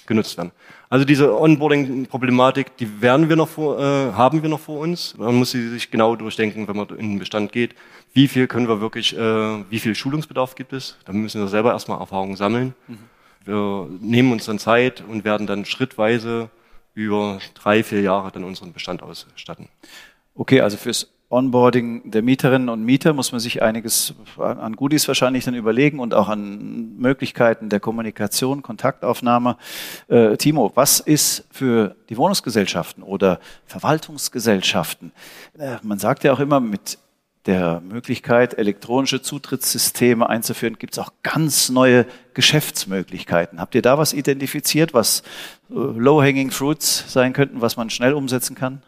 genutzt 0.07 0.37
werden. 0.37 0.53
Also 0.89 1.05
diese 1.05 1.39
Onboarding-Problematik, 1.39 2.77
die 2.77 3.01
werden 3.01 3.29
wir 3.29 3.37
noch 3.37 3.49
vor, 3.49 3.79
äh, 3.79 4.13
haben 4.13 4.43
wir 4.43 4.49
noch 4.49 4.61
vor 4.61 4.81
uns. 4.81 5.17
Man 5.17 5.35
muss 5.35 5.51
sie 5.51 5.69
sich 5.69 5.91
genau 5.91 6.17
durchdenken, 6.17 6.69
wenn 6.69 6.77
man 6.77 6.89
in 6.91 7.11
den 7.11 7.19
Bestand 7.19 7.53
geht. 7.53 7.75
Wie 8.13 8.29
viel 8.29 8.47
können 8.47 8.69
wir 8.69 8.81
wirklich, 8.81 9.17
äh, 9.17 9.19
wie 9.71 9.81
viel 9.81 9.95
Schulungsbedarf 9.95 10.55
gibt 10.55 10.73
es? 10.73 10.97
Da 11.05 11.13
müssen 11.13 11.41
wir 11.41 11.49
selber 11.49 11.73
erstmal 11.73 11.99
Erfahrungen 11.99 12.37
sammeln. 12.37 12.75
Mhm. 12.87 12.99
Wir 13.45 13.89
nehmen 14.01 14.33
uns 14.33 14.47
dann 14.47 14.59
Zeit 14.59 15.03
und 15.07 15.25
werden 15.25 15.47
dann 15.47 15.65
schrittweise 15.65 16.49
über 16.95 17.41
drei, 17.55 17.83
vier 17.83 18.01
Jahre 18.01 18.31
dann 18.31 18.45
unseren 18.45 18.73
Bestand 18.73 19.03
ausstatten. 19.03 19.69
Okay, 20.35 20.61
also 20.61 20.77
fürs 20.77 21.14
Onboarding 21.35 22.13
der 22.13 22.23
Mieterinnen 22.23 22.69
und 22.69 22.85
Mieter 22.85 23.13
muss 23.13 23.33
man 23.33 23.41
sich 23.41 23.61
einiges 23.61 24.15
an 24.39 24.77
Goodies 24.77 25.09
wahrscheinlich 25.09 25.45
dann 25.45 25.55
überlegen 25.55 25.99
und 25.99 26.15
auch 26.15 26.29
an 26.29 26.97
Möglichkeiten 26.97 27.69
der 27.69 27.81
Kommunikation, 27.81 28.63
Kontaktaufnahme. 28.63 29.57
Äh, 30.07 30.37
Timo, 30.37 30.71
was 30.77 31.01
ist 31.01 31.47
für 31.51 31.97
die 32.09 32.17
Wohnungsgesellschaften 32.17 33.03
oder 33.03 33.41
Verwaltungsgesellschaften? 33.67 35.11
Äh, 35.59 35.77
man 35.83 35.99
sagt 35.99 36.23
ja 36.23 36.33
auch 36.33 36.41
immer, 36.41 36.61
mit 36.61 36.99
der 37.47 37.81
Möglichkeit, 37.81 38.57
elektronische 38.57 39.21
Zutrittssysteme 39.21 40.29
einzuführen, 40.29 40.79
gibt 40.79 40.95
es 40.95 40.99
auch 40.99 41.13
ganz 41.23 41.69
neue 41.69 42.07
Geschäftsmöglichkeiten. 42.33 43.61
Habt 43.61 43.75
ihr 43.75 43.83
da 43.83 43.99
was 43.99 44.13
identifiziert, 44.13 44.95
was 44.95 45.23
äh, 45.69 45.75
low-hanging 45.75 46.53
fruits 46.53 47.13
sein 47.13 47.33
könnten, 47.33 47.61
was 47.61 47.77
man 47.77 47.91
schnell 47.91 48.15
umsetzen 48.15 48.55
kann? 48.55 48.83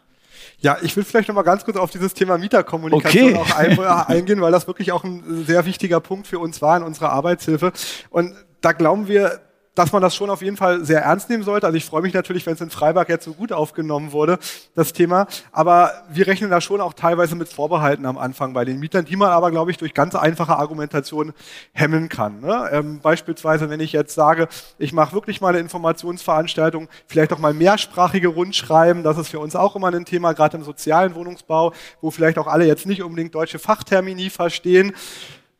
Ja, 0.59 0.77
ich 0.81 0.95
will 0.97 1.03
vielleicht 1.03 1.27
noch 1.27 1.35
mal 1.35 1.43
ganz 1.43 1.65
kurz 1.65 1.77
auf 1.77 1.91
dieses 1.91 2.13
Thema 2.13 2.37
Mieterkommunikation 2.37 3.35
okay. 3.35 3.39
auch 3.39 3.55
ein, 3.55 3.79
eingehen, 3.79 4.41
weil 4.41 4.51
das 4.51 4.65
wirklich 4.65 4.91
auch 4.91 5.03
ein 5.03 5.45
sehr 5.45 5.65
wichtiger 5.65 5.99
Punkt 5.99 6.25
für 6.25 6.39
uns 6.39 6.61
war 6.61 6.77
in 6.77 6.83
unserer 6.83 7.11
Arbeitshilfe. 7.11 7.71
Und 8.09 8.33
da 8.61 8.71
glauben 8.71 9.07
wir, 9.07 9.39
dass 9.77 9.91
man 9.91 10.01
das 10.01 10.15
schon 10.15 10.29
auf 10.29 10.41
jeden 10.41 10.57
Fall 10.57 10.83
sehr 10.83 11.01
ernst 11.01 11.29
nehmen 11.29 11.43
sollte. 11.43 11.67
Also 11.67 11.77
ich 11.77 11.85
freue 11.85 12.01
mich 12.01 12.13
natürlich, 12.13 12.45
wenn 12.45 12.53
es 12.53 12.61
in 12.61 12.69
Freiburg 12.69 13.09
jetzt 13.09 13.25
so 13.25 13.33
gut 13.33 13.51
aufgenommen 13.51 14.11
wurde, 14.11 14.39
das 14.75 14.91
Thema. 14.91 15.27
Aber 15.51 15.91
wir 16.09 16.25
rechnen 16.25 16.49
da 16.49 16.61
schon 16.61 16.81
auch 16.81 16.93
teilweise 16.93 17.35
mit 17.35 17.47
Vorbehalten 17.49 18.05
am 18.05 18.17
Anfang 18.17 18.53
bei 18.53 18.65
den 18.65 18.79
Mietern, 18.79 19.05
die 19.05 19.15
man 19.15 19.29
aber, 19.29 19.51
glaube 19.51 19.69
ich, 19.71 19.77
durch 19.77 19.93
ganz 19.93 20.15
einfache 20.15 20.57
Argumentation 20.57 21.33
hemmen 21.73 22.09
kann. 22.09 22.41
Ne? 22.41 22.69
Ähm, 22.71 22.99
beispielsweise, 23.01 23.69
wenn 23.69 23.79
ich 23.79 23.91
jetzt 23.91 24.15
sage, 24.15 24.47
ich 24.79 24.93
mache 24.93 25.13
wirklich 25.13 25.41
mal 25.41 25.49
eine 25.49 25.59
Informationsveranstaltung, 25.59 26.87
vielleicht 27.05 27.31
auch 27.31 27.39
mal 27.39 27.53
mehrsprachige 27.53 28.29
Rundschreiben, 28.29 29.03
das 29.03 29.17
ist 29.17 29.29
für 29.29 29.39
uns 29.39 29.55
auch 29.55 29.75
immer 29.75 29.93
ein 29.93 30.05
Thema, 30.05 30.33
gerade 30.33 30.57
im 30.57 30.63
sozialen 30.63 31.13
Wohnungsbau, 31.13 31.73
wo 32.01 32.09
vielleicht 32.09 32.39
auch 32.39 32.47
alle 32.47 32.65
jetzt 32.65 32.85
nicht 32.87 33.03
unbedingt 33.03 33.35
deutsche 33.35 33.59
Fachtermini 33.59 34.29
verstehen 34.29 34.93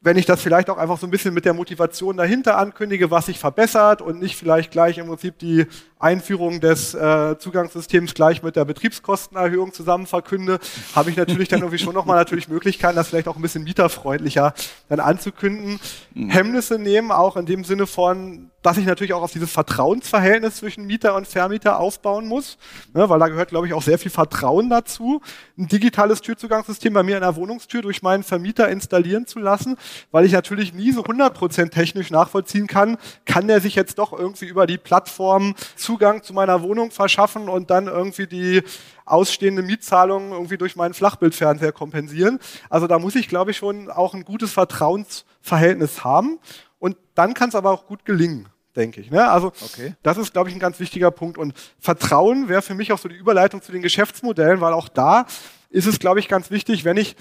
wenn 0.07 0.17
ich 0.17 0.25
das 0.25 0.41
vielleicht 0.41 0.69
auch 0.69 0.77
einfach 0.77 0.97
so 0.97 1.05
ein 1.05 1.11
bisschen 1.11 1.33
mit 1.33 1.43
der 1.43 1.53
Motivation 1.53 2.15
dahinter 2.15 2.57
ankündige, 2.57 3.11
was 3.11 3.25
sich 3.25 3.39
verbessert 3.39 4.01
und 4.01 4.21
nicht 4.21 4.37
vielleicht 4.37 4.71
gleich 4.71 4.97
im 4.97 5.07
Prinzip 5.07 5.37
die 5.37 5.65
Einführung 5.99 6.59
des 6.59 6.93
äh, 6.93 7.37
Zugangssystems 7.39 8.13
gleich 8.13 8.43
mit 8.43 8.55
der 8.55 8.65
Betriebskostenerhöhung 8.65 9.73
zusammen 9.73 10.05
verkünde, 10.05 10.59
habe 10.95 11.09
ich 11.09 11.17
natürlich 11.17 11.47
dann 11.47 11.59
irgendwie 11.61 11.79
schon 11.79 11.93
nochmal 11.93 12.17
natürlich 12.17 12.47
Möglichkeiten, 12.47 12.95
das 12.95 13.09
vielleicht 13.09 13.27
auch 13.27 13.35
ein 13.35 13.41
bisschen 13.41 13.63
mieterfreundlicher 13.63 14.53
dann 14.89 14.99
anzukünden. 14.99 15.79
Mhm. 16.13 16.29
Hemmnisse 16.29 16.77
nehmen 16.77 17.11
auch 17.11 17.37
in 17.37 17.45
dem 17.45 17.63
Sinne 17.63 17.87
von, 17.87 18.51
dass 18.67 18.77
ich 18.77 18.85
natürlich 18.85 19.13
auch 19.13 19.21
auf 19.21 19.31
dieses 19.31 19.51
Vertrauensverhältnis 19.51 20.57
zwischen 20.57 20.85
Mieter 20.85 21.15
und 21.15 21.25
Vermieter 21.25 21.79
aufbauen 21.79 22.27
muss, 22.27 22.57
ne, 22.93 23.07
weil 23.07 23.17
da 23.17 23.29
gehört, 23.29 23.49
glaube 23.49 23.65
ich, 23.65 23.73
auch 23.73 23.81
sehr 23.81 23.97
viel 23.97 24.11
Vertrauen 24.11 24.69
dazu, 24.69 25.21
ein 25.57 25.69
digitales 25.69 26.21
Türzugangssystem 26.21 26.91
bei 26.91 27.01
mir 27.01 27.15
in 27.15 27.21
der 27.21 27.37
Wohnungstür 27.37 27.81
durch 27.81 28.01
meinen 28.01 28.23
Vermieter 28.23 28.67
installieren 28.67 29.25
zu 29.25 29.39
lassen, 29.39 29.77
weil 30.11 30.25
ich 30.25 30.33
natürlich 30.33 30.73
nie 30.73 30.91
so 30.91 31.03
100% 31.03 31.69
technisch 31.69 32.11
nachvollziehen 32.11 32.67
kann, 32.67 32.97
kann 33.25 33.47
der 33.47 33.61
sich 33.61 33.75
jetzt 33.75 33.99
doch 33.99 34.11
irgendwie 34.11 34.47
über 34.47 34.67
die 34.67 34.77
Plattform 34.77 35.55
Zugang 35.87 36.21
zu 36.21 36.33
meiner 36.33 36.63
Wohnung 36.63 36.91
verschaffen 36.91 37.47
und 37.47 37.69
dann 37.69 37.87
irgendwie 37.87 38.27
die 38.27 38.61
ausstehende 39.05 39.61
Mietzahlung 39.61 40.33
irgendwie 40.33 40.57
durch 40.57 40.75
meinen 40.75 40.93
Flachbildfernseher 40.93 41.71
kompensieren. 41.71 42.39
Also 42.69 42.87
da 42.87 42.99
muss 42.99 43.15
ich, 43.15 43.29
glaube 43.29 43.51
ich, 43.51 43.57
schon 43.57 43.89
auch 43.89 44.13
ein 44.13 44.25
gutes 44.25 44.51
Vertrauensverhältnis 44.51 46.03
haben. 46.03 46.39
Und 46.77 46.97
dann 47.15 47.33
kann 47.33 47.47
es 47.47 47.55
aber 47.55 47.71
auch 47.71 47.87
gut 47.87 48.03
gelingen 48.03 48.49
denke 48.75 49.01
ich. 49.01 49.09
Ne? 49.09 49.27
Also 49.27 49.47
okay. 49.47 49.95
das 50.03 50.17
ist, 50.17 50.33
glaube 50.33 50.49
ich, 50.49 50.55
ein 50.55 50.59
ganz 50.59 50.79
wichtiger 50.79 51.09
Punkt. 51.09 51.39
Und 51.39 51.55
Vertrauen 51.79 52.47
wäre 52.47 52.61
für 52.61 52.75
mich 52.75 52.91
auch 52.91 52.99
so 52.99 53.09
die 53.09 53.15
Überleitung 53.15 53.63
zu 53.63 53.71
den 53.71 53.81
Geschäftsmodellen, 53.81 54.61
weil 54.61 54.73
auch 54.73 54.87
da 54.87 55.25
ist 55.71 55.87
es, 55.87 55.97
glaube 55.97 56.19
ich, 56.19 56.27
ganz 56.27 56.51
wichtig, 56.51 56.85
wenn 56.85 56.95
ich 56.95 57.15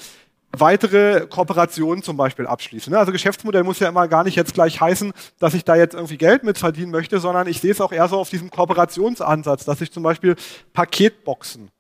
weitere 0.61 1.27
Kooperationen 1.27 2.03
zum 2.03 2.17
Beispiel 2.17 2.47
abschließen. 2.47 2.93
Ne? 2.93 2.99
Also 2.99 3.13
Geschäftsmodell 3.13 3.65
muss 3.65 3.81
ja 3.81 3.89
immer 3.89 4.09
gar 4.09 4.25
nicht 4.25 4.37
jetzt 4.37 4.55
gleich 4.55 4.81
heißen, 4.81 5.13
dass 5.39 5.55
ich 5.55 5.65
da 5.65 5.77
jetzt 5.77 5.95
irgendwie 5.95 6.19
Geld 6.19 6.45
mit 6.45 6.59
verdienen 6.59 6.91
möchte, 6.91 7.21
sondern 7.21 7.47
ich 7.47 7.61
sehe 7.61 7.73
es 7.73 7.81
auch 7.81 7.93
eher 7.93 8.09
so 8.09 8.19
auf 8.19 8.31
diesem 8.31 8.51
Kooperationsansatz, 8.51 9.65
dass 9.65 9.81
ich 9.81 9.93
zum 9.93 10.03
Beispiel 10.03 10.37
Paketboxen 10.73 11.71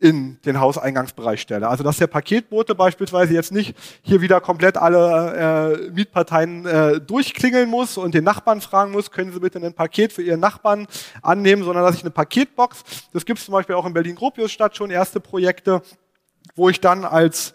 in 0.00 0.40
den 0.46 0.58
Hauseingangsbereich 0.58 1.40
stelle. 1.42 1.68
Also 1.68 1.84
dass 1.84 1.98
der 1.98 2.06
Paketbote 2.06 2.74
beispielsweise 2.74 3.34
jetzt 3.34 3.52
nicht 3.52 3.76
hier 4.02 4.22
wieder 4.22 4.40
komplett 4.40 4.78
alle 4.78 5.86
äh, 5.86 5.90
Mietparteien 5.90 6.64
äh, 6.64 7.00
durchklingeln 7.00 7.68
muss 7.68 7.98
und 7.98 8.14
den 8.14 8.24
Nachbarn 8.24 8.62
fragen 8.62 8.92
muss, 8.92 9.10
können 9.10 9.30
Sie 9.30 9.40
bitte 9.40 9.58
ein 9.58 9.74
Paket 9.74 10.12
für 10.12 10.22
Ihren 10.22 10.40
Nachbarn 10.40 10.86
annehmen, 11.20 11.62
sondern 11.62 11.84
dass 11.84 11.96
ich 11.96 12.02
eine 12.02 12.10
Paketbox, 12.10 12.82
das 13.12 13.26
gibt 13.26 13.38
es 13.38 13.44
zum 13.44 13.52
Beispiel 13.52 13.74
auch 13.74 13.84
in 13.84 13.92
Berlin-Gropiusstadt 13.92 14.74
schon 14.74 14.90
erste 14.90 15.20
Projekte, 15.20 15.82
wo 16.56 16.70
ich 16.70 16.80
dann 16.80 17.04
als 17.04 17.52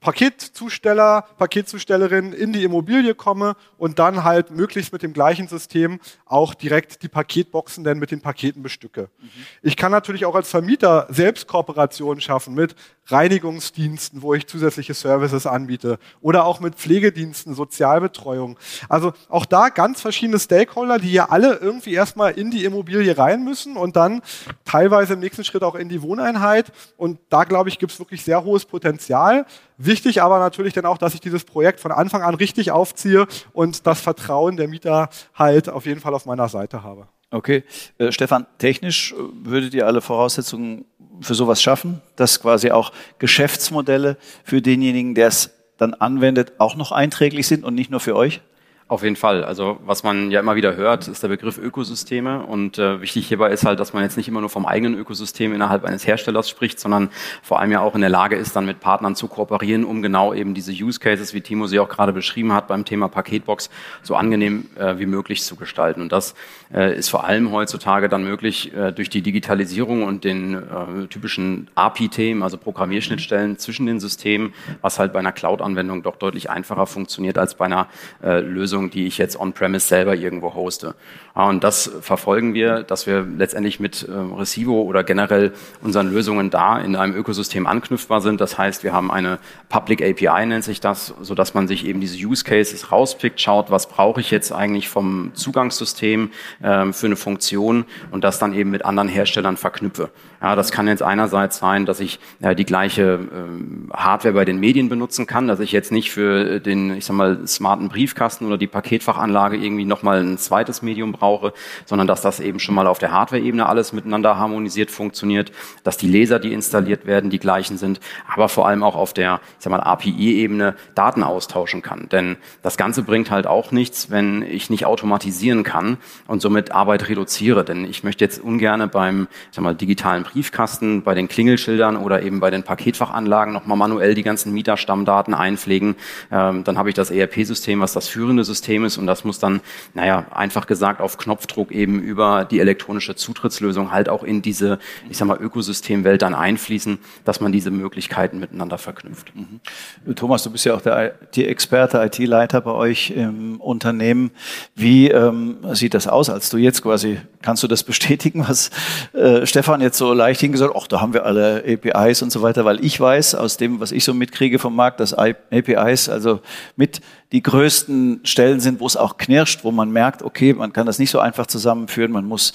Paketzusteller, 0.00 1.24
Paketzustellerin 1.38 2.32
in 2.32 2.52
die 2.52 2.62
Immobilie 2.62 3.14
komme 3.14 3.56
und 3.78 3.98
dann 3.98 4.22
halt 4.22 4.50
möglichst 4.50 4.92
mit 4.92 5.02
dem 5.02 5.12
gleichen 5.12 5.48
System 5.48 5.98
auch 6.24 6.54
direkt 6.54 7.02
die 7.02 7.08
Paketboxen 7.08 7.82
dann 7.82 7.98
mit 7.98 8.10
den 8.12 8.20
Paketen 8.20 8.62
bestücke. 8.62 9.10
Mhm. 9.18 9.28
Ich 9.62 9.76
kann 9.76 9.90
natürlich 9.90 10.24
auch 10.24 10.36
als 10.36 10.50
Vermieter 10.50 11.06
selbst 11.10 11.48
Kooperationen 11.48 12.20
schaffen 12.20 12.54
mit 12.54 12.76
Reinigungsdiensten, 13.06 14.22
wo 14.22 14.34
ich 14.34 14.46
zusätzliche 14.46 14.94
Services 14.94 15.46
anbiete 15.46 15.98
oder 16.20 16.44
auch 16.44 16.60
mit 16.60 16.76
Pflegediensten, 16.76 17.54
Sozialbetreuung. 17.54 18.58
Also 18.88 19.12
auch 19.28 19.46
da 19.46 19.70
ganz 19.70 20.00
verschiedene 20.00 20.38
Stakeholder, 20.38 20.98
die 20.98 21.12
ja 21.12 21.30
alle 21.30 21.56
irgendwie 21.56 21.94
erstmal 21.94 22.32
in 22.32 22.50
die 22.50 22.64
Immobilie 22.64 23.16
rein 23.16 23.44
müssen 23.44 23.76
und 23.76 23.96
dann 23.96 24.22
teilweise 24.64 25.14
im 25.14 25.20
nächsten 25.20 25.44
Schritt 25.44 25.62
auch 25.62 25.74
in 25.74 25.88
die 25.88 26.02
Wohneinheit. 26.02 26.70
Und 26.96 27.18
da 27.30 27.44
glaube 27.44 27.68
ich, 27.68 27.78
gibt 27.78 27.92
es 27.92 27.98
wirklich 27.98 28.22
sehr 28.22 28.44
hohes 28.44 28.64
Potenzial. 28.64 29.46
Wichtig 29.78 30.22
aber 30.22 30.40
natürlich 30.40 30.74
dann 30.74 30.86
auch, 30.86 30.98
dass 30.98 31.14
ich 31.14 31.20
dieses 31.20 31.44
Projekt 31.44 31.78
von 31.78 31.92
Anfang 31.92 32.22
an 32.22 32.34
richtig 32.34 32.72
aufziehe 32.72 33.26
und 33.52 33.86
das 33.86 34.00
Vertrauen 34.00 34.56
der 34.56 34.66
Mieter 34.66 35.08
halt 35.34 35.68
auf 35.68 35.86
jeden 35.86 36.00
Fall 36.00 36.14
auf 36.14 36.26
meiner 36.26 36.48
Seite 36.48 36.82
habe. 36.82 37.06
Okay. 37.30 37.62
Äh, 37.98 38.10
Stefan, 38.10 38.46
technisch 38.58 39.12
äh, 39.12 39.16
würdet 39.44 39.74
ihr 39.74 39.86
alle 39.86 40.00
Voraussetzungen 40.00 40.84
für 41.20 41.34
sowas 41.34 41.62
schaffen, 41.62 42.00
dass 42.16 42.40
quasi 42.40 42.70
auch 42.70 42.92
Geschäftsmodelle 43.18 44.16
für 44.44 44.62
denjenigen, 44.62 45.14
der 45.14 45.28
es 45.28 45.50
dann 45.76 45.94
anwendet, 45.94 46.54
auch 46.58 46.74
noch 46.74 46.90
einträglich 46.90 47.46
sind 47.46 47.64
und 47.64 47.74
nicht 47.74 47.90
nur 47.90 48.00
für 48.00 48.16
euch? 48.16 48.40
Auf 48.90 49.02
jeden 49.02 49.16
Fall. 49.16 49.44
Also 49.44 49.78
was 49.84 50.02
man 50.02 50.30
ja 50.30 50.40
immer 50.40 50.56
wieder 50.56 50.74
hört, 50.74 51.08
ist 51.08 51.22
der 51.22 51.28
Begriff 51.28 51.58
Ökosysteme. 51.58 52.40
Und 52.46 52.78
äh, 52.78 53.02
wichtig 53.02 53.28
hierbei 53.28 53.50
ist 53.50 53.66
halt, 53.66 53.80
dass 53.80 53.92
man 53.92 54.02
jetzt 54.02 54.16
nicht 54.16 54.28
immer 54.28 54.40
nur 54.40 54.48
vom 54.48 54.64
eigenen 54.64 54.98
Ökosystem 54.98 55.52
innerhalb 55.52 55.84
eines 55.84 56.06
Herstellers 56.06 56.48
spricht, 56.48 56.80
sondern 56.80 57.10
vor 57.42 57.60
allem 57.60 57.70
ja 57.70 57.82
auch 57.82 57.94
in 57.94 58.00
der 58.00 58.08
Lage 58.08 58.36
ist, 58.36 58.56
dann 58.56 58.64
mit 58.64 58.80
Partnern 58.80 59.14
zu 59.14 59.28
kooperieren, 59.28 59.84
um 59.84 60.00
genau 60.00 60.32
eben 60.32 60.54
diese 60.54 60.72
Use 60.72 61.00
Cases, 61.00 61.34
wie 61.34 61.42
Timo 61.42 61.66
sie 61.66 61.80
auch 61.80 61.90
gerade 61.90 62.14
beschrieben 62.14 62.54
hat, 62.54 62.66
beim 62.66 62.86
Thema 62.86 63.08
Paketbox 63.08 63.68
so 64.02 64.14
angenehm 64.16 64.70
äh, 64.78 64.98
wie 64.98 65.04
möglich 65.04 65.42
zu 65.42 65.56
gestalten. 65.56 66.00
Und 66.00 66.10
das 66.10 66.34
äh, 66.72 66.96
ist 66.96 67.10
vor 67.10 67.24
allem 67.24 67.52
heutzutage 67.52 68.08
dann 68.08 68.24
möglich 68.24 68.74
äh, 68.74 68.90
durch 68.92 69.10
die 69.10 69.20
Digitalisierung 69.20 70.02
und 70.02 70.24
den 70.24 70.54
äh, 70.54 71.06
typischen 71.10 71.68
API-Themen, 71.74 72.42
also 72.42 72.56
Programmierschnittstellen 72.56 73.58
zwischen 73.58 73.84
den 73.84 74.00
Systemen, 74.00 74.54
was 74.80 74.98
halt 74.98 75.12
bei 75.12 75.18
einer 75.18 75.32
Cloud-Anwendung 75.32 76.02
doch 76.02 76.16
deutlich 76.16 76.48
einfacher 76.48 76.86
funktioniert 76.86 77.36
als 77.36 77.54
bei 77.54 77.66
einer 77.66 77.88
äh, 78.22 78.40
Lösung 78.40 78.77
Lösung, 78.78 78.90
die 78.90 79.06
ich 79.06 79.18
jetzt 79.18 79.38
on-premise 79.38 79.86
selber 79.86 80.14
irgendwo 80.14 80.54
hoste. 80.54 80.94
Und 81.34 81.62
das 81.62 81.90
verfolgen 82.00 82.54
wir, 82.54 82.82
dass 82.82 83.06
wir 83.06 83.22
letztendlich 83.22 83.78
mit 83.80 84.08
äh, 84.08 84.12
Recivo 84.12 84.82
oder 84.82 85.04
generell 85.04 85.52
unseren 85.82 86.10
Lösungen 86.10 86.50
da 86.50 86.78
in 86.78 86.96
einem 86.96 87.14
Ökosystem 87.14 87.66
anknüpfbar 87.66 88.20
sind. 88.20 88.40
Das 88.40 88.58
heißt, 88.58 88.82
wir 88.82 88.92
haben 88.92 89.10
eine 89.10 89.38
Public 89.68 90.02
API, 90.02 90.46
nennt 90.46 90.64
sich 90.64 90.80
das, 90.80 91.14
so 91.20 91.34
dass 91.34 91.54
man 91.54 91.68
sich 91.68 91.86
eben 91.86 92.00
diese 92.00 92.16
Use 92.18 92.44
Cases 92.44 92.90
rauspickt, 92.90 93.40
schaut, 93.40 93.70
was 93.70 93.88
brauche 93.88 94.20
ich 94.20 94.30
jetzt 94.30 94.52
eigentlich 94.52 94.88
vom 94.88 95.30
Zugangssystem 95.34 96.30
äh, 96.60 96.92
für 96.92 97.06
eine 97.06 97.16
Funktion 97.16 97.84
und 98.10 98.24
das 98.24 98.38
dann 98.38 98.52
eben 98.52 98.70
mit 98.70 98.84
anderen 98.84 99.08
Herstellern 99.08 99.56
verknüpfe. 99.56 100.10
Ja, 100.40 100.54
das 100.54 100.70
kann 100.70 100.86
jetzt 100.86 101.02
einerseits 101.02 101.58
sein, 101.58 101.84
dass 101.84 101.98
ich 101.98 102.20
äh, 102.40 102.54
die 102.54 102.64
gleiche 102.64 103.02
äh, 103.02 103.92
Hardware 103.92 104.34
bei 104.34 104.44
den 104.44 104.60
Medien 104.60 104.88
benutzen 104.88 105.26
kann, 105.26 105.48
dass 105.48 105.58
ich 105.58 105.72
jetzt 105.72 105.90
nicht 105.90 106.12
für 106.12 106.60
den, 106.60 106.94
ich 106.94 107.06
sag 107.06 107.16
mal, 107.16 107.44
smarten 107.46 107.88
Briefkasten 107.88 108.46
oder 108.46 108.56
die 108.56 108.68
Paketfachanlage 108.68 109.56
irgendwie 109.56 109.84
nochmal 109.84 110.20
ein 110.20 110.38
zweites 110.38 110.80
Medium 110.80 111.10
brauche, 111.10 111.52
sondern 111.86 112.06
dass 112.06 112.22
das 112.22 112.38
eben 112.38 112.60
schon 112.60 112.76
mal 112.76 112.86
auf 112.86 113.00
der 113.00 113.10
Hardware-Ebene 113.10 113.66
alles 113.66 113.92
miteinander 113.92 114.38
harmonisiert 114.38 114.92
funktioniert, 114.92 115.50
dass 115.82 115.96
die 115.96 116.08
Laser, 116.08 116.38
die 116.38 116.52
installiert 116.52 117.04
werden, 117.04 117.30
die 117.30 117.40
gleichen 117.40 117.76
sind, 117.76 117.98
aber 118.32 118.48
vor 118.48 118.68
allem 118.68 118.84
auch 118.84 118.94
auf 118.94 119.12
der, 119.12 119.40
ich 119.58 119.64
sag 119.64 119.72
mal, 119.72 119.80
API-Ebene 119.80 120.76
Daten 120.94 121.24
austauschen 121.24 121.82
kann. 121.82 122.08
Denn 122.10 122.36
das 122.62 122.76
Ganze 122.76 123.02
bringt 123.02 123.32
halt 123.32 123.48
auch 123.48 123.72
nichts, 123.72 124.08
wenn 124.10 124.42
ich 124.42 124.70
nicht 124.70 124.86
automatisieren 124.86 125.64
kann 125.64 125.96
und 126.28 126.42
somit 126.42 126.70
Arbeit 126.70 127.08
reduziere. 127.08 127.64
Denn 127.64 127.84
ich 127.84 128.04
möchte 128.04 128.24
jetzt 128.24 128.40
ungern 128.40 128.88
beim, 128.88 129.26
ich 129.50 129.56
sag 129.56 129.64
mal, 129.64 129.74
digitalen 129.74 130.27
Briefkasten, 130.32 131.02
bei 131.02 131.14
den 131.14 131.28
Klingelschildern 131.28 131.96
oder 131.96 132.22
eben 132.22 132.40
bei 132.40 132.50
den 132.50 132.62
Paketfachanlagen 132.62 133.52
nochmal 133.52 133.76
manuell 133.78 134.14
die 134.14 134.22
ganzen 134.22 134.52
Mieterstammdaten 134.52 135.34
einpflegen. 135.34 135.96
Ähm, 136.30 136.64
dann 136.64 136.76
habe 136.76 136.90
ich 136.90 136.94
das 136.94 137.10
ERP-System, 137.10 137.80
was 137.80 137.92
das 137.92 138.08
führende 138.08 138.44
System 138.44 138.84
ist 138.84 138.98
und 138.98 139.06
das 139.06 139.24
muss 139.24 139.38
dann, 139.38 139.60
naja, 139.94 140.26
einfach 140.30 140.66
gesagt 140.66 141.00
auf 141.00 141.16
Knopfdruck 141.16 141.72
eben 141.72 142.00
über 142.00 142.44
die 142.44 142.60
elektronische 142.60 143.14
Zutrittslösung 143.14 143.90
halt 143.90 144.08
auch 144.08 144.22
in 144.22 144.42
diese, 144.42 144.78
ich 145.08 145.16
sag 145.16 145.26
mal, 145.26 145.38
Ökosystemwelt 145.40 146.22
dann 146.22 146.34
einfließen, 146.34 146.98
dass 147.24 147.40
man 147.40 147.52
diese 147.52 147.70
Möglichkeiten 147.70 148.38
miteinander 148.38 148.78
verknüpft. 148.78 149.32
Mhm. 149.34 150.14
Thomas, 150.14 150.42
du 150.42 150.50
bist 150.50 150.64
ja 150.64 150.74
auch 150.74 150.82
der 150.82 151.14
IT-Experte, 151.22 151.98
IT-Leiter 152.02 152.60
bei 152.60 152.72
euch 152.72 153.10
im 153.10 153.60
Unternehmen. 153.60 154.30
Wie 154.74 155.08
ähm, 155.08 155.58
sieht 155.72 155.94
das 155.94 156.06
aus, 156.06 156.28
als 156.28 156.50
du 156.50 156.58
jetzt 156.58 156.82
quasi, 156.82 157.20
kannst 157.42 157.62
du 157.62 157.66
das 157.66 157.82
bestätigen, 157.82 158.46
was 158.46 158.70
äh, 159.14 159.46
Stefan 159.46 159.80
jetzt 159.80 159.98
so 159.98 160.12
leicht 160.18 160.40
hingesagt, 160.40 160.74
ach, 160.76 160.86
da 160.86 161.00
haben 161.00 161.14
wir 161.14 161.24
alle 161.24 161.64
APIs 161.66 162.20
und 162.20 162.30
so 162.30 162.42
weiter, 162.42 162.64
weil 162.64 162.84
ich 162.84 163.00
weiß 163.00 163.34
aus 163.34 163.56
dem, 163.56 163.80
was 163.80 163.92
ich 163.92 164.04
so 164.04 164.12
mitkriege 164.12 164.58
vom 164.58 164.76
Markt, 164.76 165.00
dass 165.00 165.14
APIs 165.14 166.08
also 166.10 166.40
mit 166.76 167.00
die 167.32 167.42
größten 167.42 168.20
Stellen 168.24 168.60
sind, 168.60 168.80
wo 168.80 168.86
es 168.86 168.96
auch 168.96 169.16
knirscht, 169.16 169.64
wo 169.64 169.70
man 169.70 169.90
merkt, 169.90 170.22
okay, 170.22 170.52
man 170.52 170.72
kann 170.72 170.86
das 170.86 170.98
nicht 170.98 171.10
so 171.10 171.20
einfach 171.20 171.46
zusammenführen, 171.46 172.12
man 172.12 172.26
muss 172.26 172.52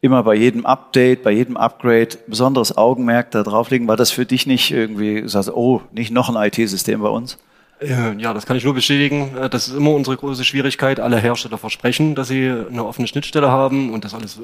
immer 0.00 0.24
bei 0.24 0.34
jedem 0.34 0.66
Update, 0.66 1.22
bei 1.22 1.30
jedem 1.30 1.56
Upgrade 1.56 2.18
besonderes 2.26 2.76
Augenmerk 2.76 3.30
da 3.30 3.44
drauflegen. 3.44 3.86
War 3.86 3.96
das 3.96 4.10
für 4.10 4.26
dich 4.26 4.46
nicht 4.46 4.72
irgendwie, 4.72 5.28
sagst, 5.28 5.50
oh, 5.50 5.80
nicht 5.92 6.10
noch 6.10 6.28
ein 6.28 6.48
IT-System 6.48 7.00
bei 7.00 7.08
uns? 7.08 7.38
Äh, 7.82 8.14
ja, 8.18 8.32
das 8.32 8.46
kann 8.46 8.56
ich 8.56 8.64
nur 8.64 8.74
bestätigen. 8.74 9.36
Äh, 9.36 9.50
das 9.50 9.68
ist 9.68 9.76
immer 9.76 9.90
unsere 9.90 10.16
große 10.16 10.44
Schwierigkeit. 10.44 11.00
Alle 11.00 11.18
Hersteller 11.18 11.58
versprechen, 11.58 12.14
dass 12.14 12.28
sie 12.28 12.48
eine 12.48 12.84
offene 12.84 13.08
Schnittstelle 13.08 13.50
haben 13.50 13.92
und 13.92 14.04
dass 14.04 14.14
alles 14.14 14.38
äh, 14.38 14.40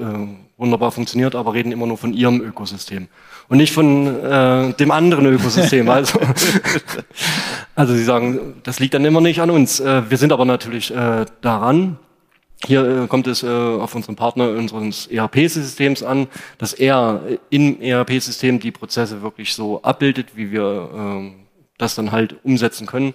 wunderbar 0.56 0.90
funktioniert, 0.90 1.34
aber 1.34 1.54
reden 1.54 1.72
immer 1.72 1.86
nur 1.86 1.98
von 1.98 2.12
ihrem 2.12 2.40
Ökosystem 2.40 3.08
und 3.48 3.58
nicht 3.58 3.72
von 3.72 4.06
äh, 4.24 4.72
dem 4.74 4.90
anderen 4.90 5.26
Ökosystem. 5.26 5.88
Also, 5.98 6.20
also 7.74 7.94
sie 7.94 8.04
sagen, 8.04 8.54
das 8.62 8.78
liegt 8.78 8.94
dann 8.94 9.04
immer 9.04 9.20
nicht 9.20 9.40
an 9.40 9.50
uns. 9.50 9.80
Äh, 9.80 10.08
wir 10.08 10.16
sind 10.16 10.32
aber 10.32 10.44
natürlich 10.44 10.94
äh, 10.94 11.24
daran. 11.40 11.96
Hier 12.66 13.06
kommt 13.08 13.26
es 13.26 13.44
auf 13.44 13.94
unseren 13.94 14.16
Partner 14.16 14.50
unseres 14.50 15.06
ERP-Systems 15.06 16.02
an, 16.02 16.26
dass 16.58 16.72
er 16.72 17.20
im 17.50 17.80
ERP-System 17.80 18.58
die 18.58 18.72
Prozesse 18.72 19.22
wirklich 19.22 19.54
so 19.54 19.80
abbildet, 19.82 20.36
wie 20.36 20.50
wir 20.50 20.90
äh, 20.92 21.47
das 21.78 21.94
dann 21.94 22.12
halt 22.12 22.36
umsetzen 22.44 22.86
können. 22.86 23.14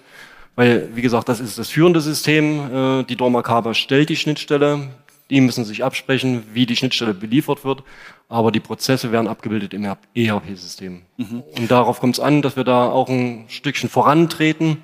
Weil, 0.56 0.88
wie 0.94 1.02
gesagt, 1.02 1.28
das 1.28 1.40
ist 1.40 1.58
das 1.58 1.68
führende 1.68 2.00
System. 2.00 3.00
Äh, 3.00 3.04
die 3.04 3.16
Dormakaba 3.16 3.74
stellt 3.74 4.08
die 4.08 4.16
Schnittstelle. 4.16 4.88
Die 5.30 5.40
müssen 5.40 5.64
sich 5.64 5.84
absprechen, 5.84 6.44
wie 6.52 6.66
die 6.66 6.76
Schnittstelle 6.76 7.14
beliefert 7.14 7.64
wird. 7.64 7.82
Aber 8.28 8.52
die 8.52 8.60
Prozesse 8.60 9.12
werden 9.12 9.26
abgebildet 9.28 9.74
im 9.74 9.84
ERP-System. 10.14 11.02
Mhm. 11.16 11.42
Und 11.58 11.70
darauf 11.70 12.00
kommt 12.00 12.16
es 12.16 12.20
an, 12.20 12.42
dass 12.42 12.56
wir 12.56 12.64
da 12.64 12.88
auch 12.88 13.08
ein 13.08 13.44
Stückchen 13.48 13.88
vorantreten, 13.88 14.78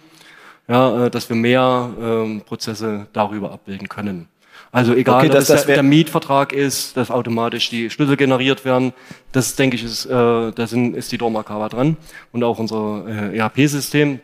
ja, 0.68 1.06
äh, 1.06 1.10
dass 1.10 1.28
wir 1.28 1.36
mehr 1.36 1.90
ähm, 2.00 2.42
Prozesse 2.42 3.06
darüber 3.12 3.52
abbilden 3.52 3.88
können. 3.88 4.28
Also 4.72 4.94
egal, 4.94 5.24
okay, 5.24 5.28
dass 5.28 5.48
das 5.48 5.66
der, 5.66 5.76
der, 5.76 5.82
Mietvertrag 5.82 6.52
ist, 6.52 6.96
dass 6.96 7.10
automatisch 7.10 7.70
die 7.70 7.90
Schlüssel 7.90 8.16
generiert 8.16 8.64
werden, 8.64 8.92
das 9.32 9.56
denke 9.56 9.74
ich 9.74 9.82
ist, 9.82 10.06
äh, 10.06 10.10
da 10.10 10.66
sind, 10.66 10.94
ist 10.94 11.10
die 11.10 11.18
Dormakava 11.18 11.68
dran 11.68 11.96
und 12.32 12.44
auch 12.44 12.58
unser 12.58 13.04
äh, 13.06 13.36
ERP-System. 13.36 14.20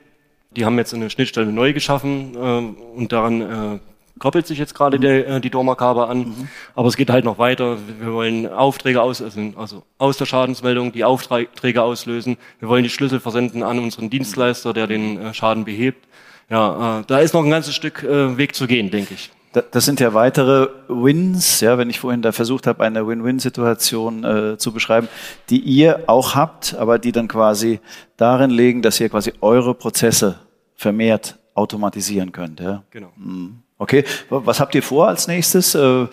Die 0.52 0.64
haben 0.64 0.78
jetzt 0.78 0.94
eine 0.94 1.10
Schnittstelle 1.10 1.50
neu 1.52 1.72
geschaffen 1.72 2.36
äh, 2.36 2.96
und 2.96 3.10
daran 3.10 3.40
äh, 3.40 3.78
koppelt 4.20 4.46
sich 4.46 4.58
jetzt 4.58 4.74
gerade 4.74 4.98
mhm. 4.98 5.02
die, 5.02 5.08
äh, 5.08 5.40
die 5.40 5.50
Dormakaba 5.50 6.04
an. 6.04 6.18
Mhm. 6.18 6.48
Aber 6.76 6.86
es 6.86 6.96
geht 6.96 7.10
halt 7.10 7.24
noch 7.24 7.38
weiter. 7.38 7.78
Wir 7.98 8.12
wollen 8.12 8.46
Aufträge 8.46 9.02
aus, 9.02 9.20
also, 9.20 9.52
also 9.56 9.82
aus 9.98 10.16
der 10.16 10.26
Schadensmeldung 10.26 10.92
die 10.92 11.02
Aufträge 11.02 11.82
auslösen. 11.82 12.36
Wir 12.60 12.68
wollen 12.68 12.84
die 12.84 12.90
Schlüssel 12.90 13.18
versenden 13.18 13.64
an 13.64 13.80
unseren 13.80 14.10
Dienstleister, 14.10 14.72
der 14.72 14.86
den 14.86 15.18
äh, 15.18 15.34
Schaden 15.34 15.64
behebt. 15.64 16.06
Ja, 16.48 17.00
äh, 17.00 17.04
da 17.08 17.18
ist 17.18 17.34
noch 17.34 17.42
ein 17.42 17.50
ganzes 17.50 17.74
Stück 17.74 18.04
äh, 18.04 18.38
Weg 18.38 18.54
zu 18.54 18.68
gehen, 18.68 18.92
denke 18.92 19.14
ich 19.14 19.32
das 19.70 19.84
sind 19.84 20.00
ja 20.00 20.14
weitere 20.14 20.68
Wins, 20.88 21.60
ja, 21.60 21.78
wenn 21.78 21.90
ich 21.90 22.00
vorhin 22.00 22.22
da 22.22 22.32
versucht 22.32 22.66
habe, 22.66 22.84
eine 22.84 23.06
Win-Win-Situation 23.06 24.24
äh, 24.24 24.58
zu 24.58 24.72
beschreiben, 24.72 25.08
die 25.50 25.60
ihr 25.60 26.04
auch 26.06 26.34
habt, 26.34 26.74
aber 26.78 26.98
die 26.98 27.12
dann 27.12 27.28
quasi 27.28 27.80
darin 28.16 28.50
liegen, 28.50 28.82
dass 28.82 29.00
ihr 29.00 29.08
quasi 29.08 29.32
eure 29.40 29.74
Prozesse 29.74 30.36
vermehrt 30.74 31.38
automatisieren 31.54 32.32
könnt. 32.32 32.60
Ja? 32.60 32.82
Genau. 32.90 33.12
Mhm. 33.16 33.58
Okay, 33.78 34.04
was 34.30 34.58
habt 34.58 34.74
ihr 34.74 34.82
vor 34.82 35.08
als 35.08 35.28
nächstes? 35.28 35.74
Äh, 35.74 36.06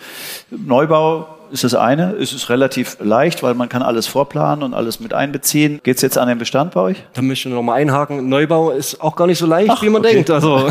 Neubau 0.50 1.26
ist 1.50 1.64
das 1.64 1.74
eine. 1.74 2.12
Es 2.12 2.32
ist 2.32 2.50
relativ 2.50 2.98
leicht, 3.00 3.42
weil 3.42 3.54
man 3.54 3.68
kann 3.68 3.82
alles 3.82 4.06
vorplanen 4.06 4.62
und 4.62 4.74
alles 4.74 5.00
mit 5.00 5.14
einbeziehen. 5.14 5.80
Geht 5.82 5.96
es 5.96 6.02
jetzt 6.02 6.18
an 6.18 6.28
den 6.28 6.36
Bestand 6.36 6.72
bei 6.72 6.80
euch? 6.80 7.04
Da 7.14 7.22
möchte 7.22 7.48
ich 7.48 7.54
noch 7.54 7.62
mal 7.62 7.74
einhaken. 7.74 8.28
Neubau 8.28 8.70
ist 8.70 9.00
auch 9.00 9.16
gar 9.16 9.26
nicht 9.26 9.38
so 9.38 9.46
leicht, 9.46 9.70
Ach, 9.70 9.82
wie 9.82 9.88
man 9.88 10.02
okay. 10.02 10.14
denkt. 10.14 10.30
Also 10.30 10.68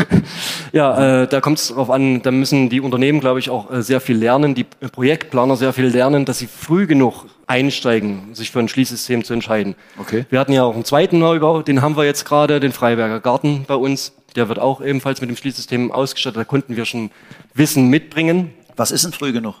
ja, 0.72 1.22
äh, 1.22 1.26
da 1.26 1.40
kommt 1.40 1.58
es 1.58 1.68
darauf 1.68 1.90
an. 1.90 2.22
Da 2.22 2.30
müssen 2.30 2.68
die 2.68 2.80
Unternehmen, 2.80 3.20
glaube 3.20 3.38
ich, 3.38 3.50
auch 3.50 3.70
äh, 3.70 3.82
sehr 3.82 4.00
viel 4.00 4.16
lernen. 4.16 4.54
Die 4.54 4.64
Projektplaner 4.64 5.56
sehr 5.56 5.72
viel 5.72 5.86
lernen, 5.86 6.24
dass 6.24 6.38
sie 6.38 6.46
früh 6.46 6.86
genug 6.86 7.26
einsteigen, 7.46 8.34
sich 8.34 8.50
für 8.50 8.58
ein 8.58 8.68
Schließsystem 8.68 9.24
zu 9.24 9.32
entscheiden. 9.32 9.76
Okay. 9.98 10.26
Wir 10.30 10.40
hatten 10.40 10.52
ja 10.52 10.64
auch 10.64 10.74
einen 10.74 10.84
zweiten 10.84 11.18
Neubau, 11.18 11.62
den 11.62 11.82
haben 11.82 11.96
wir 11.96 12.04
jetzt 12.04 12.24
gerade, 12.24 12.60
den 12.60 12.72
Freiberger 12.72 13.20
Garten 13.20 13.64
bei 13.66 13.76
uns. 13.76 14.12
Der 14.34 14.48
wird 14.48 14.58
auch 14.58 14.80
ebenfalls 14.80 15.20
mit 15.20 15.30
dem 15.30 15.36
Schließsystem 15.36 15.92
ausgestattet. 15.92 16.38
Da 16.38 16.44
konnten 16.44 16.76
wir 16.76 16.84
schon 16.84 17.10
Wissen 17.54 17.88
mitbringen. 17.88 18.52
Was 18.76 18.90
ist 18.90 19.04
denn 19.04 19.12
früh 19.12 19.32
genug? 19.32 19.54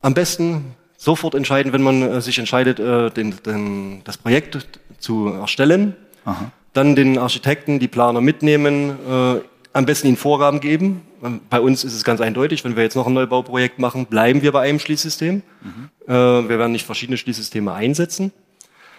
Am 0.00 0.14
besten 0.14 0.74
sofort 0.96 1.34
entscheiden, 1.34 1.72
wenn 1.72 1.82
man 1.82 2.02
äh, 2.02 2.20
sich 2.20 2.38
entscheidet, 2.38 2.78
äh, 2.78 3.10
den, 3.10 3.34
den, 3.44 4.02
das 4.04 4.18
Projekt 4.18 4.58
zu 4.98 5.28
erstellen. 5.28 5.96
Aha. 6.24 6.50
Dann 6.74 6.96
den 6.96 7.18
Architekten, 7.18 7.78
die 7.78 7.88
Planer 7.88 8.20
mitnehmen, 8.20 8.90
äh, 9.08 9.40
am 9.72 9.86
besten 9.86 10.08
ihnen 10.08 10.16
Vorgaben 10.16 10.60
geben. 10.60 11.02
Bei 11.48 11.60
uns 11.60 11.84
ist 11.84 11.94
es 11.94 12.04
ganz 12.04 12.20
eindeutig, 12.20 12.64
wenn 12.64 12.76
wir 12.76 12.82
jetzt 12.82 12.96
noch 12.96 13.06
ein 13.06 13.14
Neubauprojekt 13.14 13.78
machen, 13.78 14.06
bleiben 14.06 14.42
wir 14.42 14.52
bei 14.52 14.62
einem 14.62 14.78
Schließsystem. 14.78 15.42
Mhm. 15.62 15.90
Äh, 16.06 16.12
wir 16.12 16.58
werden 16.58 16.72
nicht 16.72 16.86
verschiedene 16.86 17.16
Schließsysteme 17.16 17.72
einsetzen. 17.72 18.32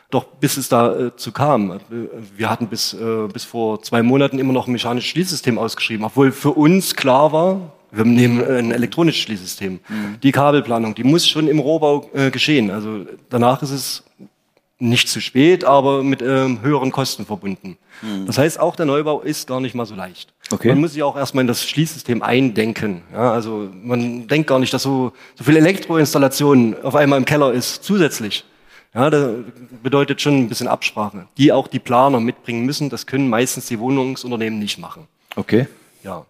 Doch 0.10 0.26
bis 0.26 0.58
es 0.58 0.70
dazu 0.70 1.30
äh, 1.30 1.34
kam, 1.34 1.72
äh, 1.72 1.80
wir 2.38 2.50
hatten 2.50 2.68
bis, 2.68 2.96
bis 3.34 3.44
vor 3.44 3.82
zwei 3.82 4.04
Monaten 4.04 4.40
immer 4.40 4.54
noch 4.54 4.68
ein 4.68 4.74
mechanisches 4.74 5.10
Schließsystem 5.10 5.58
ausgeschrieben, 5.58 6.06
obwohl 6.06 6.32
für 6.32 6.52
uns 6.52 6.96
klar 6.96 7.32
war, 7.32 7.74
wir 7.92 8.06
nehmen 8.06 8.44
ein 8.44 8.72
elektronisches 8.72 9.22
Schließsystem. 9.22 9.74
Mhm. 9.74 10.20
Die 10.24 10.32
Kabelplanung, 10.32 10.96
die 10.96 11.04
muss 11.04 11.28
schon 11.28 11.48
im 11.48 11.60
Rohbau 11.60 12.10
geschehen. 12.32 12.72
Also 12.72 13.06
danach 13.30 13.62
ist 13.62 13.70
es 13.70 14.04
nicht 14.84 15.08
zu 15.10 15.22
spät, 15.22 15.64
aber 15.64 16.04
mit 16.04 16.22
ähm, 16.22 16.62
höheren 16.62 16.92
Kosten 16.92 17.26
verbunden. 17.26 17.78
Mhm. 18.02 18.26
Das 18.26 18.38
heißt, 18.38 18.60
auch 18.60 18.76
der 18.76 18.86
Neubau 18.86 19.22
ist 19.22 19.48
gar 19.48 19.60
nicht 19.60 19.76
mal 19.76 19.86
so 19.86 19.96
leicht. 19.96 20.34
Okay. 20.52 20.70
Man 20.70 20.80
muss 20.80 20.94
sich 20.94 21.04
auch 21.04 21.16
erstmal 21.16 21.42
in 21.42 21.48
das 21.48 21.64
Schließsystem 21.64 22.22
eindenken. 22.22 23.02
Ja, 23.12 23.32
also 23.32 23.70
man 23.82 24.28
denkt 24.28 24.48
gar 24.48 24.60
nicht, 24.60 24.74
dass 24.74 24.84
so, 24.84 25.14
so 25.36 25.44
viel 25.44 25.58
Elektroinstallation 25.58 26.76
auf 26.84 26.96
einmal 26.96 27.18
im 27.18 27.26
Keller 27.26 27.54
ist, 27.54 27.84
zusätzlich. 27.84 28.44
Ja, 28.94 29.10
das 29.10 29.32
bedeutet 29.82 30.22
schon 30.22 30.38
ein 30.38 30.50
bisschen 30.50 30.68
Absprache, 30.68 31.26
die 31.38 31.52
auch 31.52 31.68
die 31.68 31.80
Planer 31.80 32.20
mitbringen 32.20 32.66
müssen. 32.66 32.90
Das 32.90 33.08
können 33.08 33.28
meistens 33.28 33.66
die 33.68 33.80
Wohnungsunternehmen 33.80 34.60
nicht 34.60 34.78
machen. 34.78 35.08
Okay. 35.36 35.68
Ja. 36.04 36.26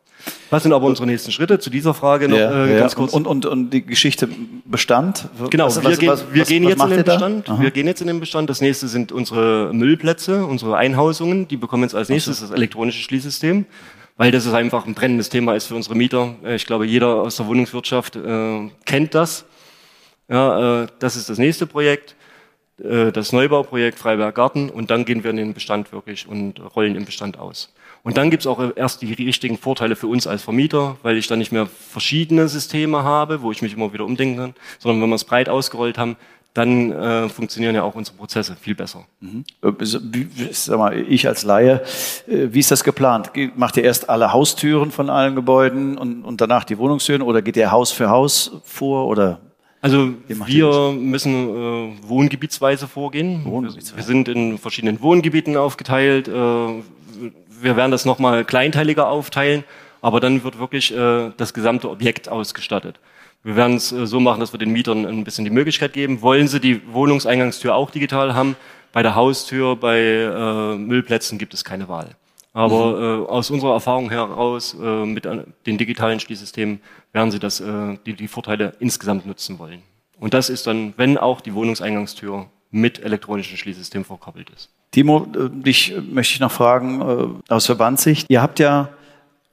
Was 0.50 0.64
sind 0.64 0.74
aber 0.74 0.86
unsere 0.86 1.08
nächsten 1.08 1.32
Schritte 1.32 1.60
zu 1.60 1.70
dieser 1.70 1.94
Frage 1.94 2.30
noch 2.30 2.38
ja, 2.38 2.66
äh, 2.66 2.78
ganz 2.80 2.94
ja. 2.94 2.98
kurz? 2.98 3.14
Und, 3.14 3.28
und, 3.28 3.46
und 3.46 3.72
die 3.72 3.86
Geschichte 3.86 4.30
Bestand? 4.66 5.28
Genau, 5.50 5.66
was, 5.66 5.82
wir, 5.82 5.90
was, 5.90 6.00
gehen, 6.00 6.10
was, 6.10 6.26
wir 6.32 6.46
gehen 6.46 6.64
jetzt 6.64 6.84
in 6.84 6.90
den 6.90 7.04
Bestand. 7.04 7.60
Wir 7.60 7.72
gehen 7.72 7.88
jetzt 7.88 8.02
in 8.02 8.08
den 8.08 8.20
Bestand. 8.20 8.50
Das 8.50 8.62
nächste 8.62 8.88
sind 8.88 9.12
unsere 9.12 9.72
Müllplätze, 9.74 10.46
unsere 10.46 10.78
Einhausungen. 10.78 11.48
Die 11.48 11.58
bekommen 11.58 11.84
jetzt 11.84 11.96
als 11.96 12.10
nächstes 12.10 12.42
das 12.42 12.52
elektronische 12.52 13.02
Schließsystem, 13.02 13.66
weil 14.18 14.32
das 14.32 14.46
ist 14.46 14.54
einfach 14.54 14.86
ein 14.86 14.94
brennendes 14.94 15.30
Thema 15.30 15.56
ist 15.56 15.66
für 15.66 15.76
unsere 15.76 15.96
Mieter. 15.96 16.36
Äh, 16.44 16.56
ich 16.56 16.66
glaube, 16.66 16.86
jeder 16.86 17.16
aus 17.16 17.38
der 17.38 17.48
Wohnungswirtschaft 17.48 18.16
äh, 18.16 18.70
kennt 18.86 19.16
das. 19.16 19.46
Ja, 20.30 20.84
äh, 20.84 20.88
das 21.00 21.16
ist 21.16 21.30
das 21.30 21.38
nächste 21.38 21.66
Projekt 21.66 22.16
äh, 22.82 23.12
das 23.12 23.32
Neubauprojekt 23.32 24.00
Freiberg 24.00 24.36
Garten 24.36 24.70
und 24.70 24.90
dann 24.92 25.06
gehen 25.06 25.24
wir 25.24 25.32
in 25.32 25.38
den 25.38 25.54
Bestand 25.54 25.92
wirklich 25.92 26.28
und 26.28 26.60
rollen 26.76 26.96
im 26.96 27.06
Bestand 27.06 27.38
aus. 27.38 27.74
Und 28.04 28.18
dann 28.18 28.30
gibt's 28.30 28.46
auch 28.48 28.62
erst 28.76 29.02
die 29.02 29.14
richtigen 29.14 29.58
Vorteile 29.58 29.96
für 29.96 30.08
uns 30.08 30.28
als 30.28 30.44
Vermieter, 30.44 30.98
weil 31.04 31.18
ich 31.18 31.28
dann 31.28 31.40
nicht 31.40 31.54
mehr 31.54 31.68
verschiedene 31.68 32.50
Systeme 32.50 33.04
habe, 33.04 33.42
wo 33.42 33.52
ich 33.52 33.62
mich 33.62 33.74
immer 33.74 33.94
wieder 33.94 34.06
umdenken 34.06 34.38
kann, 34.38 34.56
sondern 34.78 35.02
wenn 35.02 35.10
wir 35.10 35.16
es 35.16 35.24
breit 35.24 35.48
ausgerollt 35.48 35.98
haben, 35.98 36.18
dann 36.54 36.92
äh, 36.92 37.30
funktionieren 37.30 37.74
ja 37.74 37.84
auch 37.84 37.96
unsere 37.96 38.16
Prozesse 38.16 38.56
viel 38.60 38.76
besser. 38.76 39.06
Mhm. 39.22 39.44
Sag 40.52 40.78
mal, 40.78 41.00
ich 41.00 41.28
als 41.28 41.44
Laie, 41.44 41.82
äh, 42.28 42.50
wie 42.52 42.60
ist 42.60 42.70
das 42.70 42.84
geplant? 42.84 43.32
Macht 43.56 43.78
ihr 43.78 43.84
erst 43.84 44.10
alle 44.10 44.34
Haustüren 44.34 44.92
von 44.92 45.10
allen 45.10 45.34
Gebäuden 45.34 45.98
und, 45.98 46.24
und 46.24 46.42
danach 46.42 46.64
die 46.64 46.78
Wohnungstüren 46.78 47.24
oder 47.24 47.42
geht 47.42 47.58
ihr 47.58 47.72
Haus 47.72 47.92
für 47.92 48.10
Haus 48.10 48.52
vor 48.66 49.08
oder? 49.08 49.40
Also 49.82 50.14
wir 50.28 50.92
müssen 50.94 51.34
äh, 51.34 52.08
wohngebietsweise 52.08 52.88
vorgehen. 52.88 53.44
Wohngebietsweise. 53.46 53.98
Wir 53.98 54.04
sind 54.04 54.28
in 54.28 54.58
verschiedenen 54.58 55.02
Wohngebieten 55.02 55.58
aufgeteilt. 55.58 56.28
Äh, 56.28 56.84
wir 57.64 57.76
werden 57.76 57.92
das 57.92 58.06
nochmal 58.06 58.46
kleinteiliger 58.46 59.08
aufteilen, 59.08 59.64
aber 60.02 60.20
dann 60.20 60.44
wird 60.44 60.60
wirklich 60.60 60.96
äh, 60.96 61.32
das 61.38 61.54
gesamte 61.54 61.90
Objekt 61.90 62.30
ausgestattet. 62.30 63.00
Wir 63.44 63.56
werden 63.56 63.76
es 63.78 63.92
äh, 63.92 64.06
so 64.06 64.20
machen, 64.20 64.40
dass 64.40 64.54
wir 64.54 64.58
den 64.58 64.72
Mietern 64.72 65.06
ein 65.06 65.24
bisschen 65.24 65.46
die 65.46 65.52
Möglichkeit 65.52 65.94
geben. 65.94 66.22
Wollen 66.22 66.48
sie 66.48 66.60
die 66.60 66.82
Wohnungseingangstür 66.94 67.76
auch 67.76 67.92
digital 67.92 68.36
haben? 68.36 68.56
Bei 68.92 69.02
der 69.02 69.16
Haustür, 69.16 69.76
bei 69.76 70.00
äh, 70.00 70.78
Müllplätzen 70.78 71.38
gibt 71.38 71.54
es 71.54 71.64
keine 71.64 71.88
Wahl. 71.88 72.16
Aber 72.54 73.20
mhm. 73.20 73.24
äh, 73.24 73.28
aus 73.28 73.50
unserer 73.50 73.74
Erfahrung 73.74 74.10
heraus 74.12 74.76
äh, 74.80 75.06
mit 75.06 75.26
äh, 75.26 75.44
den 75.66 75.78
digitalen 75.78 76.20
Schließsystemen 76.20 76.80
werden 77.12 77.32
sie 77.32 77.40
das, 77.40 77.60
äh, 77.60 77.98
die, 78.06 78.14
die 78.14 78.28
Vorteile 78.28 78.74
insgesamt 78.80 79.26
nutzen 79.26 79.58
wollen. 79.58 79.82
Und 80.20 80.34
das 80.34 80.50
ist 80.50 80.68
dann, 80.68 80.94
wenn 80.98 81.18
auch 81.18 81.42
die 81.42 81.54
Wohnungseingangstür 81.56 82.46
mit 82.74 83.04
elektronischen 83.04 83.56
Schließsystemen 83.56 84.04
verkoppelt 84.04 84.50
ist. 84.50 84.70
Timo, 84.92 85.28
äh, 85.36 85.50
dich 85.50 85.96
möchte 86.12 86.34
ich 86.34 86.40
noch 86.40 86.52
fragen 86.52 87.42
äh, 87.48 87.54
aus 87.54 87.68
Verbandssicht. 87.68 88.26
Ihr 88.30 88.42
habt 88.42 88.60
ja 88.60 88.90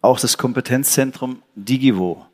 auch 0.01 0.19
das 0.19 0.39
Kompetenzzentrum 0.39 1.43
Digivo. 1.55 2.27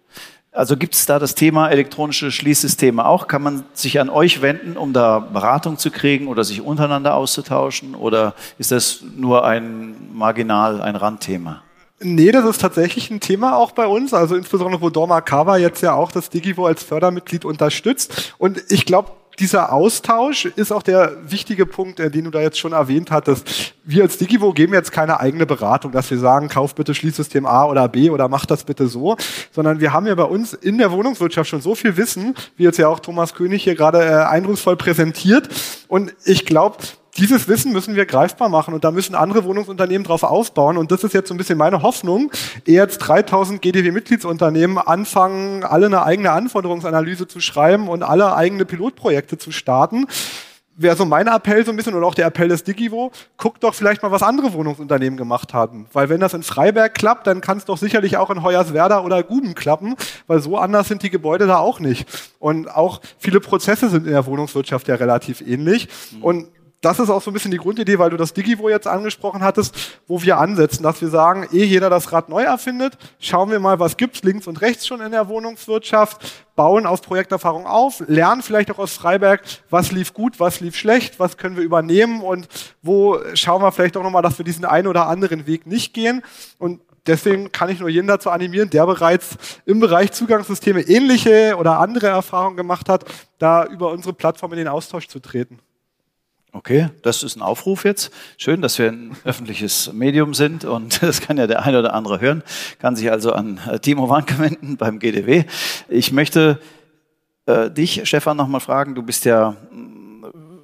Also 0.53 0.77
gibt 0.77 0.95
es 0.95 1.05
da 1.05 1.19
das 1.19 1.35
Thema 1.35 1.69
elektronische 1.69 2.31
Schließsysteme 2.31 3.05
auch? 3.05 3.27
Kann 3.27 3.43
man 3.43 3.65
sich 3.75 4.01
an 4.01 4.09
euch 4.09 4.41
wenden, 4.41 4.77
um 4.77 4.93
da 4.93 5.19
Beratung 5.19 5.77
zu 5.77 5.91
kriegen 5.91 6.29
oder 6.29 6.45
sich 6.45 6.63
untereinander 6.63 7.15
auszutauschen? 7.15 7.95
Oder 7.95 8.35
ist 8.57 8.71
das 8.71 9.03
nur 9.17 9.45
ein 9.45 9.95
marginal, 10.15 10.81
ein 10.81 10.97
Randthema? 10.97 11.63
Nee, 11.99 12.31
das 12.31 12.45
ist 12.45 12.61
tatsächlich 12.61 13.11
ein 13.11 13.21
Thema 13.21 13.57
auch 13.57 13.73
bei 13.73 13.87
uns, 13.87 14.15
also 14.15 14.37
insbesondere 14.37 14.81
wo 14.81 14.91
Dorma 14.91 15.21
Kava 15.21 15.57
jetzt 15.57 15.83
ja 15.83 15.95
auch 15.95 16.13
das 16.13 16.31
Digivo 16.31 16.67
als 16.67 16.83
Fördermitglied 16.83 17.45
unterstützt. 17.45 18.35
Und 18.39 18.63
ich 18.69 18.87
glaube, 18.87 19.11
dieser 19.39 19.73
Austausch 19.73 20.47
ist 20.47 20.73
auch 20.73 20.83
der 20.83 21.17
wichtige 21.29 21.67
Punkt, 21.67 22.01
äh, 22.01 22.11
den 22.11 22.25
du 22.25 22.31
da 22.31 22.41
jetzt 22.41 22.59
schon 22.59 22.73
erwähnt 22.73 23.11
hattest. 23.11 23.75
Wir 23.85 24.03
als 24.03 24.19
Digivo 24.19 24.53
geben 24.53 24.73
jetzt 24.73 24.93
keine 24.93 25.21
eigene 25.21 25.47
Beratung, 25.47 25.93
dass 25.93 26.11
wir 26.11 26.19
sagen, 26.19 26.49
kauf 26.49 26.75
bitte 26.75 26.95
Schließsystem 26.95 27.47
A 27.47 27.67
oder 27.67 27.89
B 27.89 28.11
oder 28.11 28.29
mach 28.29 28.47
das 28.47 28.65
bitte 28.65 28.89
so, 28.89 29.17
sondern 29.53 29.81
wir 29.81 29.93
haben 29.93 30.07
ja 30.07 30.15
bei 30.15 30.25
uns 30.25 30.55
in 30.55 30.79
der 30.79 30.91
Wohnungswirtschaft 30.91 31.51
schon 31.51 31.61
so 31.61 31.75
viel 31.75 31.97
Wissen, 31.97 32.35
wie 32.57 32.65
jetzt 32.65 32.79
ja 32.79 32.89
auch 32.89 33.01
Thomas 33.01 33.35
König 33.35 33.65
hier 33.65 33.75
gerade 33.75 34.03
äh, 34.03 34.25
eindrucksvoll 34.25 34.77
präsentiert. 34.77 35.49
Und 35.89 36.15
ich 36.25 36.47
glaube, 36.47 36.79
dieses 37.17 37.49
Wissen 37.49 37.73
müssen 37.73 37.97
wir 37.97 38.07
greifbar 38.07 38.49
machen 38.49 38.75
und 38.75 38.85
da 38.85 38.91
müssen 38.91 39.15
andere 39.15 39.45
Wohnungsunternehmen 39.45 40.05
drauf 40.05 40.23
aufbauen. 40.23 40.77
Und 40.77 40.93
das 40.93 41.05
ist 41.05 41.15
jetzt 41.15 41.29
so 41.29 41.35
ein 41.35 41.39
bisschen 41.39 41.59
meine 41.59 41.83
Hoffnung, 41.83 42.31
ehe 42.67 42.77
jetzt 42.77 42.99
3000 42.99 43.61
GDW-Mitgliedsunternehmen 43.63 44.79
anfangen, 44.79 45.65
alle 45.65 45.87
eine 45.87 46.03
eigene 46.03 46.31
Anforderungsanalyse 46.31 47.27
zu 47.27 47.41
schreiben 47.41 47.89
und 47.89 48.03
alle 48.03 48.35
eigene 48.35 48.65
Pilotprojekte 48.65 49.39
zu 49.39 49.51
starten. 49.51 50.07
Wäre 50.79 50.95
so 50.95 51.07
mein 51.07 51.27
Appell 51.27 51.65
so 51.65 51.71
ein 51.71 51.77
bisschen 51.77 51.95
oder 51.95 52.07
auch 52.07 52.15
der 52.15 52.27
Appell 52.27 52.49
des 52.49 52.63
Digivo, 52.63 53.11
guckt 53.39 53.65
doch 53.65 53.73
vielleicht 53.73 54.03
mal, 54.03 54.11
was 54.11 54.23
andere 54.23 54.53
Wohnungsunternehmen 54.53 55.17
gemacht 55.17 55.55
haben. 55.55 55.87
Weil 55.95 56.11
wenn 56.11 56.21
das 56.21 56.35
in 56.35 56.43
Freiberg 56.43 56.93
klappt, 56.93 57.27
dann 57.27 57.41
kann 57.41 57.57
es 57.57 57.65
doch 57.65 57.79
sicherlich 57.79 58.19
auch 58.19 58.29
in 58.29 58.43
Hoyerswerda 58.43 59.01
oder 59.01 59.23
Guben 59.23 59.55
klappen, 59.55 59.97
weil 60.27 60.41
so 60.41 60.59
anders 60.59 60.89
sind 60.89 61.03
die 61.03 61.09
Gebäude 61.09 61.47
da 61.47 61.57
auch 61.57 61.81
nicht. 61.81 62.07
Und 62.39 62.69
auch 62.71 63.01
viele 63.19 63.41
Prozesse 63.41 63.89
sind 63.89 64.07
in 64.07 64.13
der 64.13 64.27
Wohnungswirtschaft 64.27 64.87
ja 64.89 64.97
relativ 64.97 65.41
ähnlich. 65.41 65.89
Und 66.21 66.49
das 66.87 67.01
ist 67.01 67.11
auch 67.11 67.21
so 67.21 67.33
ein 67.33 67.35
bisschen 67.35 67.51
die 67.51 67.57
Grundidee, 67.57 67.99
weil 67.99 68.11
du 68.11 68.17
das 68.17 68.33
Digivo 68.33 68.69
jetzt 68.69 68.87
angesprochen 68.87 69.43
hattest, 69.43 69.99
wo 70.07 70.23
wir 70.23 70.39
ansetzen, 70.39 70.85
dass 70.85 71.01
wir 71.01 71.09
sagen, 71.09 71.45
ehe 71.51 71.65
jeder 71.65 71.91
das 71.91 72.13
Rad 72.13 72.29
neu 72.29 72.45
erfindet, 72.45 72.97
schauen 73.19 73.51
wir 73.51 73.59
mal, 73.59 73.81
was 73.81 73.97
gibt's 73.97 74.23
links 74.23 74.47
und 74.47 74.61
rechts 74.61 74.87
schon 74.87 75.01
in 75.01 75.11
der 75.11 75.27
Wohnungswirtschaft, 75.27 76.47
bauen 76.55 76.87
auf 76.87 77.03
Projekterfahrung 77.03 77.67
auf, 77.67 78.05
lernen 78.07 78.41
vielleicht 78.41 78.71
auch 78.71 78.79
aus 78.79 78.93
Freiberg, 78.93 79.43
was 79.69 79.91
lief 79.91 80.15
gut, 80.15 80.39
was 80.39 80.61
lief 80.61 80.77
schlecht, 80.77 81.19
was 81.19 81.37
können 81.37 81.57
wir 81.57 81.65
übernehmen 81.65 82.21
und 82.21 82.47
wo 82.83 83.19
schauen 83.35 83.63
wir 83.63 83.73
vielleicht 83.73 83.97
auch 83.97 84.05
nochmal, 84.05 84.23
dass 84.23 84.39
wir 84.39 84.45
diesen 84.45 84.65
einen 84.65 84.87
oder 84.87 85.09
anderen 85.09 85.49
Weg 85.49 85.67
nicht 85.67 85.93
gehen 85.93 86.23
und 86.59 86.81
Deswegen 87.09 87.53
kann 87.53 87.69
ich 87.69 87.79
nur 87.79 87.89
jeden 87.89 88.09
dazu 88.09 88.31
animieren, 88.31 88.69
der 88.69 88.85
bereits 88.85 89.37
im 89.65 89.79
Bereich 89.79 90.11
Zugangssysteme 90.11 90.81
ähnliche 90.81 91.55
oder 91.57 91.79
andere 91.79 92.09
Erfahrungen 92.09 92.57
gemacht 92.57 92.89
hat, 92.89 93.05
da 93.39 93.65
über 93.65 93.93
unsere 93.93 94.13
Plattform 94.13 94.51
in 94.55 94.59
den 94.59 94.67
Austausch 94.67 95.07
zu 95.07 95.21
treten. 95.21 95.61
Okay, 96.57 96.89
das 97.03 97.23
ist 97.23 97.37
ein 97.37 97.43
Aufruf 97.43 97.85
jetzt. 97.85 98.11
Schön, 98.39 98.63
dass 98.63 98.79
wir 98.79 98.89
ein 98.89 99.15
öffentliches 99.25 99.93
Medium 99.93 100.33
sind 100.33 100.65
und 100.65 101.03
das 101.03 101.21
kann 101.21 101.37
ja 101.37 101.47
der 101.47 101.67
eine 101.67 101.81
oder 101.81 101.93
andere 101.93 102.19
hören. 102.19 102.43
Kann 102.79 102.97
sich 102.97 103.11
also 103.11 103.33
an 103.33 103.61
äh, 103.71 103.79
Timo 103.79 104.09
Wanke 104.09 104.39
wenden 104.39 104.79
beim 104.79 104.99
GDW. 104.99 105.45
Ich 105.91 106.13
möchte 106.13 106.59
äh, 107.45 107.71
dich, 107.71 108.09
Stefan, 108.09 108.39
nochmal 108.39 108.63
fragen. 108.63 108.95
Du 108.95 109.03
bist 109.03 109.27
ja, 109.27 109.55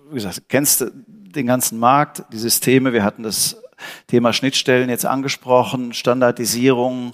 wie 0.08 0.14
gesagt, 0.14 0.44
kennst 0.48 0.86
den 0.96 1.46
ganzen 1.46 1.78
Markt, 1.78 2.24
die 2.32 2.38
Systeme. 2.38 2.94
Wir 2.94 3.04
hatten 3.04 3.22
das 3.22 3.58
Thema 4.06 4.32
Schnittstellen 4.32 4.88
jetzt 4.88 5.04
angesprochen, 5.04 5.92
Standardisierung. 5.92 7.12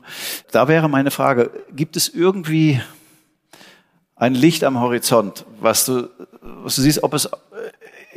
Da 0.53 0.69
wäre 0.69 0.89
meine 0.89 1.11
Frage, 1.11 1.51
gibt 1.75 1.97
es 1.97 2.09
irgendwie 2.09 2.81
ein 4.15 4.35
Licht 4.35 4.63
am 4.63 4.81
Horizont, 4.81 5.47
was 5.61 5.85
du, 5.87 6.09
was 6.41 6.77
du 6.77 6.83
siehst, 6.83 7.03
ob 7.03 7.15
es 7.15 7.29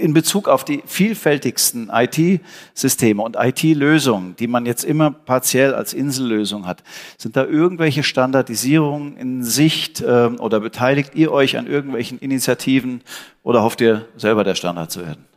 in 0.01 0.13
Bezug 0.13 0.47
auf 0.47 0.65
die 0.65 0.83
vielfältigsten 0.85 1.89
IT-Systeme 1.93 3.21
und 3.21 3.37
IT-Lösungen, 3.39 4.35
die 4.37 4.47
man 4.47 4.65
jetzt 4.65 4.83
immer 4.83 5.11
partiell 5.11 5.73
als 5.73 5.93
Insellösung 5.93 6.65
hat, 6.67 6.83
sind 7.17 7.37
da 7.37 7.45
irgendwelche 7.45 8.03
Standardisierungen 8.03 9.15
in 9.17 9.43
Sicht 9.43 10.01
äh, 10.01 10.29
oder 10.37 10.59
beteiligt 10.59 11.15
ihr 11.15 11.31
euch 11.31 11.57
an 11.57 11.67
irgendwelchen 11.67 12.19
Initiativen 12.19 13.01
oder 13.43 13.63
hofft 13.63 13.81
ihr 13.81 14.05
selber 14.17 14.43
der 14.43 14.55
Standard 14.55 14.91
zu 14.91 15.01
werden? 15.01 15.30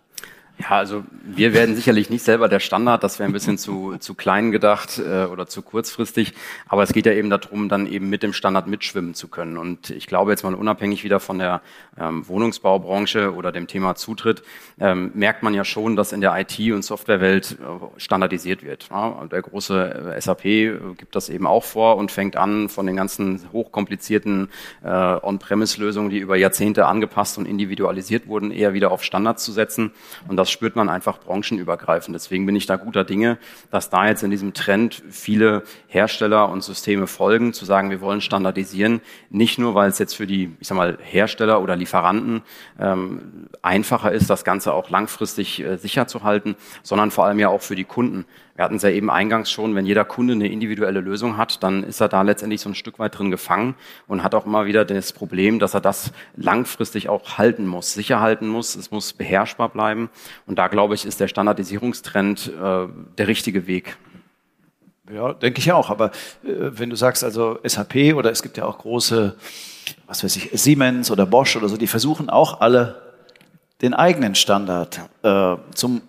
Ja, 0.57 0.71
also 0.71 1.03
wir 1.25 1.53
werden 1.53 1.75
sicherlich 1.75 2.11
nicht 2.11 2.23
selber 2.23 2.49
der 2.49 2.61
Standard, 2.61 3.03
das 3.03 3.19
wäre 3.19 3.29
ein 3.29 3.33
bisschen 3.33 3.59
zu, 3.59 3.97
zu 3.99 4.15
klein 4.15 4.53
gedacht 4.53 5.01
äh, 5.01 5.25
oder 5.25 5.49
zu 5.49 5.63
kurzfristig, 5.63 6.33
aber 6.69 6.85
es 6.85 6.93
geht 6.93 7.07
ja 7.07 7.13
eben 7.13 7.29
darum, 7.29 7.69
dann 7.69 7.89
eben 7.89 8.09
mit 8.09 8.23
dem 8.23 8.33
Standard 8.33 8.69
mitschwimmen 8.69 9.15
zu 9.15 9.27
können. 9.27 9.59
Und 9.59 9.91
ich 9.91 10.07
glaube 10.07 10.31
jetzt 10.31 10.45
mal 10.45 10.55
unabhängig 10.55 11.03
wieder 11.03 11.19
von 11.19 11.39
der 11.39 11.61
ähm, 11.99 12.29
Wohnungsbaubranche 12.29 13.35
oder 13.35 13.51
dem 13.51 13.67
Thema 13.67 13.97
Zutritt, 13.97 14.45
ähm, 14.79 15.11
merkt 15.15 15.43
man 15.43 15.55
ja 15.55 15.65
schon, 15.65 15.97
dass 15.97 16.13
in 16.13 16.21
der 16.21 16.39
IT- 16.39 16.73
und 16.73 16.85
Softwarewelt 16.85 17.59
äh, 17.61 18.01
standardisiert 18.01 18.63
wird. 18.63 18.91
Ja? 18.91 19.27
Der 19.27 19.43
große 19.43 20.15
äh, 20.15 20.21
SAP 20.21 20.45
äh, 20.45 20.79
gibt 20.97 21.17
das 21.17 21.31
eben 21.31 21.49
auch 21.49 21.65
vor 21.65 21.97
und 21.97 22.13
fängt 22.13 22.37
an, 22.37 22.69
von 22.69 22.87
den 22.87 22.95
ganzen 22.95 23.41
hochkomplizierten 23.53 24.51
äh, 24.85 24.89
On-Premise-Lösungen, 24.89 26.11
die 26.11 26.19
über 26.19 26.37
Jahrzehnte 26.37 26.87
angepasst 26.87 27.39
und 27.39 27.47
individualisiert 27.47 28.29
wurden, 28.29 28.53
eher 28.53 28.73
wieder 28.73 28.93
auf 28.93 29.03
Standards 29.03 29.45
zu 29.45 29.51
setzen. 29.51 29.91
Und 30.29 30.44
das 30.45 30.51
spürt 30.51 30.77
man 30.77 30.91
einfach 30.91 31.21
branchenübergreifend. 31.21 32.15
Deswegen 32.15 32.45
bin 32.45 32.55
ich 32.55 32.67
da 32.67 32.77
guter 32.77 33.03
Dinge, 33.03 33.39
dass 33.71 33.89
da 33.89 34.07
jetzt 34.07 34.23
in 34.23 34.31
diesem 34.31 34.53
Trend 34.53 35.03
viele 35.09 35.63
Hersteller 35.87 36.51
und 36.51 36.63
Systeme 36.63 37.07
folgen, 37.07 37.55
zu 37.55 37.65
sagen, 37.65 37.89
wir 37.89 38.03
wollen 38.03 38.21
standardisieren. 38.21 39.01
Nicht 39.31 39.59
nur, 39.59 39.75
weil 39.75 39.89
es 39.89 39.99
jetzt 39.99 40.15
für 40.15 40.27
die, 40.27 40.55
ich 40.61 40.69
sag 40.69 40.77
mal, 40.77 40.99
Hersteller 41.01 41.63
oder 41.63 41.77
Lieferanten 41.77 42.43
ähm, 42.79 43.49
einfacher 43.63 44.13
ist, 44.13 44.29
das 44.29 44.45
Ganze 44.45 44.75
auch 44.75 44.91
langfristig 44.91 45.61
äh, 45.61 45.79
sicher 45.79 46.07
zu 46.07 46.25
halten, 46.25 46.57
sondern 46.83 47.11
vor 47.11 47.25
allem 47.25 47.39
ja 47.39 47.49
auch 47.49 47.63
für 47.63 47.75
die 47.75 47.85
Kunden. 47.85 48.27
Wir 48.55 48.65
hatten 48.65 48.77
es 48.77 48.83
ja 48.83 48.91
eben 48.91 49.11
eingangs 49.11 49.51
schon, 49.51 49.75
wenn 49.75 49.85
jeder 49.85 50.05
Kunde 50.05 50.35
eine 50.35 50.47
individuelle 50.47 51.01
Lösung 51.01 51.37
hat, 51.37 51.63
dann 51.65 51.83
ist 51.83 52.01
er 52.01 52.09
da 52.09 52.23
letztendlich 52.23 52.61
so 52.61 52.69
ein 52.69 52.77
Stück 52.77 53.01
weit 53.01 53.19
drin 53.19 53.33
gefangen 53.33 53.75
und 54.07 54.23
hat 54.23 54.35
auch 54.35 54.47
immer 54.47 54.65
wieder 54.65 54.85
das 54.85 55.13
Problem, 55.13 55.59
dass 55.59 55.75
er 55.75 55.81
das 55.81 56.13
langfristig 56.37 57.09
auch 57.09 57.37
halten 57.37 57.67
muss, 57.67 57.95
sicher 57.95 58.21
halten 58.21 58.47
muss, 58.47 58.77
es 58.77 58.93
muss 58.93 59.13
beherrschbar 59.13 59.71
bleiben. 59.71 60.09
Und 60.47 60.59
da 60.59 60.69
glaube 60.69 60.95
ich, 60.95 61.05
ist 61.05 61.19
der 61.19 61.27
Standardisierungstrend 61.27 62.53
äh, 62.53 62.87
der 63.19 63.27
richtige 63.27 63.67
Weg. 63.67 63.97
Ja, 65.13 65.33
denke 65.33 65.59
ich 65.59 65.73
auch. 65.73 65.91
Aber 65.91 66.13
äh, 66.45 66.71
wenn 66.71 66.91
du 66.91 66.97
sagst, 66.97 67.25
also 67.25 67.59
SAP 67.65 68.15
oder 68.15 68.31
es 68.31 68.43
gibt 68.43 68.57
ja 68.57 68.67
auch 68.67 68.79
große, 68.79 69.37
was 70.07 70.23
weiß 70.23 70.37
ich, 70.37 70.51
Siemens 70.53 71.11
oder 71.11 71.27
Bosch 71.27 71.57
oder 71.57 71.69
so, 71.69 71.77
die 71.77 71.89
versuchen 71.89 72.31
auch 72.31 72.61
alle 72.61 73.03
den 73.83 73.95
eigenen 73.95 74.37
Standard 74.37 75.01
äh, 75.23 75.57
zum 75.75 76.03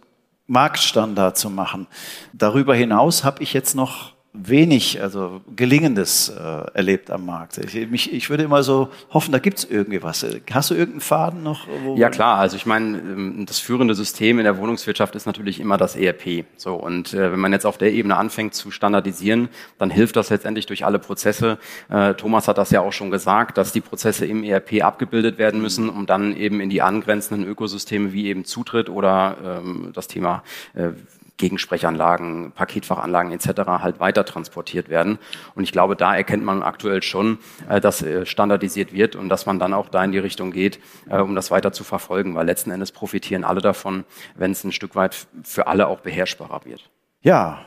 Marktstandard 0.48 1.38
zu 1.38 1.50
machen. 1.50 1.88
Darüber 2.34 2.76
hinaus 2.76 3.24
habe 3.24 3.44
ich 3.44 3.54
jetzt 3.54 3.76
noch 3.76 4.15
wenig, 4.38 5.02
also 5.02 5.42
Gelingendes 5.56 6.30
äh, 6.30 6.42
erlebt 6.74 7.12
am 7.12 7.26
Markt. 7.26 7.58
Ich, 7.58 7.90
mich, 7.90 8.14
ich 8.14 8.30
würde 8.30 8.44
immer 8.44 8.64
so 8.64 8.90
hoffen, 9.12 9.32
da 9.32 9.40
gibt's 9.40 9.64
irgendwie 9.64 10.02
was. 10.04 10.26
Hast 10.52 10.70
du 10.70 10.74
irgendeinen 10.74 11.02
Faden 11.02 11.44
noch? 11.44 11.68
ja 11.96 12.10
klar, 12.10 12.38
also 12.38 12.56
ich 12.56 12.66
meine, 12.66 12.98
ähm, 12.98 13.46
das 13.46 13.60
führende 13.60 13.96
System 13.96 14.40
in 14.40 14.46
der 14.46 14.58
Wohnungswirtschaft 14.58 15.16
ist 15.16 15.26
natürlich 15.26 15.60
immer 15.60 15.78
das 15.78 15.96
ERP. 15.96 16.46
So 16.58 16.76
und 16.76 17.14
äh, 17.14 17.32
wenn 17.32 17.40
man 17.40 17.52
jetzt 17.52 17.66
auf 17.66 17.78
der 17.78 17.94
Ebene 17.94 18.18
anfängt 18.18 18.54
zu 18.54 18.72
standardisieren, 18.72 19.50
dann 19.78 19.90
hilft 19.90 20.16
das 20.16 20.30
letztendlich 20.30 20.66
durch 20.66 20.86
alle 20.86 21.00
Prozesse. 21.00 21.58
Äh, 21.90 22.14
Thomas 22.16 22.48
hat 22.48 22.58
das 22.58 22.72
ja 22.72 22.82
auch 22.82 22.94
schon 22.94 23.12
gesagt, 23.12 23.58
dass 23.58 23.72
die 23.72 23.82
Prozesse 23.82 24.26
im 24.26 24.44
ERP 24.44 24.84
abgebildet 24.84 25.38
werden 25.38 25.62
müssen, 25.62 25.90
um 25.90 26.06
dann 26.06 26.36
eben 26.36 26.60
in 26.60 26.70
die 26.70 26.82
angrenzenden 26.82 27.48
Ökosysteme 27.48 28.14
wie 28.14 28.28
eben 28.28 28.46
Zutritt 28.46 28.90
oder 28.90 29.38
ähm, 29.44 29.92
das 29.94 30.08
Thema 30.08 30.44
äh, 30.74 30.90
Gegensprechanlagen, 31.38 32.52
Paketfachanlagen 32.54 33.32
etc. 33.32 33.68
halt 33.68 34.00
weiter 34.00 34.26
transportiert 34.26 34.90
werden. 34.90 35.20
Und 35.54 35.64
ich 35.64 35.72
glaube, 35.72 35.96
da 35.96 36.16
erkennt 36.16 36.44
man 36.44 36.64
aktuell 36.64 37.02
schon, 37.02 37.40
äh, 37.70 37.82
dass 37.82 38.02
äh, 38.02 38.26
standardisiert 38.26 38.94
wird 38.94 39.16
und 39.16 39.30
dass 39.30 39.46
man 39.46 39.60
dann 39.60 39.74
auch 39.74 39.90
da 39.90 40.04
in 40.04 40.12
die 40.12 40.20
Richtung 40.20 40.52
geht, 40.52 40.80
äh, 41.10 41.20
um 41.20 41.36
das 41.36 41.52
weiter 41.52 41.72
zu 41.72 41.84
verfolgen, 41.84 42.36
weil 42.36 42.46
letzten 42.46 42.72
Endes 42.72 42.92
profitieren 42.92 43.44
alle 43.44 43.62
davon, 43.62 44.06
wenn 44.36 44.52
es 44.52 44.64
ein 44.64 44.72
Stück 44.72 44.96
weit 44.96 45.28
für 45.44 45.68
alle 45.68 45.88
auch 45.88 46.00
beherrschbarer 46.00 46.66
wird. 46.66 46.90
Ja, 47.22 47.66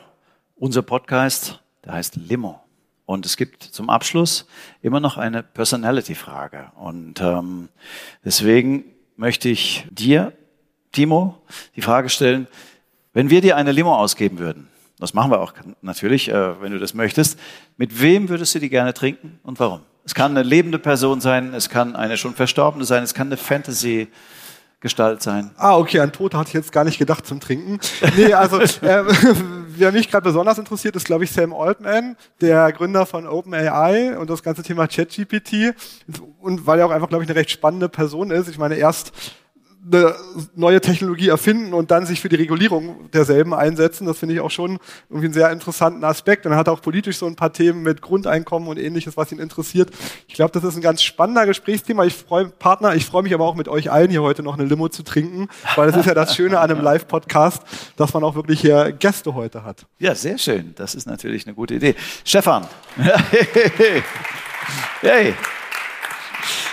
unser 0.57 0.83
Podcast, 0.83 1.63
der 1.85 1.95
heißt 1.95 2.17
Limo. 2.17 2.61
Und 3.05 3.25
es 3.25 3.39
gibt 3.39 3.63
zum 3.63 3.89
Abschluss 3.89 4.47
immer 4.83 5.01
noch 5.01 5.17
eine 5.17 5.43
Personality-Frage. 5.43 6.73
Und 6.77 7.23
ähm, 7.23 7.71
deswegen 8.23 8.85
möchte 9.17 9.49
ich 9.49 9.87
dir, 9.91 10.35
Timo, 10.93 11.43
die 11.75 11.83
Frage 11.83 12.09
stellen, 12.09 12.49
wenn 13.19 13.31
wir 13.31 13.41
dir 13.41 13.57
eine 13.57 13.73
Limo 13.73 13.97
ausgeben 13.97 14.39
würden, 14.39 14.69
das 15.01 15.13
machen 15.13 15.33
wir 15.33 15.41
auch 15.41 15.53
natürlich, 15.83 16.29
äh, 16.29 16.63
wenn 16.63 16.71
du 16.71 16.79
das 16.79 16.95
möchtest, 16.95 17.37
mit 17.77 18.01
wem 18.01 18.29
würdest 18.29 18.55
du 18.55 18.61
die 18.61 18.69
gerne 18.69 18.95
trinken 18.95 19.41
und 19.43 19.59
warum? 19.59 19.81
Es 20.05 20.15
kann 20.15 20.37
eine 20.37 20.49
lebende 20.49 20.79
Person 20.79 21.21
sein, 21.21 21.53
es 21.53 21.69
kann 21.69 21.97
eine 21.97 22.17
schon 22.17 22.35
verstorbene 22.35 22.85
sein, 22.85 23.03
es 23.03 23.15
kann 23.15 23.27
eine 23.27 23.37
Fantasy 23.37 24.07
Gestalt 24.81 25.21
sein. 25.21 25.51
Ah, 25.57 25.77
okay, 25.77 25.99
an 25.99 26.13
Tote 26.13 26.39
hatte 26.39 26.51
ich 26.51 26.55
jetzt 26.55 26.71
gar 26.71 26.85
nicht 26.85 26.99
gedacht 26.99 27.27
zum 27.27 27.41
Trinken. 27.41 27.81
Nee, 28.17 28.33
also 28.33 28.61
äh, 28.61 28.69
wer 29.77 29.91
mich 29.91 30.09
gerade 30.09 30.23
besonders 30.23 30.57
interessiert, 30.57 30.95
ist, 30.95 31.05
glaube 31.05 31.25
ich, 31.25 31.33
Sam 31.33 31.53
Altman, 31.53 32.17
der 32.41 32.71
Gründer 32.71 33.05
von 33.05 33.27
OpenAI 33.27 34.17
und 34.17 34.31
das 34.31 34.45
ganze 34.45 34.63
Thema 34.63 34.87
ChatGPT. 34.87 35.75
Und 36.39 36.69
weil 36.69 36.79
er 36.79 36.87
auch 36.87 36.93
einfach, 36.93 37.09
glaube 37.09 37.25
ich, 37.25 37.31
eine 37.31 37.37
recht 37.37 37.51
spannende 37.51 37.89
Person 37.89 38.31
ist. 38.31 38.49
Ich 38.49 38.59
meine, 38.59 38.77
erst 38.77 39.13
eine 39.87 40.15
neue 40.55 40.81
Technologie 40.81 41.29
erfinden 41.29 41.73
und 41.73 41.91
dann 41.91 42.05
sich 42.07 42.21
für 42.21 42.29
die 42.29 42.37
Regulierung 42.37 43.11
derselben 43.11 43.55
einsetzen. 43.55 44.07
Das 44.07 44.19
finde 44.19 44.35
ich 44.35 44.41
auch 44.41 44.51
schon 44.51 44.79
irgendwie 45.09 45.27
einen 45.27 45.35
sehr 45.35 45.51
interessanten 45.51 46.05
Aspekt. 46.05 46.47
Und 46.47 46.53
er 46.53 46.59
hat 46.59 46.69
auch 46.69 46.83
politisch 46.83 47.17
so 47.19 47.27
ein 47.27 47.37
paar 47.37 47.53
Themen 47.53 47.83
mit 47.83 48.03
Grundeinkommen 48.03 48.69
und 48.69 48.79
ähnliches, 48.79 49.17
was 49.17 49.33
ihn 49.33 49.39
interessiert. 49.39 49.91
Ich 50.27 50.35
glaube, 50.35 50.53
das 50.53 50.65
ist 50.65 50.77
ein 50.77 50.83
ganz 50.83 51.03
spannender 51.03 51.47
Gesprächsthema. 51.47 52.05
Ich 52.05 52.15
freue 52.15 52.49
Partner, 52.49 52.95
ich 52.95 53.07
freue 53.07 53.23
mich 53.23 53.35
aber 53.35 53.45
auch 53.45 53.55
mit 53.55 53.69
euch 53.69 53.91
allen 53.91 54.11
hier 54.11 54.23
heute 54.23 54.43
noch 54.43 54.59
eine 54.59 54.65
Limo 54.67 54.89
zu 54.89 55.03
trinken, 55.03 55.49
weil 55.77 55.87
das 55.87 55.97
ist 55.97 56.07
ja 56.07 56.15
das 56.15 56.35
Schöne 56.35 56.61
an 56.61 56.71
einem 56.71 56.83
Live-Podcast, 56.83 57.63
dass 57.97 58.13
man 58.15 58.25
auch 58.25 58.35
wirklich 58.35 58.61
hier 58.61 58.93
Gäste 58.93 59.35
heute 59.35 59.65
hat. 59.65 59.87
Ja, 59.99 60.15
sehr 60.15 60.39
schön. 60.39 60.75
Das 60.77 60.95
ist 60.95 61.07
natürlich 61.07 61.47
eine 61.47 61.55
gute 61.55 61.75
Idee. 61.75 61.95
Stefan. 62.25 62.67
hey. 65.01 65.35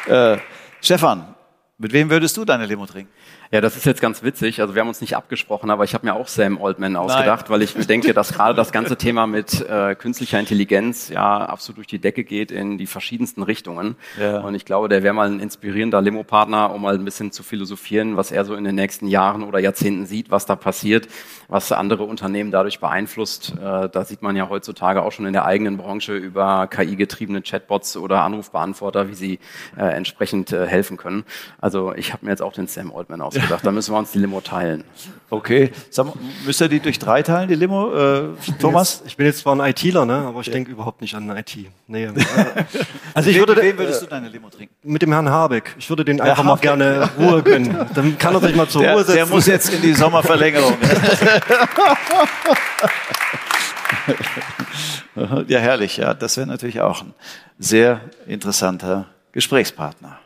Äh, 0.08 0.38
Stefan, 0.82 1.35
mit 1.78 1.92
wem 1.92 2.10
würdest 2.10 2.38
du 2.38 2.46
deine 2.46 2.66
Limo 2.66 2.86
trinken? 2.86 3.12
Ja, 3.52 3.60
das 3.60 3.76
ist 3.76 3.86
jetzt 3.86 4.02
ganz 4.02 4.24
witzig. 4.24 4.62
Also 4.62 4.76
wir 4.76 4.82
haben 4.82 4.88
uns 4.88 5.02
nicht 5.02 5.18
abgesprochen, 5.18 5.70
aber 5.70 5.84
ich 5.84 5.94
habe 5.94 6.06
mir 6.06 6.14
auch 6.14 6.30
Sam 6.30 6.60
Oldman 6.60 6.96
ausgedacht, 6.96 7.46
Nein. 7.46 7.50
weil 7.50 7.62
ich 7.64 7.76
mir 7.76 7.84
denke, 7.86 8.14
dass 8.14 8.34
gerade 8.34 8.56
das 8.56 8.72
ganze 8.72 8.96
Thema 8.96 9.28
mit 9.28 9.60
äh, 9.62 9.94
künstlicher 9.96 10.40
Intelligenz 10.40 11.10
ja 11.10 11.46
absolut 11.46 11.78
durch 11.78 11.88
die 11.88 12.00
Decke 12.00 12.24
geht 12.24 12.52
in 12.52 12.78
die 12.78 12.88
verschiedensten 12.88 13.44
Richtungen. 13.44 13.98
Ja. 14.18 14.40
Und 14.40 14.56
ich 14.56 14.64
glaube, 14.64 14.88
der 14.88 15.04
wäre 15.04 15.14
mal 15.14 15.30
ein 15.30 15.42
inspirierender 15.42 16.02
Limo-Partner, 16.02 16.74
um 16.74 16.82
mal 16.82 16.96
ein 16.96 17.04
bisschen 17.04 17.34
zu 17.34 17.44
philosophieren, 17.44 18.16
was 18.16 18.32
er 18.32 18.46
so 18.46 18.56
in 18.56 18.64
den 18.64 18.76
nächsten 18.76 19.08
Jahren 19.08 19.44
oder 19.44 19.60
Jahrzehnten 19.60 20.06
sieht, 20.06 20.32
was 20.32 20.46
da 20.46 20.56
passiert, 20.56 21.10
was 21.48 21.72
andere 21.72 22.04
Unternehmen 22.04 22.52
dadurch 22.52 22.80
beeinflusst. 22.80 23.54
Äh, 23.58 23.90
da 23.90 24.06
sieht 24.06 24.22
man 24.22 24.36
ja 24.36 24.50
heutzutage 24.50 25.02
auch 25.02 25.12
schon 25.12 25.26
in 25.26 25.34
der 25.34 25.46
eigenen 25.46 25.78
Branche 25.78 26.16
über 26.16 26.68
KI-getriebene 26.68 27.42
Chatbots 27.42 27.98
oder 27.98 28.22
Anrufbeantworter, 28.24 29.10
wie 29.10 29.16
sie 29.16 29.40
äh, 29.78 29.86
entsprechend 29.86 30.52
äh, 30.52 30.68
helfen 30.68 30.98
können. 30.98 31.24
Also 31.60 31.94
ich 31.96 32.14
habe 32.14 32.26
mir 32.26 32.32
jetzt 32.32 32.42
auch 32.42 32.54
den 32.54 32.68
Sam 32.68 32.92
Oldman 32.92 33.22
ausgedacht 33.22 33.56
gedacht, 33.56 33.66
da 33.66 33.72
müssen 33.72 33.94
wir 33.94 34.00
uns 34.00 34.12
die 34.12 34.20
Limo 34.20 34.42
teilen. 34.42 34.84
Okay. 35.30 35.72
Sag, 35.90 36.08
müsst 36.46 36.62
ihr 36.62 36.68
die 36.68 36.80
durch 36.80 37.00
drei 37.00 37.24
teilen, 37.24 37.48
die 37.50 37.56
Limo, 37.56 37.94
äh, 37.94 38.30
Thomas? 38.60 39.02
Ich 39.06 39.18
bin 39.18 39.26
jetzt 39.26 39.40
zwar 39.40 39.56
ein 39.56 39.70
ITler, 39.72 40.06
ne, 40.06 40.14
aber 40.14 40.42
ich 40.42 40.48
ja. 40.48 40.54
denke 40.54 40.72
überhaupt 40.72 41.02
nicht 41.02 41.16
an 41.16 41.30
IT. 41.36 41.58
Nee. 41.88 42.10
also 43.14 43.30
ich 43.30 43.38
würde, 43.38 43.56
wem 43.56 43.78
würdest 43.78 44.04
du 44.04 44.06
deine 44.06 44.30
Limo 44.30 44.50
trinken? 44.50 44.74
Mit 44.84 45.02
dem 45.02 45.12
Herrn 45.12 45.30
Habeck. 45.30 45.76
Ich 45.80 45.90
würde 45.90 46.06
den 46.06 46.22
einfach 46.22 46.44
mal 46.44 46.58
gerne 46.58 47.10
Ruhe 47.18 47.42
gönnen. 47.42 47.76
Dann 47.94 48.18
kann 48.18 48.36
er 48.36 48.42
sich 48.42 48.56
mal 48.56 48.68
zur 48.68 48.82
der, 48.84 48.94
Ruhe 48.94 49.04
setzen. 49.04 49.16
Der 49.16 49.26
muss 49.26 49.48
jetzt 49.48 49.74
in 49.74 49.82
die 49.82 49.94
Sommerverlängerung. 49.94 50.74
ja, 55.48 55.60
herrlich. 55.60 55.98
Ja, 55.98 56.14
das 56.14 56.38
wäre 56.38 56.48
natürlich 56.48 56.80
auch 56.82 57.02
ein 57.02 57.14
sehr 57.60 58.02
interessanter 58.28 59.08
Gesprächspartner. 59.32 60.20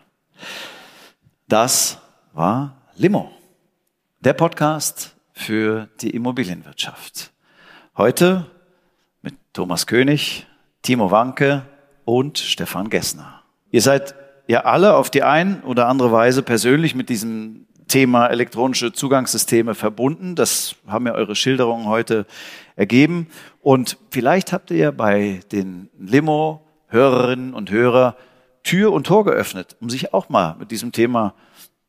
Das 1.48 2.00
war 2.34 2.76
Limo, 2.96 3.32
der 4.20 4.34
Podcast 4.34 5.16
für 5.34 5.88
die 6.02 6.10
Immobilienwirtschaft. 6.12 7.32
Heute 7.98 8.46
mit 9.22 9.36
Thomas 9.54 9.88
König, 9.88 10.46
Timo 10.82 11.12
Wanke 11.12 11.64
und 12.06 12.38
Stefan 12.38 12.90
Gessner. 12.90 13.44
Ihr 13.72 13.82
seid 13.82 14.16
ja 14.48 14.66
alle 14.66 14.96
auf 14.96 15.10
die 15.10 15.24
ein 15.24 15.64
oder 15.64 15.88
andere 15.88 16.12
Weise 16.12 16.44
persönlich 16.44 16.96
mit 16.96 17.10
diesem 17.10 17.68
Thema 17.90 18.28
elektronische 18.28 18.94
Zugangssysteme 18.94 19.76
verbunden. 19.76 20.36
Das 20.36 20.76
haben 20.88 21.06
ja 21.06 21.14
eure 21.14 21.36
Schilderungen 21.36 21.88
heute 21.88 22.26
ergeben. 22.78 23.28
Und 23.60 23.98
vielleicht 24.12 24.54
habt 24.54 24.72
ihr 24.72 24.94
bei 24.94 25.42
den 25.52 25.90
Limo-Hörerinnen 26.00 27.54
und 27.54 27.70
Hörer 27.70 28.16
Tür 28.64 28.94
und 28.94 29.08
Tor 29.08 29.26
geöffnet, 29.26 29.76
um 29.82 29.90
sich 29.90 30.14
auch 30.14 30.30
mal 30.30 30.56
mit 30.58 30.72
diesem 30.72 30.92
Thema 30.92 31.34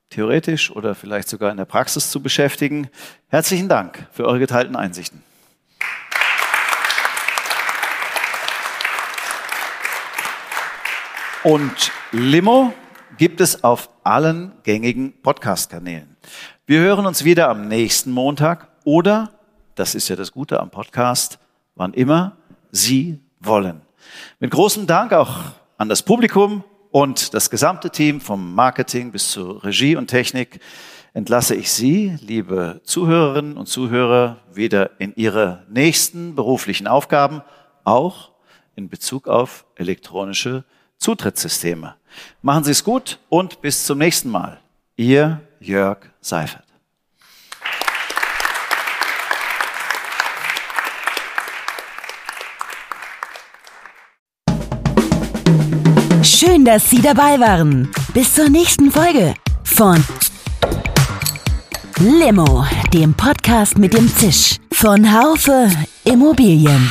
theoretisch 0.08 0.70
oder 0.70 0.94
vielleicht 0.94 1.28
sogar 1.28 1.50
in 1.50 1.56
der 1.56 1.64
Praxis 1.64 2.10
zu 2.10 2.20
beschäftigen. 2.20 2.88
Herzlichen 3.28 3.68
Dank 3.68 4.08
für 4.12 4.24
eure 4.26 4.40
geteilten 4.40 4.76
Einsichten. 4.76 5.22
Und 11.42 11.92
Limo 12.12 12.74
gibt 13.18 13.40
es 13.40 13.64
auf 13.64 13.90
allen 14.04 14.52
gängigen 14.62 15.12
Podcast-Kanälen. 15.22 16.16
Wir 16.66 16.80
hören 16.80 17.06
uns 17.06 17.24
wieder 17.24 17.48
am 17.48 17.68
nächsten 17.68 18.10
Montag 18.10 18.68
oder, 18.84 19.30
das 19.74 19.94
ist 19.94 20.08
ja 20.08 20.16
das 20.16 20.32
Gute 20.32 20.60
am 20.60 20.70
Podcast, 20.70 21.38
wann 21.74 21.92
immer 21.94 22.36
Sie 22.70 23.20
wollen. 23.40 23.82
Mit 24.38 24.50
großem 24.50 24.86
Dank 24.86 25.12
auch 25.12 25.36
an 25.76 25.88
das 25.88 26.02
Publikum 26.02 26.64
und 26.90 27.34
das 27.34 27.50
gesamte 27.50 27.90
Team 27.90 28.20
vom 28.20 28.54
Marketing 28.54 29.12
bis 29.12 29.32
zur 29.32 29.64
Regie 29.64 29.96
und 29.96 30.08
Technik 30.08 30.60
entlasse 31.12 31.54
ich 31.54 31.70
Sie, 31.72 32.16
liebe 32.20 32.80
Zuhörerinnen 32.84 33.56
und 33.56 33.66
Zuhörer, 33.66 34.38
wieder 34.52 35.00
in 35.00 35.12
Ihre 35.16 35.66
nächsten 35.68 36.34
beruflichen 36.34 36.86
Aufgaben, 36.86 37.42
auch 37.84 38.30
in 38.76 38.88
Bezug 38.88 39.26
auf 39.26 39.64
elektronische 39.76 40.64
Zutrittssysteme. 40.98 41.96
Machen 42.42 42.64
Sie 42.64 42.72
es 42.72 42.84
gut 42.84 43.18
und 43.28 43.60
bis 43.60 43.84
zum 43.84 43.98
nächsten 43.98 44.30
Mal. 44.30 44.58
Ihr 44.96 45.40
Jörg 45.60 45.98
Seifert. 46.20 46.64
Schön, 56.22 56.64
dass 56.64 56.90
Sie 56.90 57.00
dabei 57.00 57.38
waren. 57.38 57.90
Bis 58.14 58.34
zur 58.34 58.48
nächsten 58.48 58.90
Folge 58.90 59.34
von 59.64 60.02
Limo, 61.98 62.64
dem 62.94 63.14
Podcast 63.14 63.78
mit 63.78 63.94
dem 63.94 64.14
Tisch 64.16 64.56
von 64.72 65.12
Haufe 65.12 65.70
Immobilien. 66.04 66.90